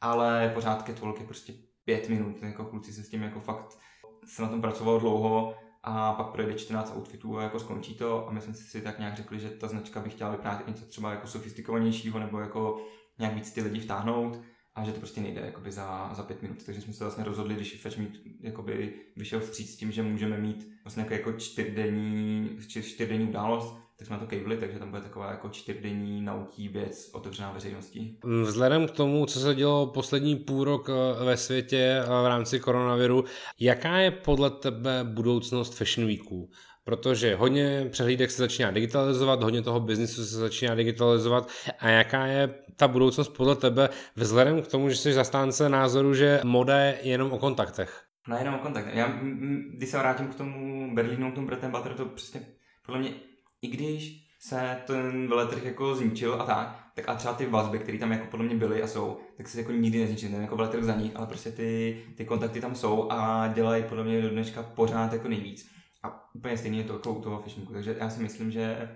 ale 0.01 0.51
pořád 0.55 0.87
Catwalk 0.87 1.21
je 1.21 1.27
prostě 1.27 1.53
pět 1.85 2.09
minut, 2.09 2.43
jako 2.43 2.65
kluci 2.65 2.93
se 2.93 3.03
s 3.03 3.09
tím 3.09 3.23
jako 3.23 3.41
fakt 3.41 3.79
se 4.25 4.43
na 4.43 4.49
tom 4.49 4.61
pracovalo 4.61 4.99
dlouho 4.99 5.55
a 5.83 6.13
pak 6.13 6.27
projde 6.27 6.55
14 6.55 6.97
outfitů 6.97 7.39
a 7.39 7.43
jako 7.43 7.59
skončí 7.59 7.95
to 7.95 8.29
a 8.29 8.33
my 8.33 8.41
jsme 8.41 8.55
si 8.55 8.83
tak 8.83 8.99
nějak 8.99 9.17
řekli, 9.17 9.41
že 9.41 9.51
ta 9.51 9.69
značka 9.69 10.01
by 10.01 10.11
chtěla 10.11 10.31
vyprávět 10.31 10.69
něco 10.69 10.85
třeba 10.85 11.11
jako 11.11 11.27
sofistikovanějšího 11.27 12.19
nebo 12.19 12.41
jako 12.41 12.87
nějak 13.19 13.35
víc 13.35 13.53
ty 13.53 13.63
lidi 13.63 13.81
vtáhnout 13.81 14.41
a 14.77 14.85
že 14.85 14.93
to 14.93 14.99
prostě 14.99 15.21
nejde 15.21 15.41
jakoby 15.41 15.73
za, 15.73 16.11
za 16.15 16.23
pět 16.23 16.43
minut. 16.43 16.65
Takže 16.67 16.81
jsme 16.81 16.93
se 16.93 17.05
vlastně 17.05 17.25
rozhodli, 17.25 17.55
když 17.55 17.81
Fetch 17.81 17.99
Meet 17.99 18.13
jakoby 18.41 18.95
vyšel 19.17 19.41
vstříc 19.41 19.73
s 19.73 19.77
tím, 19.77 19.93
že 19.93 20.03
můžeme 20.03 20.39
mít 20.39 20.69
vlastně 20.85 21.03
jako, 21.03 21.15
jako 21.15 21.33
čtyřdenní, 21.33 22.59
čtyřdenní 22.69 23.29
událost, 23.29 23.77
tak 23.99 24.07
jsme 24.07 24.19
to 24.19 24.27
kejvli, 24.27 24.57
takže 24.57 24.79
tam 24.79 24.91
bude 24.91 25.03
taková 25.03 25.31
jako 25.31 25.49
čtyřdenní 25.49 26.23
nautí 26.23 26.69
věc 26.69 27.11
otevřená 27.13 27.53
veřejnosti. 27.53 28.19
Vzhledem 28.45 28.87
k 28.89 28.91
tomu, 28.91 29.27
co 29.27 29.41
se 29.41 29.55
dělo 29.55 29.87
poslední 29.87 30.37
půl 30.37 30.65
rok 30.65 30.89
eh, 30.91 31.25
ve 31.25 31.37
světě 31.37 32.03
eh, 32.03 32.07
v 32.07 32.27
rámci 32.29 32.61
koronaviru, 32.61 33.25
jaká 33.61 33.99
je 33.99 34.11
podle 34.11 34.51
tebe 34.51 35.05
budoucnost 35.05 35.75
Fashion 35.75 36.07
Weeku? 36.07 36.51
Protože 36.87 37.35
hodně 37.35 37.87
přehlídek 37.91 38.31
se 38.31 38.43
začíná 38.43 38.71
digitalizovat, 38.71 39.43
hodně 39.43 39.63
toho 39.63 39.81
biznisu 39.81 40.25
se 40.25 40.37
začíná 40.37 40.75
digitalizovat 40.75 41.49
a 41.79 41.89
jaká 41.89 42.27
je 42.27 42.55
ta 42.77 42.89
budoucnost 42.89 43.29
podle 43.29 43.57
tebe 43.57 43.89
vzhledem 44.17 44.63
k 44.63 44.69
tomu, 44.69 44.89
že 44.89 44.97
jsi 44.97 45.13
zastánce 45.13 45.69
názoru, 45.69 46.15
že 46.15 46.41
moda 46.45 46.79
je 46.79 46.99
jenom 47.03 47.33
o 47.33 47.39
kontaktech? 47.39 48.03
No 48.29 48.37
jenom 48.37 48.55
o 48.55 48.59
kontaktech. 48.59 48.95
Já, 48.95 49.21
když 49.77 49.89
se 49.89 49.99
vrátím 49.99 50.29
k 50.29 50.35
tomu 50.35 50.95
Berlínu, 50.95 51.33
k 51.33 51.35
tomu 51.35 51.47
Bretem 51.47 51.71
Butter, 51.71 51.95
to 51.95 52.05
přesně 52.05 52.41
podle 52.87 53.01
mě, 53.01 53.11
i 53.63 53.69
když 53.69 54.27
se 54.41 54.79
ten 54.87 55.29
veletrh 55.29 55.65
jako 55.65 55.95
zničil 55.95 56.35
a 56.35 56.45
tak, 56.45 56.79
tak 56.95 57.09
a 57.09 57.15
třeba 57.15 57.35
ty 57.35 57.47
vazby, 57.47 57.79
které 57.79 57.99
tam 57.99 58.13
jako 58.13 58.27
podle 58.31 58.47
mě 58.47 58.55
byly 58.55 58.83
a 58.83 58.87
jsou, 58.87 59.21
tak 59.37 59.49
se 59.49 59.59
jako 59.59 59.73
nikdy 59.73 59.99
nezničily, 59.99 60.33
ten 60.33 60.43
jako 60.43 60.57
veletrh 60.57 60.85
za 60.85 60.95
nich, 60.95 61.17
ale 61.17 61.27
prostě 61.27 61.51
ty, 61.51 62.03
ty 62.17 62.25
kontakty 62.25 62.61
tam 62.61 62.75
jsou 62.75 63.11
a 63.11 63.49
dělají 63.49 63.85
podle 63.89 64.05
mě 64.05 64.23
do 64.23 64.31
dneška 64.31 64.63
pořád 64.63 65.13
jako 65.13 65.29
nejvíc. 65.29 65.76
Úplně 66.37 66.57
stejně 66.57 66.79
je 66.79 66.85
to 66.85 66.93
jako 66.93 67.13
u 67.13 67.23
toho 67.23 67.43
fashionku, 67.43 67.73
takže 67.73 67.97
já 68.01 68.11
si 68.11 68.23
myslím, 68.23 68.51
že 68.51 68.89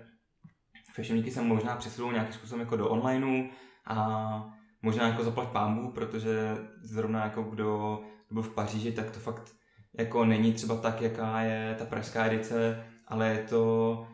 fashionníky 0.95 1.31
se 1.31 1.41
možná 1.41 1.75
přesunou 1.75 2.11
nějakým 2.11 2.33
způsobem 2.33 2.59
jako 2.59 2.75
do 2.75 2.89
onlineu 2.89 3.49
a 3.85 4.49
možná 4.81 5.07
jako 5.07 5.23
zaplať 5.23 5.47
pámbu, 5.47 5.91
protože 5.91 6.57
zrovna 6.81 7.23
jako 7.23 7.43
kdo 7.43 8.01
byl 8.31 8.43
v 8.43 8.53
Paříži, 8.53 8.91
tak 8.91 9.11
to 9.11 9.19
fakt 9.19 9.55
jako 9.97 10.25
není 10.25 10.53
třeba 10.53 10.75
tak, 10.77 11.01
jaká 11.01 11.41
je 11.41 11.75
ta 11.79 11.85
pražská 11.85 12.25
edice, 12.25 12.85
ale 13.07 13.29
je 13.29 13.43
to 13.49 14.07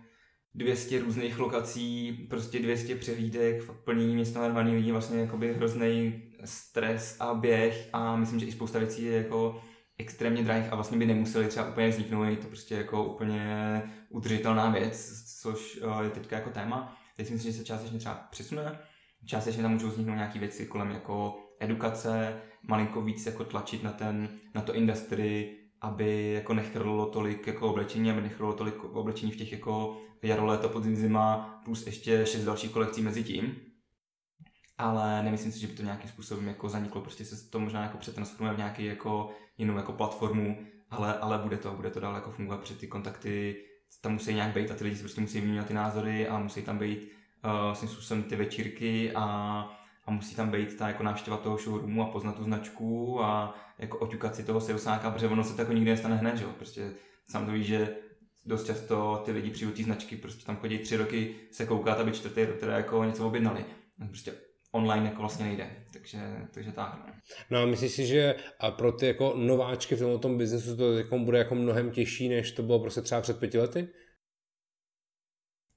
200 0.54 1.00
různých 1.00 1.40
lokací, 1.40 2.14
prostě 2.30 2.60
200 2.60 2.96
přehlídek, 2.96 3.64
fakt 3.64 3.84
plný 3.84 4.16
město 4.16 4.40
narvaný 4.40 4.76
lidí, 4.76 4.92
vlastně 4.92 5.20
jakoby 5.20 5.54
hrozný 5.54 6.24
stres 6.46 7.18
a 7.20 7.34
běh. 7.34 7.90
A 7.94 8.16
myslím, 8.16 8.40
že 8.40 8.46
i 8.46 8.52
spousta 8.52 8.80
věcí 8.80 9.04
je 9.04 9.18
jako 9.18 9.62
extrémně 9.98 10.44
drahých 10.44 10.74
a 10.74 10.76
vlastně 10.76 10.98
by 10.98 11.06
nemuseli 11.06 11.48
třeba 11.48 11.70
úplně 11.70 11.88
vzniknout, 11.88 12.24
je 12.24 12.38
to 12.38 12.48
prostě 12.48 12.76
jako 12.76 13.04
úplně 13.04 13.82
udržitelná 14.10 14.70
věc, 14.70 15.24
což 15.42 15.80
eh, 15.82 16.04
je 16.04 16.10
teďka 16.10 16.36
jako 16.36 16.50
téma. 16.50 16.98
Teď 17.18 17.28
si 17.28 17.34
myslím, 17.34 17.52
že 17.52 17.58
se 17.58 17.66
částečně 17.66 18.00
třeba 18.00 18.28
přesune, 18.32 18.80
částečně 19.26 19.62
tam 19.62 19.72
můžou 19.72 19.88
vzniknout 19.88 20.16
nějaké 20.16 20.40
věci 20.40 20.66
kolem 20.66 20.92
jako 20.92 21.40
edukace, 21.60 22.42
malinko 22.68 23.02
víc 23.02 23.26
jako 23.26 23.44
tlačit 23.44 23.84
na, 23.84 23.92
ten, 23.92 24.30
na 24.56 24.62
to 24.62 24.76
industry, 24.76 25.58
aby 25.82 26.34
jako 26.34 26.54
nechrlilo 26.54 27.06
tolik 27.06 27.48
jako 27.48 27.70
oblečení, 27.70 28.12
aby 28.12 28.22
nechrlilo 28.22 28.54
tolik 28.54 28.84
oblečení 28.84 29.32
v 29.32 29.36
těch 29.36 29.52
jako 29.52 30.02
jaro, 30.22 30.46
léto, 30.46 30.70
podzim, 30.70 30.96
zima, 30.96 31.62
plus 31.66 31.86
ještě 31.86 32.26
šest 32.26 32.44
dalších 32.44 32.72
kolekcí 32.72 33.02
mezi 33.02 33.24
tím. 33.24 33.56
Ale 34.78 35.24
nemyslím 35.24 35.52
si, 35.52 35.60
že 35.60 35.68
by 35.68 35.74
to 35.74 35.84
nějakým 35.84 36.10
způsobem 36.10 36.48
jako 36.48 36.70
zaniklo, 36.70 37.02
prostě 37.02 37.26
se 37.26 37.50
to 37.50 37.60
možná 37.60 37.84
jako 37.84 37.98
přetransformuje 37.98 38.54
v 38.54 38.58
nějaký 38.58 38.86
jako 38.86 39.30
jinou 39.58 39.78
jako 39.78 39.94
platformu, 39.94 40.58
ale, 40.90 41.20
ale 41.20 41.38
bude 41.38 41.58
to, 41.58 41.72
bude 41.72 41.90
to 41.90 42.00
dál 42.00 42.16
jako 42.16 42.32
fungovat, 42.32 42.60
protože 42.60 42.76
ty 42.76 42.88
kontakty 42.88 43.64
tam 44.02 44.14
musí 44.14 44.34
nějak 44.34 44.54
být 44.54 44.72
a 44.72 44.76
ty 44.76 44.84
lidi 44.84 45.00
prostě 45.00 45.22
musí 45.22 45.42
vyměnit 45.42 45.68
ty 45.68 45.74
názory 45.74 46.28
a 46.28 46.40
musí 46.40 46.62
tam 46.62 46.78
být 46.78 47.12
uh, 47.46 47.74
svým 47.74 47.90
způsobem 47.90 48.24
ty 48.24 48.36
večírky 48.36 49.12
a, 49.16 49.24
a 50.06 50.12
musí 50.12 50.36
tam 50.36 50.52
být 50.52 50.78
ta 50.78 50.88
jako 50.88 51.04
návštěva 51.04 51.38
toho 51.38 51.58
showroomu 51.58 52.04
a 52.04 52.12
poznat 52.12 52.36
tu 52.36 52.44
značku 52.44 53.24
a 53.24 53.56
jako 53.78 53.98
oťukat 53.98 54.36
si 54.36 54.44
toho 54.44 54.62
salesáka, 54.62 55.12
protože 55.12 55.28
ono 55.28 55.44
se 55.44 55.54
to 55.54 55.62
jako 55.62 55.74
nikdy 55.74 55.92
nestane 55.92 56.16
hned, 56.16 56.38
že 56.38 56.44
jo? 56.44 56.50
Prostě 56.58 56.92
sám 57.28 57.46
to 57.46 57.52
víš, 57.52 57.68
že 57.68 57.96
dost 58.46 58.66
často 58.66 59.22
ty 59.26 59.32
lidi 59.32 59.50
přijdu 59.50 59.84
značky, 59.84 60.16
prostě 60.16 60.46
tam 60.46 60.58
chodí 60.58 60.80
tři 60.80 60.98
roky 60.98 61.36
se 61.52 61.66
koukat, 61.66 62.00
aby 62.00 62.12
čtvrtý 62.12 62.46
rok 62.46 62.58
teda 62.58 62.78
jako 62.78 63.04
něco 63.04 63.28
objednali. 63.28 63.66
Prostě 64.08 64.34
online 64.72 65.06
jako 65.06 65.22
vlastně 65.22 65.46
nejde, 65.46 65.86
takže, 65.94 66.20
takže 66.54 66.72
tak. 66.72 67.04
No. 67.08 67.14
no 67.52 67.60
a 67.60 67.66
myslíš 67.66 67.92
si, 67.92 68.06
že 68.06 68.36
a 68.60 68.72
pro 68.72 68.92
ty 68.92 69.08
jako 69.08 69.34
nováčky 69.38 69.96
v 69.96 70.00
tomto 70.00 70.30
biznesu 70.30 70.78
to 70.78 70.94
jako 70.94 71.20
bude 71.20 71.38
jako 71.38 71.56
mnohem 71.56 71.92
těžší, 71.92 72.30
než 72.30 72.52
to 72.52 72.64
bylo 72.64 72.80
prostě 72.80 73.02
třeba 73.02 73.22
před 73.22 73.40
pěti 73.40 73.58
lety? 73.58 73.88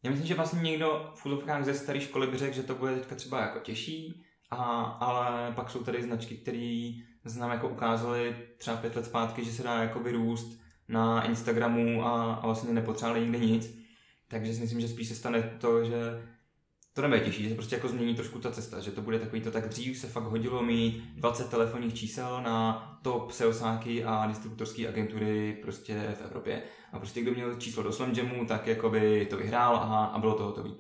Já 0.02 0.10
myslím, 0.10 0.28
že 0.28 0.34
vlastně 0.34 0.60
někdo 0.62 1.12
v 1.14 1.26
úzovkách 1.26 1.64
ze 1.64 1.74
staré 1.74 2.00
školy 2.00 2.26
by 2.26 2.38
řekl, 2.38 2.54
že 2.54 2.62
to 2.62 2.74
bude 2.74 2.94
teďka 2.94 3.14
třeba 3.14 3.40
jako 3.40 3.58
těžší, 3.58 4.24
a, 4.50 4.82
ale 4.82 5.52
pak 5.52 5.70
jsou 5.70 5.84
tady 5.84 6.02
značky, 6.02 6.36
které 6.36 6.92
znám 7.24 7.50
jako 7.50 7.68
ukázali 7.68 8.36
třeba 8.58 8.76
pět 8.76 8.96
let 8.96 9.04
zpátky, 9.04 9.44
že 9.44 9.52
se 9.52 9.62
dá 9.62 9.82
jako 9.82 10.00
vyrůst 10.00 10.60
na 10.88 11.26
Instagramu 11.26 12.04
a, 12.04 12.34
a 12.34 12.46
vlastně 12.46 12.72
nepotřebovali 12.72 13.20
nikdy 13.20 13.46
nic. 13.46 13.78
Takže 14.28 14.54
si 14.54 14.60
myslím, 14.60 14.80
že 14.80 14.88
spíš 14.88 15.08
se 15.08 15.14
stane 15.14 15.56
to, 15.60 15.84
že 15.84 16.28
to 16.92 17.02
nebude 17.02 17.20
těžší, 17.20 17.42
že 17.42 17.48
se 17.48 17.54
prostě 17.54 17.76
jako 17.76 17.88
změní 17.88 18.14
trošku 18.14 18.38
ta 18.38 18.50
cesta, 18.50 18.80
že 18.80 18.90
to 18.90 19.02
bude 19.02 19.18
takový 19.18 19.40
to 19.40 19.50
tak 19.50 19.68
dřív 19.68 19.98
se 19.98 20.06
fakt 20.06 20.24
hodilo 20.24 20.62
mít 20.62 21.04
20 21.14 21.50
telefonních 21.50 21.94
čísel 21.94 22.42
na 22.42 22.86
top 23.02 23.30
salesáky 23.30 24.04
a 24.04 24.26
distributorské 24.26 24.88
agentury 24.88 25.58
prostě 25.62 26.14
v 26.18 26.24
Evropě. 26.24 26.62
A 26.92 26.98
prostě 26.98 27.20
kdo 27.20 27.32
měl 27.32 27.54
číslo 27.54 27.82
do 27.82 27.92
Slam 27.92 28.12
Jamu, 28.12 28.46
tak 28.46 28.66
jako 28.66 28.90
by 28.90 29.26
to 29.30 29.36
vyhrál 29.36 29.76
a, 29.76 30.04
a 30.04 30.18
bylo 30.18 30.34
to 30.34 30.44
hotové. 30.44 30.70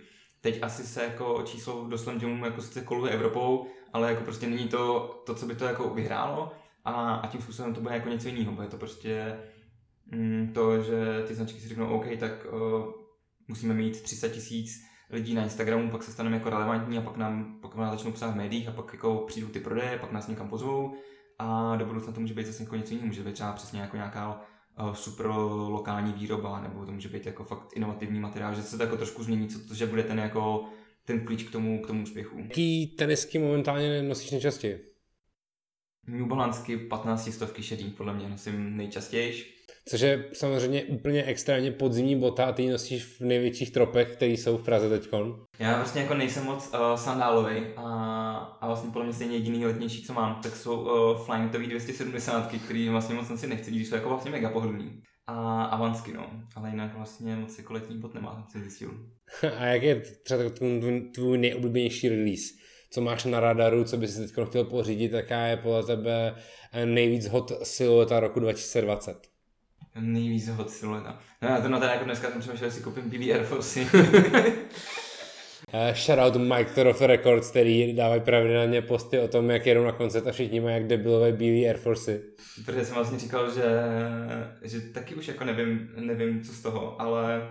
Teď 0.40 0.62
asi 0.62 0.82
se 0.86 1.04
jako 1.04 1.42
číslo 1.46 1.86
do 1.88 1.98
Slam 1.98 2.18
Jamu 2.22 2.44
jako 2.44 2.62
sice 2.62 2.80
koluje 2.80 3.12
Evropou, 3.12 3.66
ale 3.92 4.10
jako 4.10 4.24
prostě 4.24 4.46
není 4.46 4.68
to, 4.68 5.08
to 5.26 5.34
co 5.34 5.46
by 5.46 5.54
to 5.54 5.64
jako 5.64 5.94
vyhrálo 5.94 6.52
a, 6.84 7.14
a 7.14 7.26
tím 7.26 7.42
způsobem 7.42 7.74
to 7.74 7.80
bude 7.80 7.94
jako 7.94 8.08
něco 8.08 8.28
jiného. 8.28 8.52
Bude 8.52 8.68
to 8.68 8.76
prostě 8.76 9.38
mm, 10.06 10.50
to, 10.54 10.82
že 10.82 11.24
ty 11.28 11.34
značky 11.34 11.60
si 11.60 11.68
řeknou 11.68 11.88
OK, 11.88 12.06
tak 12.20 12.46
uh, 12.52 12.92
musíme 13.48 13.74
mít 13.74 14.02
300 14.02 14.28
tisíc 14.28 14.89
lidí 15.10 15.34
na 15.34 15.42
Instagramu, 15.42 15.90
pak 15.90 16.02
se 16.02 16.12
staneme 16.12 16.36
jako 16.36 16.50
relevantní 16.50 16.98
a 16.98 17.00
pak 17.00 17.16
nám, 17.16 17.58
pak 17.60 17.74
nám 17.74 17.90
začnou 17.90 18.12
psát 18.12 18.30
v 18.30 18.36
médiích 18.36 18.68
a 18.68 18.72
pak 18.72 18.92
jako 18.92 19.24
přijdou 19.26 19.48
ty 19.48 19.60
prodeje, 19.60 19.98
pak 19.98 20.12
nás 20.12 20.28
někam 20.28 20.48
pozvou 20.48 20.94
a 21.38 21.76
do 21.76 21.86
budoucna 21.86 22.12
to 22.12 22.20
může 22.20 22.34
být 22.34 22.46
zase 22.46 22.62
jako 22.62 22.76
něco 22.76 22.90
jiného, 22.90 23.06
může 23.06 23.22
být 23.22 23.32
třeba 23.34 23.52
přesně 23.52 23.80
jako 23.80 23.96
nějaká 23.96 24.40
uh, 24.80 24.92
super 24.94 25.26
lokální 25.68 26.12
výroba, 26.12 26.60
nebo 26.60 26.86
to 26.86 26.92
může 26.92 27.08
být 27.08 27.26
jako 27.26 27.44
fakt 27.44 27.72
inovativní 27.76 28.20
materiál, 28.20 28.54
že 28.54 28.62
se 28.62 28.76
to 28.76 28.82
jako 28.82 28.96
trošku 28.96 29.24
změní, 29.24 29.48
co 29.48 29.68
to, 29.68 29.74
že 29.74 29.86
bude 29.86 30.02
ten 30.02 30.18
jako 30.18 30.64
ten 31.04 31.24
klíč 31.24 31.42
k 31.42 31.52
tomu, 31.52 31.82
k 31.82 31.86
tomu 31.86 32.02
úspěchu. 32.02 32.38
Jaký 32.38 32.86
tenisky 32.86 33.38
momentálně 33.38 34.02
nosíš 34.02 34.30
nejčastěji? 34.30 34.90
New 36.06 36.26
Balance 36.26 36.76
15 36.88 37.32
stovky 37.32 37.62
šedý, 37.62 37.90
podle 37.90 38.14
mě 38.14 38.28
nosím 38.28 38.76
nejčastěji. 38.76 39.44
Což 39.88 40.00
je 40.00 40.24
samozřejmě 40.32 40.84
úplně 40.84 41.24
extrémně 41.24 41.72
podzimní 41.72 42.16
bota 42.16 42.44
a 42.44 42.52
ty 42.52 42.62
ji 42.62 42.70
nosíš 42.70 43.04
v 43.04 43.20
největších 43.20 43.70
tropech, 43.70 44.12
které 44.12 44.32
jsou 44.32 44.56
v 44.56 44.64
Praze 44.64 44.88
teďkon. 44.88 45.44
Já 45.58 45.76
vlastně 45.76 46.02
jako 46.02 46.14
nejsem 46.14 46.44
moc 46.44 46.70
uh, 46.74 46.94
sandálový 46.94 47.66
a, 47.76 47.86
a 48.60 48.66
vlastně 48.66 48.90
podle 48.90 49.04
mě 49.04 49.14
stejně 49.14 49.36
jediný 49.36 49.66
letnější, 49.66 50.02
co 50.02 50.12
mám, 50.12 50.40
tak 50.42 50.56
jsou 50.56 50.80
uh, 50.80 51.24
Flyingtový 51.24 51.66
270, 51.66 52.52
který 52.64 52.88
vlastně 52.88 53.14
moc 53.14 53.40
si 53.40 53.46
nechci, 53.46 53.70
když 53.70 53.88
jsou 53.88 53.94
jako 53.94 54.08
vlastně 54.08 54.30
mega 54.30 54.50
pohodlný. 54.50 55.02
A 55.26 55.64
Avansky, 55.64 56.12
no. 56.12 56.30
Ale 56.56 56.70
jinak 56.70 56.96
vlastně 56.96 57.36
moc 57.36 57.58
jako 57.58 57.72
letní 57.72 57.98
bot 57.98 58.14
nemá, 58.14 58.46
jsem 58.50 58.62
zjistil. 58.62 58.90
a 59.58 59.64
jak 59.64 59.82
je 59.82 60.02
třeba 60.24 60.50
tvůj, 60.50 61.10
tvůj 61.14 61.38
nejoblíbenější 61.38 62.08
release? 62.08 62.54
Co 62.92 63.00
máš 63.00 63.24
na 63.24 63.40
radaru, 63.40 63.84
co 63.84 63.96
bys 63.96 64.16
teď 64.16 64.30
chtěl 64.48 64.64
pořídit, 64.64 65.12
jaká 65.12 65.46
je 65.46 65.56
podle 65.56 65.82
tebe 65.82 66.34
nejvíc 66.84 67.28
hot 67.28 67.52
silueta 67.62 68.20
roku 68.20 68.40
2020? 68.40 69.29
Nejvíc 70.00 70.48
hot 70.48 70.70
silueta. 70.70 71.18
No 71.42 71.48
já 71.48 71.60
to 71.60 71.68
na 71.68 71.80
teda 71.80 71.92
jako 71.92 72.04
dneska 72.04 72.30
jsem 72.30 72.40
přemýšlel, 72.40 72.70
si 72.70 72.82
koupím 72.82 73.10
BB 73.10 73.30
Air 73.34 73.44
Force. 73.44 73.80
Uh, 75.72 75.94
shoutout 75.94 76.36
Mike 76.36 76.70
Thoroff 76.74 77.00
Records, 77.00 77.50
který 77.50 77.92
dávají 77.92 78.20
pravidelně 78.20 78.82
posty 78.82 79.18
o 79.18 79.28
tom, 79.28 79.50
jak 79.50 79.66
jedou 79.66 79.84
na 79.84 79.92
koncert 79.92 80.26
a 80.26 80.32
všichni 80.32 80.60
mají 80.60 80.74
jak 80.74 80.86
debilové 80.86 81.32
bílé 81.32 81.68
Air 81.68 81.76
Force. 81.76 82.20
Protože 82.64 82.84
jsem 82.84 82.94
vlastně 82.94 83.18
říkal, 83.18 83.54
že, 83.54 83.64
že 84.62 84.80
taky 84.80 85.14
už 85.14 85.28
jako 85.28 85.44
nevím, 85.44 85.90
nevím 85.96 86.42
co 86.44 86.52
z 86.52 86.62
toho, 86.62 87.00
ale, 87.00 87.48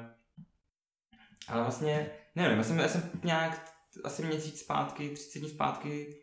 ale 1.47 1.61
vlastně, 1.61 2.09
nevím, 2.35 2.57
já 2.57 2.63
jsem, 2.63 2.79
já 2.79 2.87
jsem 2.87 3.09
nějak 3.23 3.71
asi 4.03 4.25
měsíc 4.25 4.59
zpátky, 4.59 5.09
30 5.09 5.39
dní 5.39 5.49
zpátky 5.49 6.15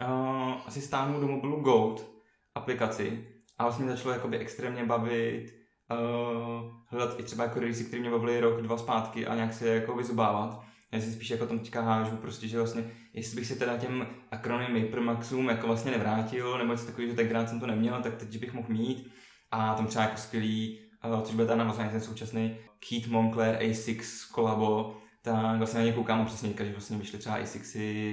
uh, 0.00 0.52
asi 0.66 0.80
stáhnul 0.80 1.20
do 1.20 1.28
mobilu 1.28 1.60
Goat 1.60 2.06
aplikaci 2.54 3.28
a 3.58 3.62
vlastně 3.62 3.84
mě 3.84 3.96
začalo 3.96 4.14
jakoby 4.14 4.38
extrémně 4.38 4.84
bavit 4.84 5.63
uh, 5.90 6.72
hledat 6.86 7.20
i 7.20 7.22
třeba 7.22 7.44
jako 7.44 7.60
release, 7.60 7.84
které 7.84 8.00
mě 8.00 8.10
bavily 8.10 8.40
rok, 8.40 8.62
dva 8.62 8.78
zpátky 8.78 9.26
a 9.26 9.34
nějak 9.34 9.52
se 9.52 9.68
jako 9.68 9.96
vyzubávat. 9.96 10.64
Já 10.92 11.00
si 11.00 11.12
spíš 11.12 11.30
jako 11.30 11.46
tam 11.46 11.58
teďka 11.58 11.80
hážu, 11.80 12.16
prostě, 12.16 12.48
že 12.48 12.58
vlastně, 12.58 12.90
jestli 13.12 13.36
bych 13.36 13.46
se 13.46 13.54
teda 13.54 13.76
těm 13.76 14.06
akronymy 14.30 14.90
Maxum 15.00 15.48
jako 15.48 15.66
vlastně 15.66 15.90
nevrátil, 15.90 16.58
nebo 16.58 16.72
něco 16.72 16.86
takového, 16.86 17.10
že 17.10 17.16
tenkrát 17.16 17.48
jsem 17.48 17.60
to 17.60 17.66
neměl, 17.66 18.02
tak 18.02 18.14
teď 18.14 18.38
bych 18.38 18.54
mohl 18.54 18.68
mít. 18.68 19.10
A 19.50 19.74
tam 19.74 19.86
třeba 19.86 20.04
jako 20.04 20.16
skvělý, 20.16 20.80
uh, 21.04 21.22
což 21.22 21.34
bude 21.34 21.46
teda 21.46 21.64
vlastně 21.64 21.88
ten 21.88 22.00
současný 22.00 22.56
Keith 22.88 23.08
Moncler 23.08 23.58
A6 23.58 24.32
kolabo, 24.32 24.96
tak 25.22 25.58
vlastně 25.58 25.80
na 25.80 25.86
ně 25.86 25.92
koukám 25.92 26.26
přesně 26.26 26.54
že 26.58 26.72
vlastně 26.72 26.96
vyšly 26.96 27.18
třeba 27.18 27.38
A6 27.38 27.62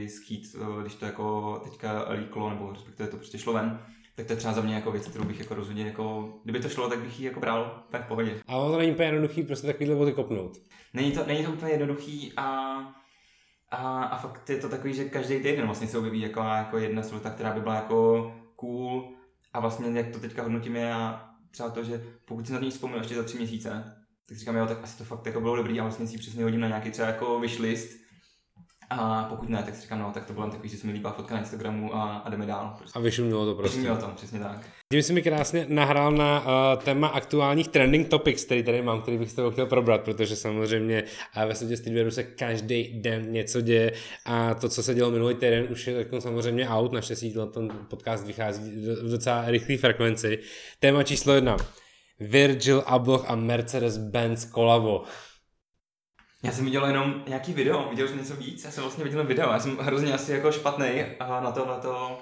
z 0.08 0.20
Keith, 0.20 0.56
když 0.82 0.96
to 0.96 1.06
jako 1.06 1.60
teďka 1.64 2.12
líklo, 2.12 2.50
nebo 2.50 2.72
respektive 2.72 3.10
to 3.10 3.18
prostě 3.18 3.38
šlo 3.38 3.54
ven 3.54 3.80
tak 4.22 4.28
to 4.28 4.34
je 4.34 4.38
třeba 4.38 4.54
za 4.54 4.62
mě 4.62 4.76
jako 4.76 4.92
věc, 4.92 5.08
kterou 5.08 5.26
bych 5.26 5.40
jako 5.40 5.56
rozhodně 5.56 5.86
jako, 5.86 6.34
kdyby 6.44 6.60
to 6.60 6.70
šlo, 6.70 6.90
tak 6.90 7.00
bych 7.00 7.20
ji 7.20 7.26
jako 7.26 7.40
bral 7.40 7.84
tak 7.90 8.06
v 8.06 8.08
pohodě. 8.08 8.42
A 8.48 8.58
ono 8.58 8.72
to 8.72 8.78
není 8.78 8.92
úplně 8.92 9.08
jednoduchý 9.08 9.44
prostě 9.44 9.68
takovýhle 9.68 9.96
boty 9.96 10.12
kopnout. 10.12 10.58
Není 10.94 11.12
to, 11.12 11.26
není 11.26 11.46
to 11.46 11.52
úplně 11.52 11.72
jednoduchý 11.72 12.34
a, 12.38 12.78
a, 13.72 14.04
a 14.04 14.18
fakt 14.18 14.50
je 14.50 14.58
to 14.58 14.70
takový, 14.70 14.94
že 14.94 15.06
každý 15.06 15.36
týden 15.36 15.66
vlastně 15.66 15.88
se 15.88 15.98
objeví 15.98 16.22
jako, 16.22 16.40
jako 16.40 16.78
jedna 16.78 17.04
slota, 17.04 17.30
která 17.30 17.54
by 17.54 17.60
byla 17.60 17.76
jako 17.76 18.32
cool 18.56 19.14
a 19.54 19.60
vlastně 19.60 20.00
jak 20.00 20.10
to 20.10 20.20
teďka 20.20 20.44
hodnotím 20.44 20.76
je 20.76 20.94
a 20.94 21.30
třeba 21.52 21.70
to, 21.70 21.84
že 21.84 22.04
pokud 22.26 22.48
si 22.48 22.54
na 22.54 22.60
ní 22.60 22.72
vzpomenu 22.72 23.00
ještě 23.00 23.16
za 23.16 23.24
tři 23.24 23.38
měsíce, 23.38 23.98
tak 24.28 24.38
říkám, 24.38 24.56
jo, 24.56 24.66
tak 24.66 24.84
asi 24.84 24.98
to 24.98 25.04
fakt 25.04 25.26
jako 25.26 25.42
bylo 25.42 25.56
dobrý 25.56 25.80
a 25.80 25.84
vlastně 25.84 26.08
si 26.08 26.18
přesně 26.18 26.44
hodím 26.44 26.60
na 26.60 26.68
nějaký 26.68 26.92
třeba 26.92 27.08
jako 27.08 27.40
wishlist 27.40 28.01
a 28.92 29.26
pokud 29.30 29.50
ne, 29.50 29.64
tak 29.64 29.76
si 29.76 29.82
říkám, 29.82 30.00
no, 30.00 30.12
tak 30.14 30.26
to 30.26 30.34
bylo 30.34 30.50
takový, 30.50 30.70
že 30.70 30.78
se 30.78 30.88
mi 30.88 30.94
líbá 30.94 31.12
fotka 31.12 31.34
na 31.34 31.40
Instagramu 31.40 31.96
a, 31.96 32.18
a 32.18 32.30
jdeme 32.30 32.46
dál. 32.46 32.74
Prostě. 32.78 33.00
A 33.00 33.02
vyšumilo 33.02 33.46
to 33.46 33.56
prostě. 33.56 33.78
Vyšumilo 33.78 34.02
to, 34.02 34.08
přesně 34.16 34.40
tak. 34.40 34.70
Tím 34.92 35.04
si 35.04 35.14
mi 35.14 35.22
krásně 35.22 35.66
nahrál 35.70 36.12
na 36.12 36.40
uh, 36.40 36.84
téma 36.84 37.08
aktuálních 37.08 37.68
trending 37.68 38.08
topics, 38.08 38.46
který 38.46 38.64
tady 38.64 38.82
mám, 38.82 39.02
který 39.02 39.18
bych 39.18 39.32
s 39.32 39.34
tebou 39.34 39.52
chtěl 39.52 39.66
probrat, 39.66 40.02
protože 40.02 40.36
samozřejmě 40.36 41.04
uh, 41.38 41.44
ve 41.44 41.56
světě 41.56 41.78
streetwearu 41.78 42.12
se 42.12 42.24
každý 42.24 43.02
den 43.02 43.32
něco 43.32 43.62
děje 43.62 43.94
a 44.26 44.54
to, 44.54 44.70
co 44.70 44.84
se 44.84 44.94
dělo 44.94 45.12
minulý 45.12 45.36
týden, 45.36 45.68
už 45.70 45.88
je 45.88 46.06
tak 46.06 46.22
samozřejmě 46.22 46.70
out, 46.70 46.92
naštěstí 46.92 47.36
ten 47.54 47.70
podcast 47.90 48.26
vychází 48.26 48.72
v 49.04 49.12
docela 49.12 49.46
rychlé 49.48 49.78
frekvenci. 49.78 50.40
Téma 50.80 51.04
číslo 51.04 51.34
jedna. 51.34 51.58
Virgil 52.20 52.84
Abloh 52.86 53.30
a 53.30 53.36
Mercedes-Benz 53.36 54.52
kolabo. 54.52 55.04
Já 56.44 56.52
jsem 56.52 56.66
viděl 56.66 56.86
jenom 56.86 57.24
nějaký 57.28 57.54
video, 57.54 57.88
viděl 57.90 58.08
jsem 58.08 58.18
něco 58.18 58.36
víc, 58.36 58.64
já 58.64 58.72
jsem 58.72 58.84
vlastně 58.84 59.04
viděl 59.04 59.24
video, 59.24 59.52
já 59.52 59.60
jsem 59.60 59.78
hrozně 59.78 60.14
asi 60.14 60.32
jako 60.32 60.52
špatný 60.52 61.04
na 61.20 61.52
tohleto 61.52 62.18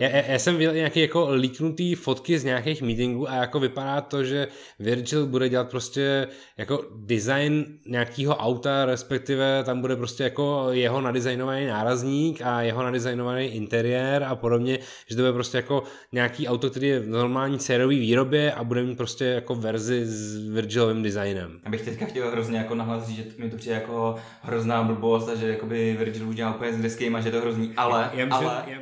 já, 0.00 0.08
já, 0.08 0.22
já 0.26 0.38
jsem 0.38 0.56
viděl 0.56 0.74
nějaké 0.74 1.00
jako 1.00 1.30
líknutý 1.34 1.94
fotky 1.94 2.38
z 2.38 2.44
nějakých 2.44 2.82
meetingů 2.82 3.30
a 3.30 3.34
jako 3.34 3.60
vypadá 3.60 4.00
to, 4.00 4.24
že 4.24 4.48
Virgil 4.78 5.26
bude 5.26 5.48
dělat 5.48 5.70
prostě 5.70 6.28
jako 6.56 6.84
design 6.96 7.64
nějakého 7.86 8.36
auta, 8.36 8.84
respektive 8.84 9.62
tam 9.64 9.80
bude 9.80 9.96
prostě 9.96 10.22
jako 10.22 10.66
jeho 10.70 11.00
nadizajnovaný 11.00 11.66
nárazník 11.66 12.42
a 12.42 12.62
jeho 12.62 12.82
nadizajnovaný 12.82 13.44
interiér 13.44 14.24
a 14.24 14.34
podobně, 14.34 14.78
že 15.06 15.16
to 15.16 15.22
bude 15.22 15.32
prostě 15.32 15.58
jako 15.58 15.82
nějaký 16.12 16.48
auto, 16.48 16.70
který 16.70 16.88
je 16.88 17.00
v 17.00 17.08
normální 17.08 17.58
sériové 17.58 17.94
výrobě 17.94 18.52
a 18.52 18.64
bude 18.64 18.82
mít 18.82 18.96
prostě 18.96 19.24
jako 19.24 19.54
verzi 19.54 20.06
s 20.06 20.48
Virgilovým 20.48 21.02
designem. 21.02 21.60
Já 21.64 21.70
bych 21.70 21.82
teďka 21.82 22.06
chtěl 22.06 22.30
hrozně 22.30 22.58
jako 22.58 22.74
nahlas 22.74 23.06
říct, 23.08 23.16
že 23.16 23.24
mi 23.38 23.50
to 23.50 23.56
přijde 23.56 23.74
jako 23.74 24.16
hrozná 24.42 24.82
blbost 24.82 25.28
a 25.28 25.34
že 25.34 25.48
jakoby 25.48 25.96
Virgil 25.98 26.28
už 26.28 26.36
dělá 26.36 26.54
úplně 26.54 26.72
s 26.72 26.78
deským 26.78 27.16
a 27.16 27.20
že 27.20 27.30
to 27.30 27.40
hrozný, 27.40 27.72
ale, 27.76 28.10
já 28.14 28.26
myslím, 28.26 28.48
ale... 28.48 28.62
Já 28.66 28.78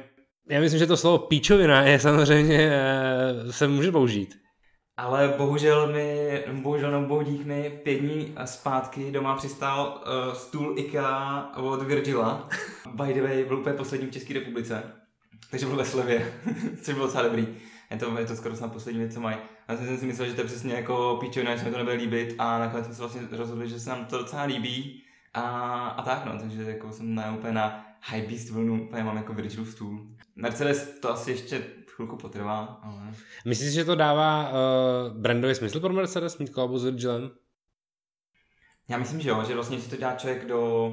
já 0.51 0.61
myslím, 0.61 0.78
že 0.78 0.86
to 0.86 0.96
slovo 0.96 1.18
píčovina 1.18 1.82
je 1.82 2.01
samozřejmě, 2.01 2.70
eh, 2.72 3.53
se 3.53 3.68
může 3.68 3.92
použít. 3.92 4.40
Ale 4.96 5.34
bohužel 5.36 5.92
mi, 5.92 6.42
bohužel 6.53 6.90
nebo 6.90 7.07
bohu 7.07 7.44
mi, 7.44 7.80
pět 7.82 7.94
dní 7.98 8.34
zpátky 8.44 9.11
doma 9.11 9.36
přistál 9.36 10.03
uh, 10.07 10.34
stůl 10.34 10.78
IKEA 10.78 11.53
od 11.57 11.82
Virgila. 11.82 12.48
By 12.94 13.14
the 13.14 13.22
way, 13.22 13.44
byl 13.44 13.59
úplně 13.59 13.76
poslední 13.76 14.07
v 14.07 14.11
České 14.11 14.34
republice. 14.34 14.82
Takže 15.51 15.66
byl 15.66 15.76
ve 15.76 15.84
slevě, 15.84 16.32
což 16.82 16.94
bylo 16.94 17.07
docela 17.07 17.22
dobrý. 17.22 17.48
Je 17.90 17.96
to, 17.96 18.18
je 18.18 18.26
to 18.26 18.36
skoro 18.36 18.57
snad 18.57 18.72
poslední 18.72 19.01
věc, 19.01 19.14
co 19.14 19.20
mají. 19.20 19.36
A 19.68 19.76
jsem 19.76 19.98
si 19.98 20.07
myslel, 20.07 20.28
že 20.28 20.34
to 20.34 20.40
je 20.40 20.46
přesně 20.46 20.74
jako 20.74 21.18
píčovina, 21.20 21.57
že 21.57 21.64
mi 21.64 21.70
to 21.70 21.78
nebude 21.78 21.96
líbit 21.96 22.34
a 22.38 22.59
nakonec 22.59 22.86
jsme 22.86 22.94
se 22.94 23.03
vlastně 23.03 23.22
rozhodli, 23.30 23.68
že 23.68 23.80
se 23.80 23.90
nám 23.90 24.05
to 24.05 24.18
docela 24.18 24.42
líbí. 24.42 25.03
A, 25.34 25.40
a 25.88 26.03
tak 26.03 26.24
no, 26.24 26.38
takže 26.40 26.62
jako 26.62 26.92
jsem 26.92 27.14
na 27.14 27.34
úplně 27.34 27.53
na 27.53 27.86
Beast 28.28 28.51
vlnu, 28.51 28.82
úplně 28.82 29.05
mám 29.05 29.16
jako 29.16 29.34
Virgilův 29.34 29.70
stůl. 29.70 30.07
Mercedes 30.36 30.98
to 31.00 31.10
asi 31.10 31.30
ještě 31.30 31.64
chvilku 32.00 32.16
potrvá, 32.16 32.80
ale... 32.82 33.14
Myslíš, 33.44 33.72
že 33.72 33.84
to 33.84 33.94
dává 33.94 34.50
uh, 34.50 35.18
brandový 35.18 35.54
smysl 35.54 35.80
pro 35.80 35.92
Mercedes 35.92 36.38
mít 36.38 36.50
kolabu 36.50 36.78
s 36.78 36.84
Virgilem? 36.84 37.30
Já 38.88 38.98
myslím, 38.98 39.20
že 39.20 39.28
jo, 39.28 39.44
že 39.48 39.54
vlastně 39.54 39.80
si 39.80 39.90
to 39.90 39.96
dělá 39.96 40.14
člověk 40.14 40.46
do 40.46 40.88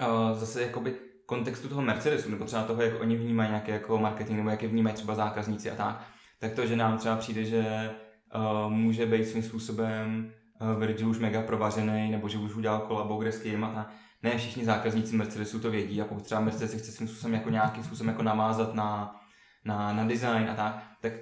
uh, 0.00 0.38
zase 0.38 0.62
jakoby 0.62 0.94
kontextu 1.26 1.68
toho 1.68 1.82
Mercedesu, 1.82 2.30
nebo 2.30 2.44
třeba 2.44 2.62
toho, 2.62 2.82
jak 2.82 3.00
oni 3.00 3.16
vnímají 3.16 3.50
nějaké 3.50 3.72
jako 3.72 3.98
marketing, 3.98 4.36
nebo 4.36 4.50
jak 4.50 4.62
je 4.62 4.68
vnímají 4.68 4.96
třeba 4.96 5.14
zákazníci 5.14 5.70
a 5.70 5.74
tak, 5.74 6.06
tak 6.38 6.52
to, 6.52 6.66
že 6.66 6.76
nám 6.76 6.98
třeba 6.98 7.16
přijde, 7.16 7.44
že 7.44 7.90
uh, 8.34 8.72
může 8.72 9.06
být 9.06 9.28
svým 9.28 9.42
způsobem 9.42 10.32
uh, 10.60 10.80
Virgil 10.80 11.08
už 11.08 11.18
mega 11.18 11.42
provařený, 11.42 12.10
nebo 12.10 12.28
že 12.28 12.38
už 12.38 12.54
udělal 12.54 12.80
kolabo 12.80 13.16
kde 13.16 13.32
s 13.32 13.42
kým 13.42 13.64
a 13.64 13.74
tak. 13.74 13.92
Ne 14.26 14.38
všichni 14.38 14.64
zákazníci 14.64 15.16
Mercedesu 15.16 15.60
to 15.60 15.70
vědí 15.70 16.02
a 16.02 16.04
pokud 16.04 16.24
třeba 16.24 16.40
Mercedes 16.40 16.82
chce 16.82 16.92
svým 16.92 17.08
způsobem 17.08 17.34
jako 17.34 17.50
nějakým 17.50 17.84
způsobem 17.84 18.08
jako 18.08 18.22
namázat 18.22 18.74
na, 18.74 19.20
na, 19.64 19.92
na 19.92 20.04
design 20.04 20.50
a 20.50 20.54
tak, 20.54 20.82
tak 21.00 21.12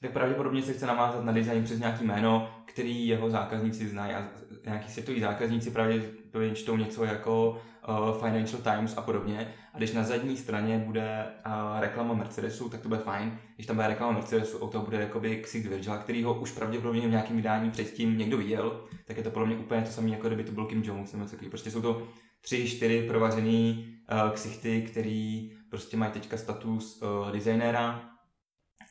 tak 0.00 0.12
pravděpodobně 0.12 0.62
se 0.62 0.72
chce 0.72 0.86
navázat 0.86 1.24
na 1.24 1.32
design 1.32 1.64
přes 1.64 1.78
nějaký 1.78 2.04
jméno, 2.04 2.50
který 2.64 3.06
jeho 3.06 3.30
zákazníci 3.30 3.88
znají 3.88 4.14
a 4.14 4.28
nějaký 4.64 4.90
světoví 4.90 5.20
zákazníci 5.20 5.70
pravděpodobně 5.70 6.54
čtou 6.54 6.76
něco 6.76 7.04
jako 7.04 7.60
uh, 7.88 8.22
Financial 8.22 8.62
Times 8.62 8.96
a 8.96 9.02
podobně. 9.02 9.54
A 9.74 9.78
když 9.78 9.92
na 9.92 10.02
zadní 10.02 10.36
straně 10.36 10.78
bude 10.78 11.26
uh, 11.46 11.80
reklama 11.80 12.14
Mercedesu, 12.14 12.68
tak 12.68 12.80
to 12.80 12.88
bude 12.88 13.00
fajn. 13.00 13.38
Když 13.54 13.66
tam 13.66 13.76
bude 13.76 13.88
reklama 13.88 14.12
Mercedesu, 14.12 14.58
o 14.58 14.68
to 14.68 14.80
bude 14.80 15.00
jakoby 15.00 15.36
Xig 15.36 15.66
Virgil, 15.66 15.98
který 15.98 16.22
ho 16.22 16.40
už 16.40 16.52
pravděpodobně 16.52 17.00
v 17.00 17.10
nějakém 17.10 17.36
vydání 17.36 17.70
předtím 17.70 18.18
někdo 18.18 18.36
viděl, 18.36 18.84
tak 19.04 19.16
je 19.16 19.22
to 19.22 19.30
podle 19.30 19.48
mě 19.48 19.56
úplně 19.56 19.82
to 19.82 19.90
samé, 19.90 20.08
jako 20.08 20.26
kdyby 20.26 20.44
to 20.44 20.52
byl 20.52 20.66
Kim 20.66 20.82
Jones 20.84 21.12
nebo. 21.12 21.26
Prostě 21.50 21.70
jsou 21.70 21.82
to 21.82 22.08
tři, 22.46 22.68
čtyři 22.68 23.02
provařený 23.02 23.88
uh, 24.12 24.30
ksichty, 24.30 24.82
který 24.82 25.52
prostě 25.70 25.96
mají 25.96 26.12
teďka 26.12 26.36
status 26.36 27.02
uh, 27.02 27.30
designéra 27.30 28.10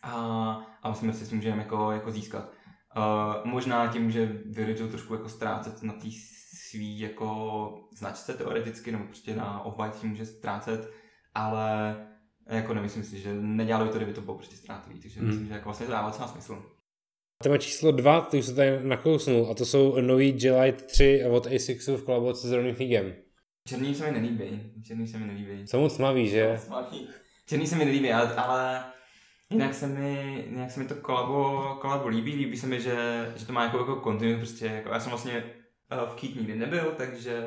a, 0.01 0.14
a 0.84 0.89
myslím, 0.89 1.12
že 1.12 1.18
si 1.18 1.36
můžeme 1.36 1.58
jako, 1.58 1.91
jako 1.91 2.12
získat. 2.12 2.51
Uh, 2.97 3.51
možná 3.51 3.88
tím, 3.88 4.12
že 4.12 4.41
Virgil 4.45 4.88
trošku 4.88 5.14
jako 5.14 5.30
ztrácet 5.30 5.84
na 5.84 5.93
té 5.93 6.08
svý 6.70 6.99
jako 6.99 7.88
značce 7.97 8.34
teoreticky, 8.34 8.91
nebo 8.91 9.03
prostě 9.06 9.36
na 9.36 9.66
off 9.66 9.99
tím 9.99 10.10
může 10.10 10.26
ztrácet, 10.26 10.91
ale 11.34 11.95
jako 12.49 12.74
nemyslím 12.74 13.03
si, 13.03 13.20
že 13.20 13.34
nedělali 13.34 13.86
by 13.86 13.91
to, 13.91 13.97
kdyby 13.97 14.14
to 14.14 14.22
bylo 14.22 14.38
prostě 14.38 14.56
ztrátový, 14.56 14.99
takže 14.99 15.20
hmm. 15.20 15.30
myslím, 15.30 15.47
že 15.47 15.53
jako 15.53 15.70
vlastně 15.70 15.86
to 15.86 15.91
dává 15.91 16.12
celá 16.12 16.28
smysl. 16.28 16.64
Téma 17.43 17.58
číslo 17.58 17.91
dva, 17.91 18.22
ty 18.22 18.39
už 18.39 18.45
se 18.45 18.56
tady 18.56 18.84
nakousnul, 18.84 19.47
a 19.51 19.53
to 19.53 19.66
jsou 19.66 20.01
nový 20.01 20.32
G-Lite 20.32 20.84
3 20.84 21.26
od 21.32 21.47
ASICSu 21.47 21.97
v 21.97 22.03
kolaboraci 22.03 22.47
s 22.47 22.51
Ronnie 22.51 22.76
Figem. 22.76 23.24
Černý 23.68 23.95
se 23.95 24.11
mi 24.11 24.20
nelíbí, 24.20 24.74
černý 24.84 25.07
se 25.07 25.18
mi 25.18 25.26
nelíbí. 25.26 25.68
Jsou 25.68 25.80
moc 25.80 25.97
tmavý, 25.97 26.30
že? 26.30 26.59
Černý 27.45 27.68
se 27.68 27.76
mi 27.76 27.86
nelíbí, 27.86 28.13
ale, 28.13 28.36
ale 28.36 28.84
Jinak 29.49 29.74
se 29.74 29.88
mi, 29.88 30.45
jinak 30.49 30.72
se 30.72 30.80
mi 30.80 30.86
to 30.86 30.95
kolabo, 30.95 31.78
kolabo 31.82 32.07
líbí, 32.07 32.36
líbí 32.36 32.57
se 32.57 32.68
mi, 32.68 32.82
že, 32.82 33.34
že 33.36 33.45
to 33.45 33.53
má 33.53 33.63
jako, 33.63 33.78
jako 33.78 33.95
kontinu, 33.95 34.38
prostě 34.38 34.66
jako, 34.66 34.89
já 34.89 34.99
jsem 34.99 35.09
vlastně 35.09 35.43
uh, 35.91 36.09
v 36.09 36.16
Kít 36.16 36.36
nikdy 36.36 36.55
nebyl, 36.55 36.93
takže 36.97 37.43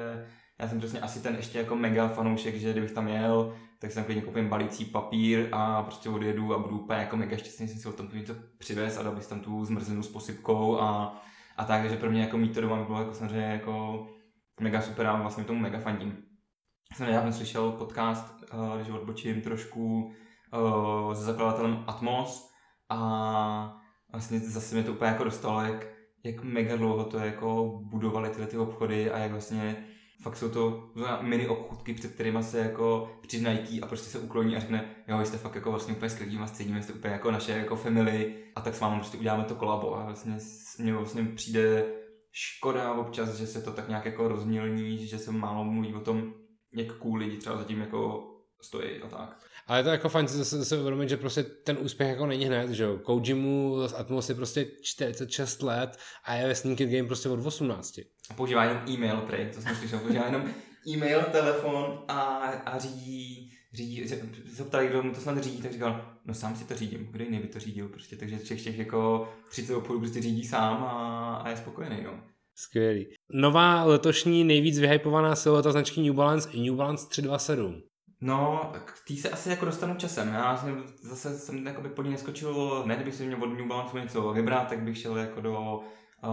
já 0.59 0.69
jsem 0.69 0.79
přesně 0.79 1.01
asi 1.01 1.23
ten 1.23 1.37
ještě 1.37 1.59
jako 1.59 1.77
mega 1.77 2.09
fanoušek, 2.09 2.55
že 2.55 2.73
kdybych 2.73 2.93
tam 2.93 3.09
jel, 3.09 3.57
tak 3.79 3.93
jsem 3.93 4.05
klidně 4.05 4.23
koupím 4.23 4.49
balící 4.49 4.85
papír 4.85 5.49
a 5.53 5.83
prostě 5.83 6.09
odjedu 6.09 6.55
a 6.55 6.59
budu 6.59 6.79
úplně 6.79 7.01
jako 7.01 7.17
mega 7.17 7.37
šťastný, 7.37 7.69
jsem 7.69 7.79
si 7.79 7.89
o 7.89 7.93
tom 7.93 8.09
něco 8.13 8.35
přivez 8.59 8.99
a 8.99 9.03
dal 9.03 9.15
bych 9.15 9.27
tam 9.27 9.41
tu 9.41 9.65
zmrzlinu 9.65 10.03
s 10.03 10.09
posypkou 10.09 10.81
a, 10.81 11.23
a 11.57 11.65
tak, 11.65 11.83
takže 11.83 11.97
pro 11.97 12.11
mě 12.11 12.21
jako 12.21 12.39
mít 12.39 12.55
to 12.55 12.61
doma 12.61 12.85
bylo 12.85 12.99
jako 12.99 13.15
samozřejmě 13.15 13.47
jako 13.47 14.07
mega 14.61 14.81
super 14.81 15.07
a 15.07 15.23
vlastně 15.23 15.45
tomu 15.45 15.61
mega 15.61 15.79
fandím. 15.79 16.17
Jsem 16.95 17.07
nedávno 17.07 17.33
slyšel 17.33 17.73
podcast, 17.73 18.45
uh, 18.55 18.77
když 18.77 18.89
odbočím 18.89 19.41
trošku, 19.41 20.13
uh, 20.53 21.15
s 21.15 21.19
zakladatelem 21.19 21.85
Atmos 21.87 22.51
a 22.89 23.81
vlastně 24.13 24.41
zase 24.41 24.75
mě 24.75 24.85
to 24.85 24.93
úplně 24.93 25.11
jako 25.11 25.25
dostalo, 25.25 25.61
jak, 25.61 25.87
jak 26.25 26.43
mega 26.43 26.77
dlouho 26.77 27.05
to 27.05 27.19
jako 27.19 27.81
budovali 27.85 28.31
tyhle 28.31 28.47
ty 28.47 28.59
obchody 28.59 29.11
a 29.11 29.19
jak 29.19 29.31
vlastně 29.31 29.87
fakt 30.23 30.37
jsou 30.37 30.49
to 30.49 30.91
mini 31.21 31.49
obchůdky, 31.49 31.95
před 31.95 32.15
kterými 32.15 32.43
se 32.43 32.59
jako 32.59 33.11
přiznají 33.23 33.81
a 33.83 33.87
prostě 33.87 34.11
se 34.11 34.19
ukloní 34.19 34.57
a 34.57 34.61
řekne, 34.61 34.95
jo, 35.09 35.21
jste 35.21 35.39
fakt 35.39 35.55
jako 35.55 35.71
vlastně 35.71 35.95
úplně 35.95 36.11
skvělí 36.11 36.39
a 36.39 36.47
středíme, 36.47 36.83
jste 36.83 36.93
úplně 36.93 37.13
jako 37.13 37.31
naše 37.31 37.53
jako 37.53 37.77
family 37.77 38.35
a 38.57 38.61
tak 38.61 38.75
s 38.75 38.81
vámi 38.81 38.97
prostě 38.97 39.19
uděláme 39.19 39.45
to 39.45 39.55
kolabo 39.55 39.97
a 39.97 40.05
vlastně 40.05 40.39
mně 40.79 40.95
vlastně 40.95 41.25
přijde 41.25 41.85
škoda 42.33 42.93
občas, 42.93 43.35
že 43.35 43.47
se 43.47 43.63
to 43.63 43.73
tak 43.73 43.89
nějak 43.89 44.05
jako 44.05 44.29
rozmělní, 44.29 45.07
že 45.07 45.19
se 45.19 45.33
málo 45.33 45.65
mluví 45.65 45.95
o 45.95 46.01
tom, 46.01 46.35
jak 46.73 46.93
cool 46.93 47.17
lidi 47.17 47.37
třeba 47.37 47.57
zatím 47.57 47.81
jako 47.81 48.25
stojí 48.63 49.03
a 49.03 49.09
tak. 49.09 49.49
Ale 49.67 49.83
to 49.83 49.89
je 49.89 49.93
jako 49.93 50.09
fajn 50.09 50.29
se, 50.29 50.65
se 50.65 50.79
uvědomit, 50.79 51.09
že 51.09 51.17
prostě 51.17 51.43
ten 51.43 51.79
úspěch 51.81 52.09
jako 52.09 52.27
není 52.27 52.45
hned, 52.45 52.71
že 52.71 52.83
jo. 52.83 52.99
Kojimu 52.99 53.89
z 53.89 53.95
Atmos 53.95 54.29
je 54.29 54.35
prostě 54.35 54.67
46 54.83 55.63
let 55.63 55.99
a 56.25 56.35
je 56.35 56.47
ve 56.49 56.55
Sneaker 56.55 56.89
Game 56.89 57.09
prostě 57.09 57.29
od 57.29 57.47
18. 57.47 57.99
A 58.31 58.35
používá 58.37 58.65
jenom 58.65 58.83
e-mail, 58.89 59.17
prej, 59.17 59.51
to 59.55 59.61
jsem 59.61 59.77
slyšel, 59.77 59.99
používá 59.99 60.25
jenom 60.25 60.51
e-mail, 60.89 61.23
telefon 61.33 62.05
a, 62.09 62.21
a 62.67 62.79
řídí, 62.79 63.58
řídí, 63.79 64.09
se 64.55 64.65
ptali, 64.65 64.89
kdo 64.89 65.03
mu 65.03 65.13
to 65.13 65.21
snad 65.21 65.39
řídí, 65.39 65.63
tak 65.63 65.73
říkal, 65.73 66.05
no 66.25 66.35
sám 66.35 66.57
si 66.57 66.65
to 66.65 66.75
řídím, 66.75 67.09
kdo 67.11 67.25
jiný 67.25 67.39
by 67.39 67.49
to 67.49 67.59
řídil 67.59 67.89
prostě, 67.89 68.17
takže 68.17 68.37
těch, 68.39 68.63
těch 68.63 68.79
jako 68.79 69.29
30 69.51 69.75
obchodů 69.75 70.01
prostě 70.01 70.23
řídí 70.23 70.45
sám 70.45 70.85
a, 70.85 71.37
a 71.37 71.49
je 71.49 71.57
spokojený, 71.57 72.03
no. 72.05 72.21
Skvělý. 72.55 73.07
Nová 73.33 73.85
letošní 73.85 74.45
nejvíc 74.45 74.79
vyhypovaná 74.79 75.37
silota 75.37 75.73
značky 75.73 76.01
New 76.01 76.15
Balance 76.15 76.49
New 76.57 76.75
Balance 76.75 77.09
327. 77.09 77.83
No, 78.21 78.73
k 78.85 78.95
tý 79.07 79.17
se 79.17 79.31
asi 79.31 79.49
jako 79.49 79.65
dostanu 79.65 79.95
časem. 79.95 80.29
Já 80.29 80.57
jsem, 80.57 80.85
zase 81.03 81.39
jsem 81.39 81.67
jakoby 81.67 81.89
po 81.89 82.03
ní 82.03 82.11
neskočil, 82.11 82.83
ne 82.87 82.95
kdybych 82.95 83.15
si 83.15 83.27
měl 83.27 83.43
od 83.43 83.47
New 83.47 83.67
Balance 83.67 84.01
něco 84.01 84.33
vybrat, 84.33 84.69
tak 84.69 84.83
bych 84.83 84.99
šel 84.99 85.17
jako 85.17 85.41
do 85.41 85.81
uh, 86.25 86.31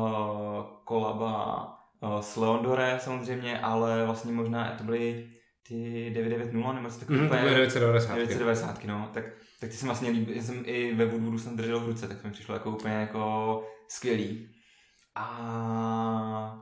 kolaba 0.83 1.65
uh, 1.99 2.19
s 2.19 2.35
Leondore 2.35 2.99
samozřejmě, 3.01 3.59
ale 3.59 4.05
vlastně 4.05 4.31
možná 4.31 4.75
to 4.77 4.83
byly 4.83 5.34
ty 5.67 6.11
990 6.13 6.73
nebo 6.73 6.89
co 6.89 6.99
takové. 6.99 7.17
Mm, 7.17 7.29
990. 7.29 8.15
990, 8.15 8.83
no. 8.85 9.09
Tak, 9.13 9.23
tak 9.59 9.69
ty 9.69 9.75
jsem 9.75 9.87
vlastně 9.87 10.09
líbí, 10.09 10.41
jsem 10.41 10.63
i 10.65 10.93
ve 10.93 11.05
Woodwoodu 11.05 11.39
jsem 11.39 11.57
držel 11.57 11.79
v 11.79 11.85
ruce, 11.85 12.07
tak 12.07 12.21
to 12.21 12.27
mi 12.27 12.33
přišlo 12.33 12.53
jako 12.53 12.71
úplně 12.71 12.93
jako 12.93 13.63
skvělý. 13.87 14.49
A 15.15 16.61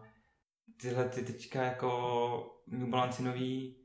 tyhle 0.81 1.09
ty 1.09 1.21
teďka 1.21 1.63
jako 1.63 2.61
New 2.67 2.89
Balance 2.89 3.23
nový 3.23 3.77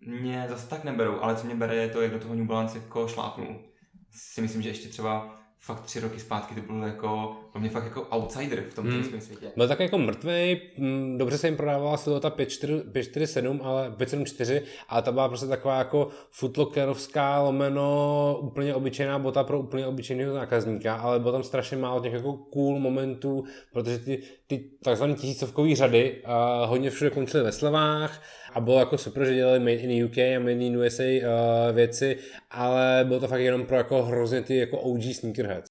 mě 0.00 0.46
zase 0.48 0.68
tak 0.68 0.84
neberou, 0.84 1.20
ale 1.20 1.36
co 1.36 1.46
mě 1.46 1.54
bere 1.54 1.74
je 1.74 1.88
to, 1.88 2.02
jak 2.02 2.12
do 2.12 2.18
toho 2.18 2.34
New 2.34 2.46
Balance 2.46 2.78
jako 2.78 3.08
šlápnu. 3.08 3.64
Si 4.10 4.40
myslím, 4.40 4.62
že 4.62 4.68
ještě 4.68 4.88
třeba 4.88 5.40
fakt 5.58 5.80
tři 5.80 6.00
roky 6.00 6.20
zpátky 6.20 6.54
to 6.54 6.60
bylo 6.60 6.86
jako, 6.86 7.40
pro 7.58 7.60
mě 7.60 7.70
fakt 7.70 7.84
jako 7.84 8.02
outsider 8.02 8.64
v 8.70 8.74
tom 8.74 8.86
hmm. 8.86 9.20
světě. 9.20 9.46
Byl 9.56 9.68
tak 9.68 9.80
jako 9.80 9.98
mrtvý, 9.98 10.60
mm, 10.78 11.18
dobře 11.18 11.38
se 11.38 11.46
jim 11.46 11.56
prodávala 11.56 11.96
silota 11.96 12.30
547, 12.30 13.60
ale 13.64 13.90
574, 13.90 14.62
ale 14.88 15.02
ta 15.02 15.12
byla 15.12 15.28
prostě 15.28 15.46
taková 15.46 15.78
jako 15.78 16.08
footlockerovská 16.30 17.42
lomeno 17.42 18.38
úplně 18.42 18.74
obyčejná 18.74 19.18
bota 19.18 19.44
pro 19.44 19.60
úplně 19.60 19.86
obyčejného 19.86 20.32
zákazníka, 20.32 20.94
ale 20.94 21.20
bylo 21.20 21.32
tam 21.32 21.42
strašně 21.42 21.76
málo 21.76 22.00
těch 22.00 22.12
jako 22.12 22.32
cool 22.32 22.78
momentů, 22.78 23.44
protože 23.72 23.98
ty, 23.98 24.22
ty 24.46 24.64
takzvané 24.82 25.14
tisícovkové 25.14 25.74
řady 25.74 26.22
uh, 26.24 26.68
hodně 26.68 26.90
všude 26.90 27.10
končily 27.10 27.42
ve 27.42 27.52
slevách 27.52 28.22
a 28.52 28.60
bylo 28.60 28.78
jako 28.78 28.98
super, 28.98 29.24
že 29.24 29.34
dělali 29.34 29.58
Made 29.58 29.72
in 29.72 30.04
UK 30.04 30.18
a 30.18 30.38
Made 30.38 30.52
in 30.52 30.78
USA 30.78 31.02
uh, 31.04 31.74
věci, 31.74 32.16
ale 32.50 33.04
bylo 33.08 33.20
to 33.20 33.28
fakt 33.28 33.40
jenom 33.40 33.66
pro 33.66 33.76
jako 33.76 34.02
hrozně 34.02 34.42
ty 34.42 34.56
jako 34.56 34.78
OG 34.78 35.02
sneakerheads. 35.02 35.67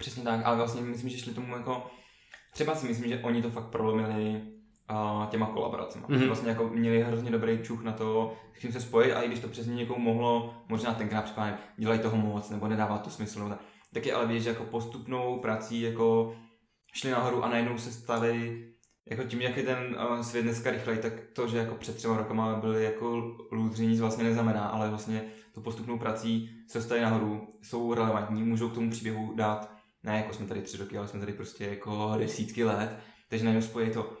Přesně 0.00 0.22
tak, 0.22 0.40
ale 0.44 0.56
vlastně 0.56 0.82
myslím, 0.82 1.10
že 1.10 1.18
šli 1.18 1.34
tomu 1.34 1.56
jako, 1.56 1.86
třeba 2.52 2.74
si 2.74 2.86
myslím, 2.86 3.08
že 3.08 3.18
oni 3.18 3.42
to 3.42 3.50
fakt 3.50 3.70
prolomili 3.70 4.42
uh, 4.90 5.26
těma 5.26 5.46
kolaboracemi. 5.46 6.04
Mm-hmm. 6.04 6.26
Vlastně 6.26 6.48
jako 6.48 6.68
měli 6.68 7.02
hrozně 7.02 7.30
dobrý 7.30 7.58
čuch 7.62 7.82
na 7.82 7.92
to, 7.92 8.36
s 8.54 8.58
kým 8.58 8.72
se 8.72 8.80
spojit 8.80 9.12
a 9.12 9.22
i 9.22 9.26
když 9.26 9.40
to 9.40 9.48
přesně 9.48 9.74
někomu 9.74 10.04
mohlo, 10.04 10.54
možná 10.68 10.94
tenkrát 10.94 11.22
případně 11.22 11.58
dělají 11.76 12.00
toho 12.00 12.16
moc 12.16 12.50
nebo 12.50 12.68
nedává 12.68 12.98
to 12.98 13.10
smysl, 13.10 13.48
tak, 13.48 13.60
tak 13.94 14.06
je 14.06 14.14
ale 14.14 14.26
vidět, 14.26 14.40
že 14.40 14.48
jako 14.48 14.64
postupnou 14.64 15.38
prací 15.38 15.80
jako 15.80 16.36
šli 16.92 17.10
nahoru 17.10 17.44
a 17.44 17.48
najednou 17.48 17.78
se 17.78 17.92
stali 17.92 18.66
jako 19.10 19.24
tím, 19.24 19.40
jak 19.40 19.56
je 19.56 19.62
ten 19.62 19.96
uh, 20.10 20.20
svět 20.20 20.42
dneska 20.42 20.70
rychlej, 20.70 20.98
tak 20.98 21.12
to, 21.32 21.48
že 21.48 21.58
jako 21.58 21.74
před 21.74 21.96
třema 21.96 22.16
rokama 22.16 22.54
byli 22.54 22.84
jako 22.84 23.36
lůdři, 23.52 23.86
nic 23.86 24.00
vlastně 24.00 24.24
neznamená, 24.24 24.64
ale 24.64 24.88
vlastně 24.88 25.24
to 25.54 25.60
postupnou 25.60 25.98
prací 25.98 26.50
se 26.68 26.78
dostali 26.78 27.00
nahoru, 27.00 27.48
jsou 27.62 27.94
relevantní, 27.94 28.42
můžou 28.42 28.68
k 28.68 28.74
tomu 28.74 28.90
příběhu 28.90 29.34
dát, 29.34 29.79
ne 30.02 30.16
jako 30.16 30.32
jsme 30.32 30.46
tady 30.46 30.62
tři 30.62 30.76
roky, 30.76 30.98
ale 30.98 31.08
jsme 31.08 31.20
tady 31.20 31.32
prostě 31.32 31.64
jako 31.66 32.14
desítky 32.18 32.64
let, 32.64 32.90
takže 33.28 33.44
najednou 33.44 33.66
spojí 33.66 33.90
to 33.90 34.16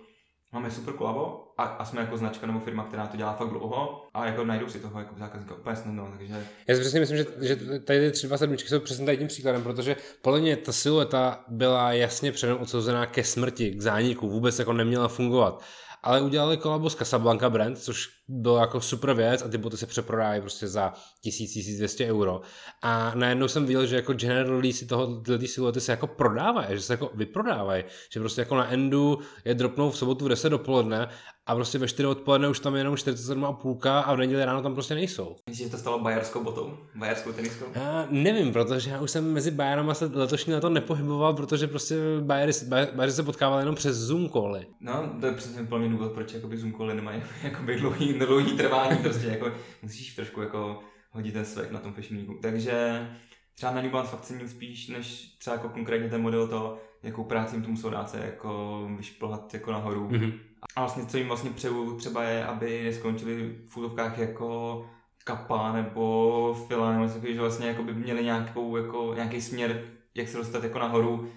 máme 0.52 0.70
super 0.70 0.94
kolabo 0.94 1.52
a, 1.58 1.62
a, 1.64 1.84
jsme 1.84 2.00
jako 2.00 2.16
značka 2.16 2.46
nebo 2.46 2.60
firma, 2.60 2.84
která 2.84 3.06
to 3.06 3.16
dělá 3.16 3.32
fakt 3.32 3.48
dlouho 3.48 4.08
a 4.14 4.26
jako 4.26 4.44
najdou 4.44 4.68
si 4.68 4.80
toho 4.80 4.98
jako 4.98 5.14
zákazníka 5.18 5.54
úplně 5.54 5.76
snadno, 5.76 6.14
takže... 6.18 6.46
Já 6.66 6.74
si 6.74 6.80
přesně 6.80 7.00
myslím, 7.00 7.18
že, 7.18 7.26
že 7.40 7.56
tady 7.56 8.00
ty 8.00 8.10
tři 8.10 8.26
dva 8.26 8.38
sedmičky 8.38 8.68
jsou 8.68 8.80
přesně 8.80 9.06
tady 9.06 9.18
tím 9.18 9.28
příkladem, 9.28 9.62
protože 9.62 9.96
podle 10.22 10.40
mě 10.40 10.56
ta 10.56 10.72
silueta 10.72 11.44
byla 11.48 11.92
jasně 11.92 12.32
předem 12.32 12.58
odsouzená 12.58 13.06
ke 13.06 13.24
smrti, 13.24 13.70
k 13.70 13.80
zániku, 13.80 14.28
vůbec 14.30 14.58
jako 14.58 14.72
neměla 14.72 15.08
fungovat. 15.08 15.64
ale 16.02 16.20
udělali 16.20 16.56
kolabo 16.56 16.90
s 16.90 16.94
Casablanca 16.96 17.50
Brand, 17.50 17.78
což 17.78 18.08
bylo 18.30 18.58
jako 18.58 18.80
super 18.80 19.14
věc 19.14 19.42
a 19.42 19.48
ty 19.48 19.58
boty 19.58 19.76
se 19.76 19.86
přeprodávají 19.86 20.40
prostě 20.40 20.68
za 20.68 20.92
1000-1200 21.24 22.06
euro. 22.06 22.40
A 22.82 23.12
najednou 23.14 23.48
jsem 23.48 23.66
viděl, 23.66 23.86
že 23.86 23.96
jako 23.96 24.12
generally 24.12 24.72
si 24.72 24.86
toho, 24.86 25.20
tyhle 25.20 25.38
ty 25.38 25.48
siluety 25.48 25.80
se 25.80 25.92
jako 25.92 26.06
prodávají, 26.06 26.66
že 26.70 26.82
se 26.82 26.92
jako 26.92 27.10
vyprodávají, 27.14 27.84
že 28.12 28.20
prostě 28.20 28.40
jako 28.40 28.56
na 28.56 28.72
Endu 28.72 29.18
je 29.44 29.54
dropnou 29.54 29.90
v 29.90 29.96
sobotu 29.98 30.24
v 30.24 30.28
10 30.28 30.48
dopoledne 30.48 31.08
a 31.46 31.54
prostě 31.54 31.78
ve 31.78 31.88
4 31.88 32.06
odpoledne 32.06 32.48
už 32.48 32.60
tam 32.60 32.74
je 32.74 32.80
jenom 32.80 32.94
47,5 32.94 34.02
a 34.06 34.14
v 34.14 34.18
neděli 34.18 34.44
ráno 34.44 34.62
tam 34.62 34.74
prostě 34.74 34.94
nejsou. 34.94 35.36
Myslíš, 35.48 35.66
že 35.66 35.70
to 35.70 35.78
stalo 35.78 35.98
bajarskou 35.98 36.44
botou? 36.44 36.78
Bajarskou 36.94 37.32
teniskou? 37.32 37.64
Já 37.74 38.06
nevím, 38.10 38.52
protože 38.52 38.90
já 38.90 39.00
už 39.00 39.10
jsem 39.10 39.32
mezi 39.32 39.50
Bayerama 39.50 39.94
se 39.94 40.10
letošní 40.14 40.54
leto 40.54 40.68
nepohyboval, 40.68 41.34
protože 41.34 41.66
prostě 41.66 41.96
Bayery, 42.20 42.52
Bayery 42.68 43.12
se 43.12 43.22
potkávali 43.22 43.62
jenom 43.62 43.74
přes 43.74 43.96
Zoom 43.96 44.28
cally. 44.28 44.66
No, 44.80 45.12
to 45.20 45.26
je 45.26 45.32
přesně 45.32 45.64
plný 45.64 45.88
důvod, 45.88 46.12
proč 46.12 46.34
jakoby 46.34 46.58
Zoom 46.58 46.72
cally 46.72 46.94
nemají 46.94 47.22
jakoby 47.42 47.76
dlouhý, 47.76 48.12
dlouhý 48.26 48.52
trvání, 48.52 48.98
prostě 49.02 49.26
jako 49.26 49.52
musíš 49.82 50.14
trošku 50.14 50.40
jako 50.40 50.80
hodit 51.10 51.32
ten 51.32 51.44
svek 51.44 51.70
na 51.70 51.78
tom 51.78 51.92
Fashion 51.92 52.18
Weeku. 52.18 52.38
Takže 52.42 53.08
třeba 53.54 53.72
na 53.72 53.82
New 53.82 53.90
Balance 53.90 54.10
fakt 54.10 54.20
cením 54.20 54.48
spíš, 54.48 54.88
než 54.88 55.36
třeba 55.38 55.56
jako 55.56 55.68
konkrétně 55.68 56.08
ten 56.08 56.22
model 56.22 56.48
to, 56.48 56.78
jakou 57.02 57.24
práci 57.24 57.56
jim 57.56 57.62
to 57.62 57.70
muselo 57.70 57.92
dát 57.92 58.10
se 58.10 58.18
jako 58.18 58.82
vyšplhat 58.96 59.54
jako 59.54 59.72
nahoru. 59.72 60.08
Mm-hmm. 60.08 60.38
A 60.76 60.80
vlastně 60.80 61.06
co 61.06 61.18
jim 61.18 61.26
vlastně 61.26 61.50
přeju 61.50 61.96
třeba 61.96 62.24
je, 62.24 62.44
aby 62.44 62.84
neskončili 62.84 63.58
v 63.68 63.76
útovkách 63.76 64.18
jako 64.18 64.84
kapa 65.24 65.72
nebo 65.72 66.64
fila, 66.68 66.92
nebo 66.92 67.12
takový, 67.12 67.34
že 67.34 67.40
vlastně 67.40 67.66
jako 67.66 67.82
by 67.82 67.94
měli 67.94 68.24
nějakou, 68.24 68.76
jako, 68.76 69.12
nějaký 69.14 69.42
směr, 69.42 69.84
jak 70.14 70.28
se 70.28 70.36
dostat 70.36 70.64
jako 70.64 70.78
nahoru, 70.78 71.30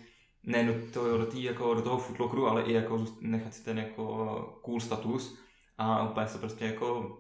ne 0.44 0.64
do, 0.64 0.74
to, 0.94 1.18
do, 1.18 1.26
tý, 1.26 1.44
jako, 1.44 1.74
do 1.74 1.82
toho 1.82 1.98
footlockeru, 1.98 2.48
ale 2.48 2.64
i 2.64 2.74
jako 2.74 3.06
nechat 3.22 3.54
si 3.54 3.64
ten 3.64 3.78
jako 3.78 4.60
cool 4.62 4.80
status 4.80 5.43
a 5.78 6.10
úplně 6.10 6.28
se 6.28 6.38
prostě 6.38 6.66
jako 6.66 7.18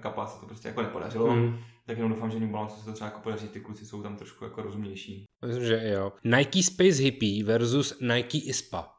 kapa 0.00 0.26
se 0.26 0.40
to 0.40 0.46
prostě 0.46 0.68
jako 0.68 0.82
nepodařilo. 0.82 1.36
Mm. 1.36 1.58
Tak 1.86 1.96
jenom 1.96 2.12
doufám, 2.12 2.30
že 2.30 2.40
New 2.40 2.50
Balance 2.50 2.78
se 2.78 2.84
to 2.84 2.92
třeba 2.92 3.10
jako 3.10 3.20
podaří, 3.20 3.48
ty 3.48 3.60
kluci 3.60 3.86
jsou 3.86 4.02
tam 4.02 4.16
trošku 4.16 4.44
jako 4.44 4.62
rozumnější. 4.62 5.24
Myslím, 5.46 5.64
že 5.64 5.88
jo. 5.88 6.12
Nike 6.24 6.62
Space 6.62 7.02
Hippie 7.02 7.44
versus 7.44 8.00
Nike 8.00 8.38
ISPA. 8.38 8.90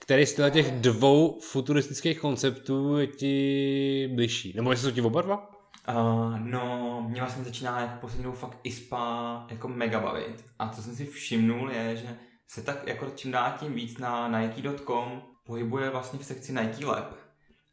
Který 0.00 0.26
z 0.26 0.50
těch 0.50 0.80
dvou 0.80 1.40
futuristických 1.40 2.20
konceptů 2.20 2.96
je 2.98 3.06
ti 3.06 4.10
bližší? 4.14 4.52
Nebo 4.56 4.70
jestli 4.70 4.88
jsou 4.88 4.94
ti 4.94 5.02
oba 5.02 5.22
dva? 5.22 5.50
Uh, 5.88 6.38
no, 6.38 7.06
mě 7.08 7.20
vlastně 7.20 7.44
začíná 7.44 7.80
jako 7.80 8.00
poslední 8.00 8.32
fakt 8.32 8.58
ISPA 8.64 9.46
jako 9.50 9.68
mega 9.68 10.00
bavit. 10.00 10.44
A 10.58 10.68
co 10.68 10.82
jsem 10.82 10.94
si 10.94 11.06
všimnul 11.06 11.70
je, 11.70 11.96
že 11.96 12.16
se 12.48 12.62
tak 12.62 12.86
jako 12.86 13.10
čím 13.14 13.30
dál 13.30 13.52
tím 13.60 13.74
víc 13.74 13.98
na 13.98 14.40
Nike.com 14.40 15.22
pohybuje 15.46 15.90
vlastně 15.90 16.18
v 16.18 16.24
sekci 16.24 16.52
Nike 16.52 16.86
Lab. 16.86 17.19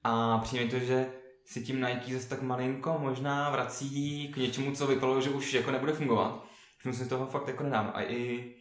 A 0.08 0.38
přijde 0.38 0.66
to, 0.66 0.80
že 0.80 1.12
si 1.46 1.62
tím 1.62 1.82
Nike 1.82 2.14
zase 2.14 2.30
tak 2.30 2.42
malinko 2.42 2.98
možná 3.00 3.50
vrací 3.50 4.28
k 4.34 4.38
něčemu, 4.38 4.76
co 4.76 4.88
vypadalo, 4.88 5.22
že 5.22 5.30
už 5.30 5.54
jako 5.54 5.72
nebude 5.72 5.94
fungovat. 5.94 6.46
Všiml 6.78 6.96
si 6.96 7.10
toho 7.10 7.26
fakt 7.26 7.48
jako 7.48 7.64
nedám. 7.64 7.92
A 7.94 8.04
i, 8.04 8.54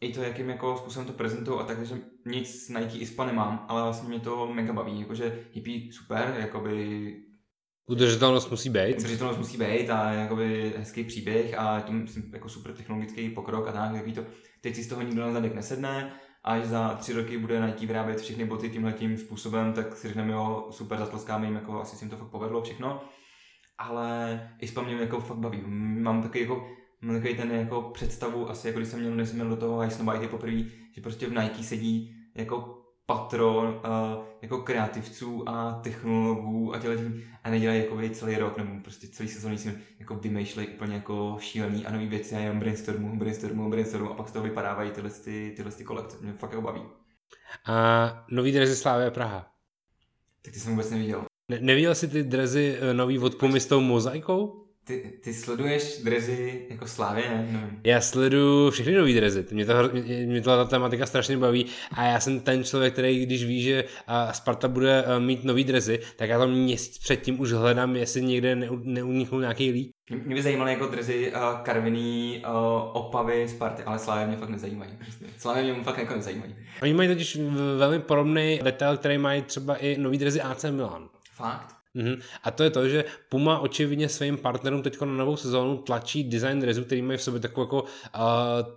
i 0.00 0.12
to, 0.12 0.22
jakým 0.22 0.48
jako 0.48 0.76
způsobem 0.76 1.06
to 1.06 1.12
prezentují 1.12 1.60
a 1.60 1.64
tak, 1.64 1.86
že 1.86 2.00
nic 2.26 2.68
Nike 2.68 2.98
ISPA 2.98 3.26
nemám, 3.26 3.66
ale 3.68 3.82
vlastně 3.82 4.08
mě 4.08 4.20
to 4.20 4.46
mega 4.46 4.72
baví. 4.72 5.00
Jakože 5.00 5.44
hippie 5.52 5.92
super, 5.92 6.36
jakoby 6.38 7.16
Udržitelnost 7.86 8.50
musí 8.50 8.70
být. 8.70 8.98
Udržitelnost 8.98 9.38
musí 9.38 9.58
být 9.58 9.90
a 9.90 10.12
jakoby 10.12 10.74
hezký 10.76 11.04
příběh 11.04 11.58
a 11.58 11.80
tím 11.80 12.06
jako 12.32 12.48
super 12.48 12.72
technologický 12.72 13.30
pokrok 13.30 13.68
a 13.68 13.72
tak, 13.72 13.92
takový 13.92 14.12
to, 14.12 14.24
teď 14.60 14.74
si 14.74 14.82
z 14.84 14.88
toho 14.88 15.02
nikdo 15.02 15.22
na 15.22 15.32
zadek 15.32 15.54
nesedne, 15.54 16.20
až 16.48 16.64
za 16.64 16.94
tři 16.94 17.12
roky 17.12 17.38
bude 17.38 17.66
Nike 17.66 17.86
vyrábět 17.86 18.20
všechny 18.20 18.44
boty 18.44 18.70
tímhle 18.70 18.92
tím 18.92 19.18
způsobem, 19.18 19.72
tak 19.72 19.96
si 19.96 20.08
řekneme, 20.08 20.32
jo, 20.32 20.68
super, 20.70 20.98
zatleskáme 20.98 21.46
jim, 21.46 21.54
jako 21.54 21.80
asi 21.80 21.96
si 21.96 22.04
jim 22.04 22.10
to 22.10 22.16
fakt 22.16 22.28
povedlo 22.28 22.62
všechno. 22.62 23.02
Ale 23.78 24.40
i 24.60 24.66
mě 24.82 24.94
jako 24.94 25.20
fakt 25.20 25.38
baví. 25.38 25.62
Mám 25.66 26.22
takový 26.22 26.40
jako 26.40 26.68
mám 27.00 27.16
takový 27.16 27.36
ten 27.36 27.50
jako 27.50 27.82
představu, 27.82 28.50
asi 28.50 28.66
jako 28.66 28.78
když 28.78 28.88
jsem 28.88 29.00
měl, 29.00 29.14
než 29.14 29.28
jsem 29.28 29.38
měl 29.38 29.48
do 29.48 29.56
toho 29.56 29.78
High 29.78 30.28
poprvé, 30.28 30.62
že 30.92 31.00
prostě 31.02 31.26
v 31.26 31.42
Nike 31.42 31.62
sedí 31.62 32.16
jako 32.34 32.82
patron 33.08 33.66
uh, 33.84 34.24
jako 34.42 34.58
kreativců 34.58 35.48
a 35.48 35.72
technologů 35.72 36.74
a 36.74 36.78
těle 36.78 36.96
a 37.44 37.50
nedělají 37.50 37.80
jako 37.80 38.14
celý 38.14 38.36
rok 38.36 38.58
nebo 38.58 38.70
prostě 38.82 39.08
celý 39.08 39.28
sezóny 39.28 39.58
si 39.58 39.78
jako 39.98 40.14
vymýšlejí 40.14 40.68
úplně 40.68 40.94
jako 40.94 41.36
šílený 41.40 41.86
a 41.86 41.92
nový 41.92 42.06
věci 42.06 42.34
a 42.34 42.38
jenom 42.38 42.58
brainstormu, 42.58 43.18
brainstormu, 43.18 43.70
brainstormu 43.70 44.10
a 44.10 44.14
pak 44.14 44.28
z 44.28 44.32
toho 44.32 44.44
vypadávají 44.44 44.90
tyhle, 44.90 45.10
ty, 45.10 45.52
tyhle 45.56 45.72
ty 45.72 45.84
kolekce. 45.84 46.16
Mě 46.20 46.32
fakt 46.32 46.50
jako 46.50 46.62
baví. 46.62 46.82
A 47.66 48.26
nový 48.30 48.52
drezy 48.52 48.76
Slávě 48.76 49.10
Praha. 49.10 49.52
Tak 50.42 50.54
ty 50.54 50.60
jsem 50.60 50.70
vůbec 50.70 50.90
neviděl. 50.90 51.24
Ne- 51.48 51.60
neviděl 51.60 51.94
jsi 51.94 52.08
ty 52.08 52.22
drezy 52.22 52.78
eh, 52.80 52.94
nový 52.94 53.18
od 53.18 53.34
Pumy 53.34 53.60
s 53.60 53.66
tou 53.66 53.80
mozaikou? 53.80 54.67
Ty, 54.88 55.12
ty 55.20 55.34
sleduješ 55.34 56.00
drezy 56.04 56.66
jako 56.70 56.86
Slávě, 56.86 57.24
ne? 57.28 57.48
No. 57.50 57.60
Já 57.84 58.00
sleduju 58.00 58.70
všechny 58.70 58.94
nový 58.94 59.14
drezy, 59.14 59.46
mě, 59.50 59.66
to, 59.66 59.74
mě, 59.92 60.26
mě 60.26 60.42
ta 60.42 60.64
tematika 60.64 61.06
strašně 61.06 61.36
baví 61.36 61.66
a 61.92 62.04
já 62.04 62.20
jsem 62.20 62.40
ten 62.40 62.64
člověk, 62.64 62.92
který 62.92 63.26
když 63.26 63.44
ví, 63.44 63.62
že 63.62 63.84
Sparta 64.32 64.68
bude 64.68 65.04
e, 65.04 65.20
mít 65.20 65.44
nový 65.44 65.64
drezy, 65.64 66.00
tak 66.16 66.28
já 66.28 66.38
tam 66.38 66.50
měsíc 66.50 66.98
předtím 66.98 67.40
už 67.40 67.52
hledám, 67.52 67.96
jestli 67.96 68.22
někde 68.22 68.54
neuniknul 68.82 69.40
nějaký 69.40 69.70
lík. 69.70 69.90
Mě 70.24 70.34
by 70.34 70.42
zajímaly 70.42 70.72
jako 70.72 70.86
drezy 70.86 71.32
uh, 71.32 71.60
karviný 71.62 72.42
uh, 72.46 72.54
opavy 72.92 73.48
Sparty, 73.48 73.82
ale 73.82 73.98
Slávě 73.98 74.26
mě 74.26 74.36
fakt 74.36 74.48
nezajímají. 74.48 74.90
Slávě 75.38 75.62
mě 75.62 75.82
fakt 75.82 75.98
jako 75.98 76.14
nezajímají. 76.14 76.56
Oni 76.82 76.94
mají 76.94 77.08
totiž 77.08 77.38
velmi 77.78 77.98
podobný 77.98 78.60
detail, 78.62 78.96
který 78.96 79.18
mají 79.18 79.42
třeba 79.42 79.76
i 79.76 79.98
nový 79.98 80.18
drezy 80.18 80.40
AC 80.40 80.64
Milan. 80.64 81.08
Fakt? 81.32 81.77
Mm-hmm. 81.98 82.20
A 82.42 82.50
to 82.50 82.62
je 82.62 82.70
to, 82.70 82.88
že 82.88 83.04
Puma 83.28 83.58
očividně 83.58 84.08
svým 84.08 84.38
partnerům 84.38 84.82
teď 84.82 85.00
na 85.00 85.06
novou 85.06 85.36
sezónu 85.36 85.76
tlačí 85.76 86.24
design 86.24 86.62
rezu, 86.62 86.84
který 86.84 87.02
mají 87.02 87.18
v 87.18 87.22
sobě 87.22 87.40
takovou 87.40 87.66
jako 87.66 87.82
uh, 87.82 87.88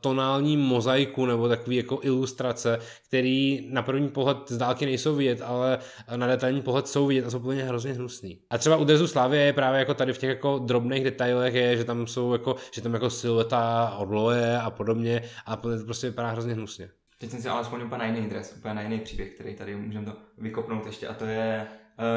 tonální 0.02 0.58
mozaiku 0.58 1.26
nebo 1.26 1.48
takový 1.48 1.76
jako 1.76 2.00
ilustrace, 2.02 2.80
který 3.08 3.68
na 3.72 3.82
první 3.82 4.10
pohled 4.10 4.38
z 4.48 4.58
dálky 4.58 4.86
nejsou 4.86 5.16
vidět, 5.16 5.42
ale 5.42 5.80
na 6.16 6.28
detailní 6.28 6.62
pohled 6.62 6.88
jsou 6.88 7.08
vidět 7.08 7.26
a 7.26 7.30
jsou 7.30 7.40
úplně 7.40 7.64
hrozně 7.64 7.94
hnusný. 7.94 8.40
A 8.50 8.58
třeba 8.58 8.78
u 8.78 8.84
Drezu 8.84 9.08
Slavie 9.08 9.46
je 9.46 9.54
právě 9.54 9.80
jako 9.80 9.94
tady 9.94 10.14
v 10.14 10.18
těch 10.18 10.30
jako 10.30 10.60
drobných 10.60 11.04
detailech 11.04 11.54
je, 11.54 11.78
že 11.78 11.84
tam 11.84 12.08
jsou 12.08 12.34
jako, 12.34 12.56
že 12.74 12.82
tam 12.82 12.94
jako 12.94 13.10
silueta 13.10 13.96
orloje 13.98 14.58
a 14.58 14.70
podobně 14.70 15.22
a 15.46 15.56
to 15.56 15.70
prostě 15.86 16.08
vypadá 16.08 16.30
hrozně 16.30 16.54
hnusně. 16.54 16.90
Teď 17.18 17.30
jsem 17.30 17.42
si 17.42 17.50
ale 17.50 17.64
vzpomněl 17.64 17.88
úplně 17.88 18.00
na 18.00 18.06
jiný 18.06 18.30
dres, 18.30 18.56
úplně 18.58 18.74
na 18.74 18.82
jiný 18.82 19.00
příběh, 19.00 19.34
který 19.34 19.56
tady 19.56 19.76
můžeme 19.76 20.06
to 20.06 20.14
vykopnout 20.38 20.86
ještě 20.86 21.08
a 21.08 21.14
to 21.14 21.26
je 21.26 21.68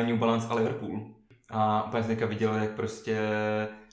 New 0.06 0.16
Balance 0.16 0.48
a 0.48 0.54
Liverpool. 0.54 1.14
A 1.50 1.86
úplně 1.86 2.02
jsem 2.02 2.28
viděl, 2.28 2.54
jak 2.54 2.70
prostě 2.70 3.18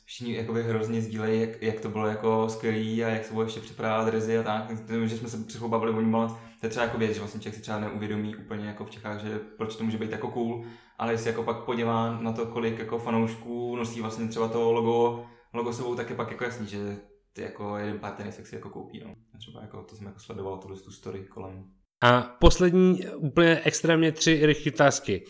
všichni 0.06 0.36
jakoby 0.36 0.64
hrozně 0.64 1.02
sdílejí, 1.02 1.42
jak, 1.42 1.62
jak, 1.62 1.80
to 1.80 1.90
bylo 1.90 2.08
jako 2.08 2.50
skvělý 2.50 3.04
a 3.04 3.10
jak 3.10 3.26
se 3.26 3.32
bylo 3.34 3.44
ještě 3.44 3.60
připravovat 3.60 4.06
drezy 4.06 4.38
a 4.38 4.44
tak. 4.44 4.90
Že 5.06 5.18
jsme 5.18 5.30
se 5.30 5.38
před 5.38 5.62
bavili 5.62 5.92
o 5.92 6.02
New 6.02 6.12
Balance, 6.12 6.36
to 6.60 6.66
je 6.66 6.70
třeba 6.70 6.86
jako 6.86 6.98
věc, 6.98 7.14
že 7.14 7.20
vlastně 7.20 7.42
člověk 7.42 7.56
si 7.56 7.62
třeba 7.62 7.80
neuvědomí 7.80 8.36
úplně 8.36 8.68
jako 8.68 8.86
v 8.86 8.90
Čechách, 8.90 9.22
že 9.22 9.40
proč 9.58 9.76
to 9.76 9.84
může 9.84 9.98
být 9.98 10.12
jako 10.12 10.28
cool, 10.28 10.66
ale 10.98 11.14
jestli 11.14 11.30
jako 11.30 11.44
pak 11.44 11.58
podívá 11.64 12.22
na 12.22 12.32
to, 12.32 12.46
kolik 12.46 12.80
jako 12.80 13.00
fanoušků 13.00 13.76
nosí 13.76 14.02
vlastně 14.02 14.28
třeba 14.28 14.48
to 14.48 14.72
logo, 14.72 15.26
logo 15.54 15.74
sebou, 15.74 15.96
tak 15.96 16.10
je 16.10 16.16
pak 16.16 16.32
jako 16.32 16.44
jasný, 16.44 16.68
že 16.68 16.98
ty 17.34 17.42
jako 17.42 17.78
jeden 17.78 18.00
pár 18.00 18.12
tenisek 18.12 18.48
si 18.48 18.56
jako 18.56 18.70
koupí, 18.70 19.02
no. 19.06 19.16
Třeba 19.38 19.62
jako 19.62 19.84
to 19.84 19.96
jsem 19.96 20.08
jako 20.08 20.20
sledoval 20.20 20.58
tu 20.58 20.92
story 20.92 21.20
kolem. 21.20 21.64
A 22.04 22.22
poslední 22.22 23.00
úplně 23.18 23.62
extrémně 23.64 24.12
tři 24.12 24.46
rychlé 24.46 24.72
otázky. 24.72 25.26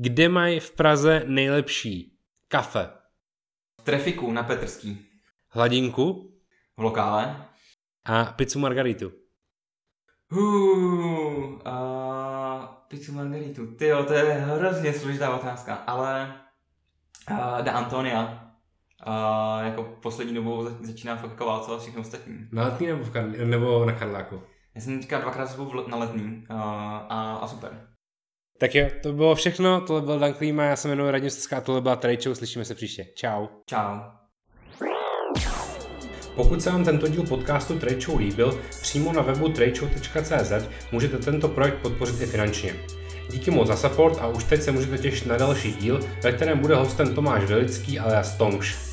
Kde 0.00 0.28
mají 0.28 0.60
v 0.60 0.70
Praze 0.70 1.22
nejlepší 1.26 2.18
kafe? 2.48 2.90
V 3.80 3.84
Trefiku 3.84 4.32
na 4.32 4.42
Petrský. 4.42 5.06
Hladinku? 5.48 6.32
V 6.76 6.82
lokále. 6.82 7.44
A 8.04 8.24
pizzu 8.24 8.58
margaritu? 8.58 9.12
Uh, 10.32 10.38
uh, 10.38 11.62
pizzu 12.88 13.12
margaritu. 13.12 13.66
Ty 13.66 13.90
to 14.06 14.12
je 14.12 14.32
hrozně 14.32 14.92
složitá 14.92 15.36
otázka, 15.36 15.74
ale 15.74 16.34
uh, 17.30 17.62
da 17.62 17.72
Antonia. 17.72 18.52
Uh, 19.06 19.66
jako 19.66 19.82
poslední 19.82 20.34
dobou 20.34 20.68
začíná 20.80 21.16
fakt 21.16 21.30
jako 21.30 21.46
válcovat 21.46 21.80
všechno 21.80 22.00
ostatní. 22.00 22.48
Na 22.52 22.64
letní 22.64 22.86
nebo, 22.86 23.04
v 23.04 23.10
Karli, 23.10 23.46
nebo 23.46 23.84
na 23.84 23.92
Karláku? 23.92 24.42
Já 24.74 24.80
jsem 24.80 25.00
teďka 25.00 25.20
dvakrát 25.20 25.58
na 25.86 25.96
letní 25.96 26.46
uh, 26.50 26.60
a, 26.60 27.38
a 27.42 27.48
super. 27.48 27.97
Tak 28.58 28.74
jo, 28.74 28.88
to 29.02 29.12
bylo 29.12 29.34
všechno, 29.34 29.80
tohle 29.80 30.02
byl 30.02 30.18
Dan 30.18 30.34
Klíma, 30.34 30.64
já 30.64 30.76
se 30.76 30.88
jmenuji 30.88 31.10
Radim 31.10 31.30
Seská, 31.30 31.60
tohle 31.60 31.80
byla 31.80 31.96
Trade 31.96 32.34
slyšíme 32.34 32.64
se 32.64 32.74
příště. 32.74 33.06
Čau. 33.14 33.46
Čau. 33.66 33.98
Pokud 36.34 36.62
se 36.62 36.70
vám 36.70 36.84
tento 36.84 37.08
díl 37.08 37.26
podcastu 37.26 37.80
Show 38.00 38.18
líbil, 38.18 38.60
přímo 38.82 39.12
na 39.12 39.22
webu 39.22 39.48
tradeshow.cz 39.48 40.52
můžete 40.92 41.18
tento 41.18 41.48
projekt 41.48 41.82
podpořit 41.82 42.20
i 42.20 42.26
finančně. 42.26 42.74
Díky 43.30 43.50
moc 43.50 43.68
za 43.68 43.76
support 43.76 44.18
a 44.20 44.26
už 44.26 44.44
teď 44.44 44.62
se 44.62 44.72
můžete 44.72 44.98
těšit 44.98 45.26
na 45.26 45.36
další 45.36 45.72
díl, 45.72 46.00
ve 46.22 46.32
kterém 46.32 46.58
bude 46.58 46.74
hostem 46.74 47.14
Tomáš 47.14 47.44
Velický 47.44 47.98
alias 47.98 48.36
Tomš. 48.36 48.87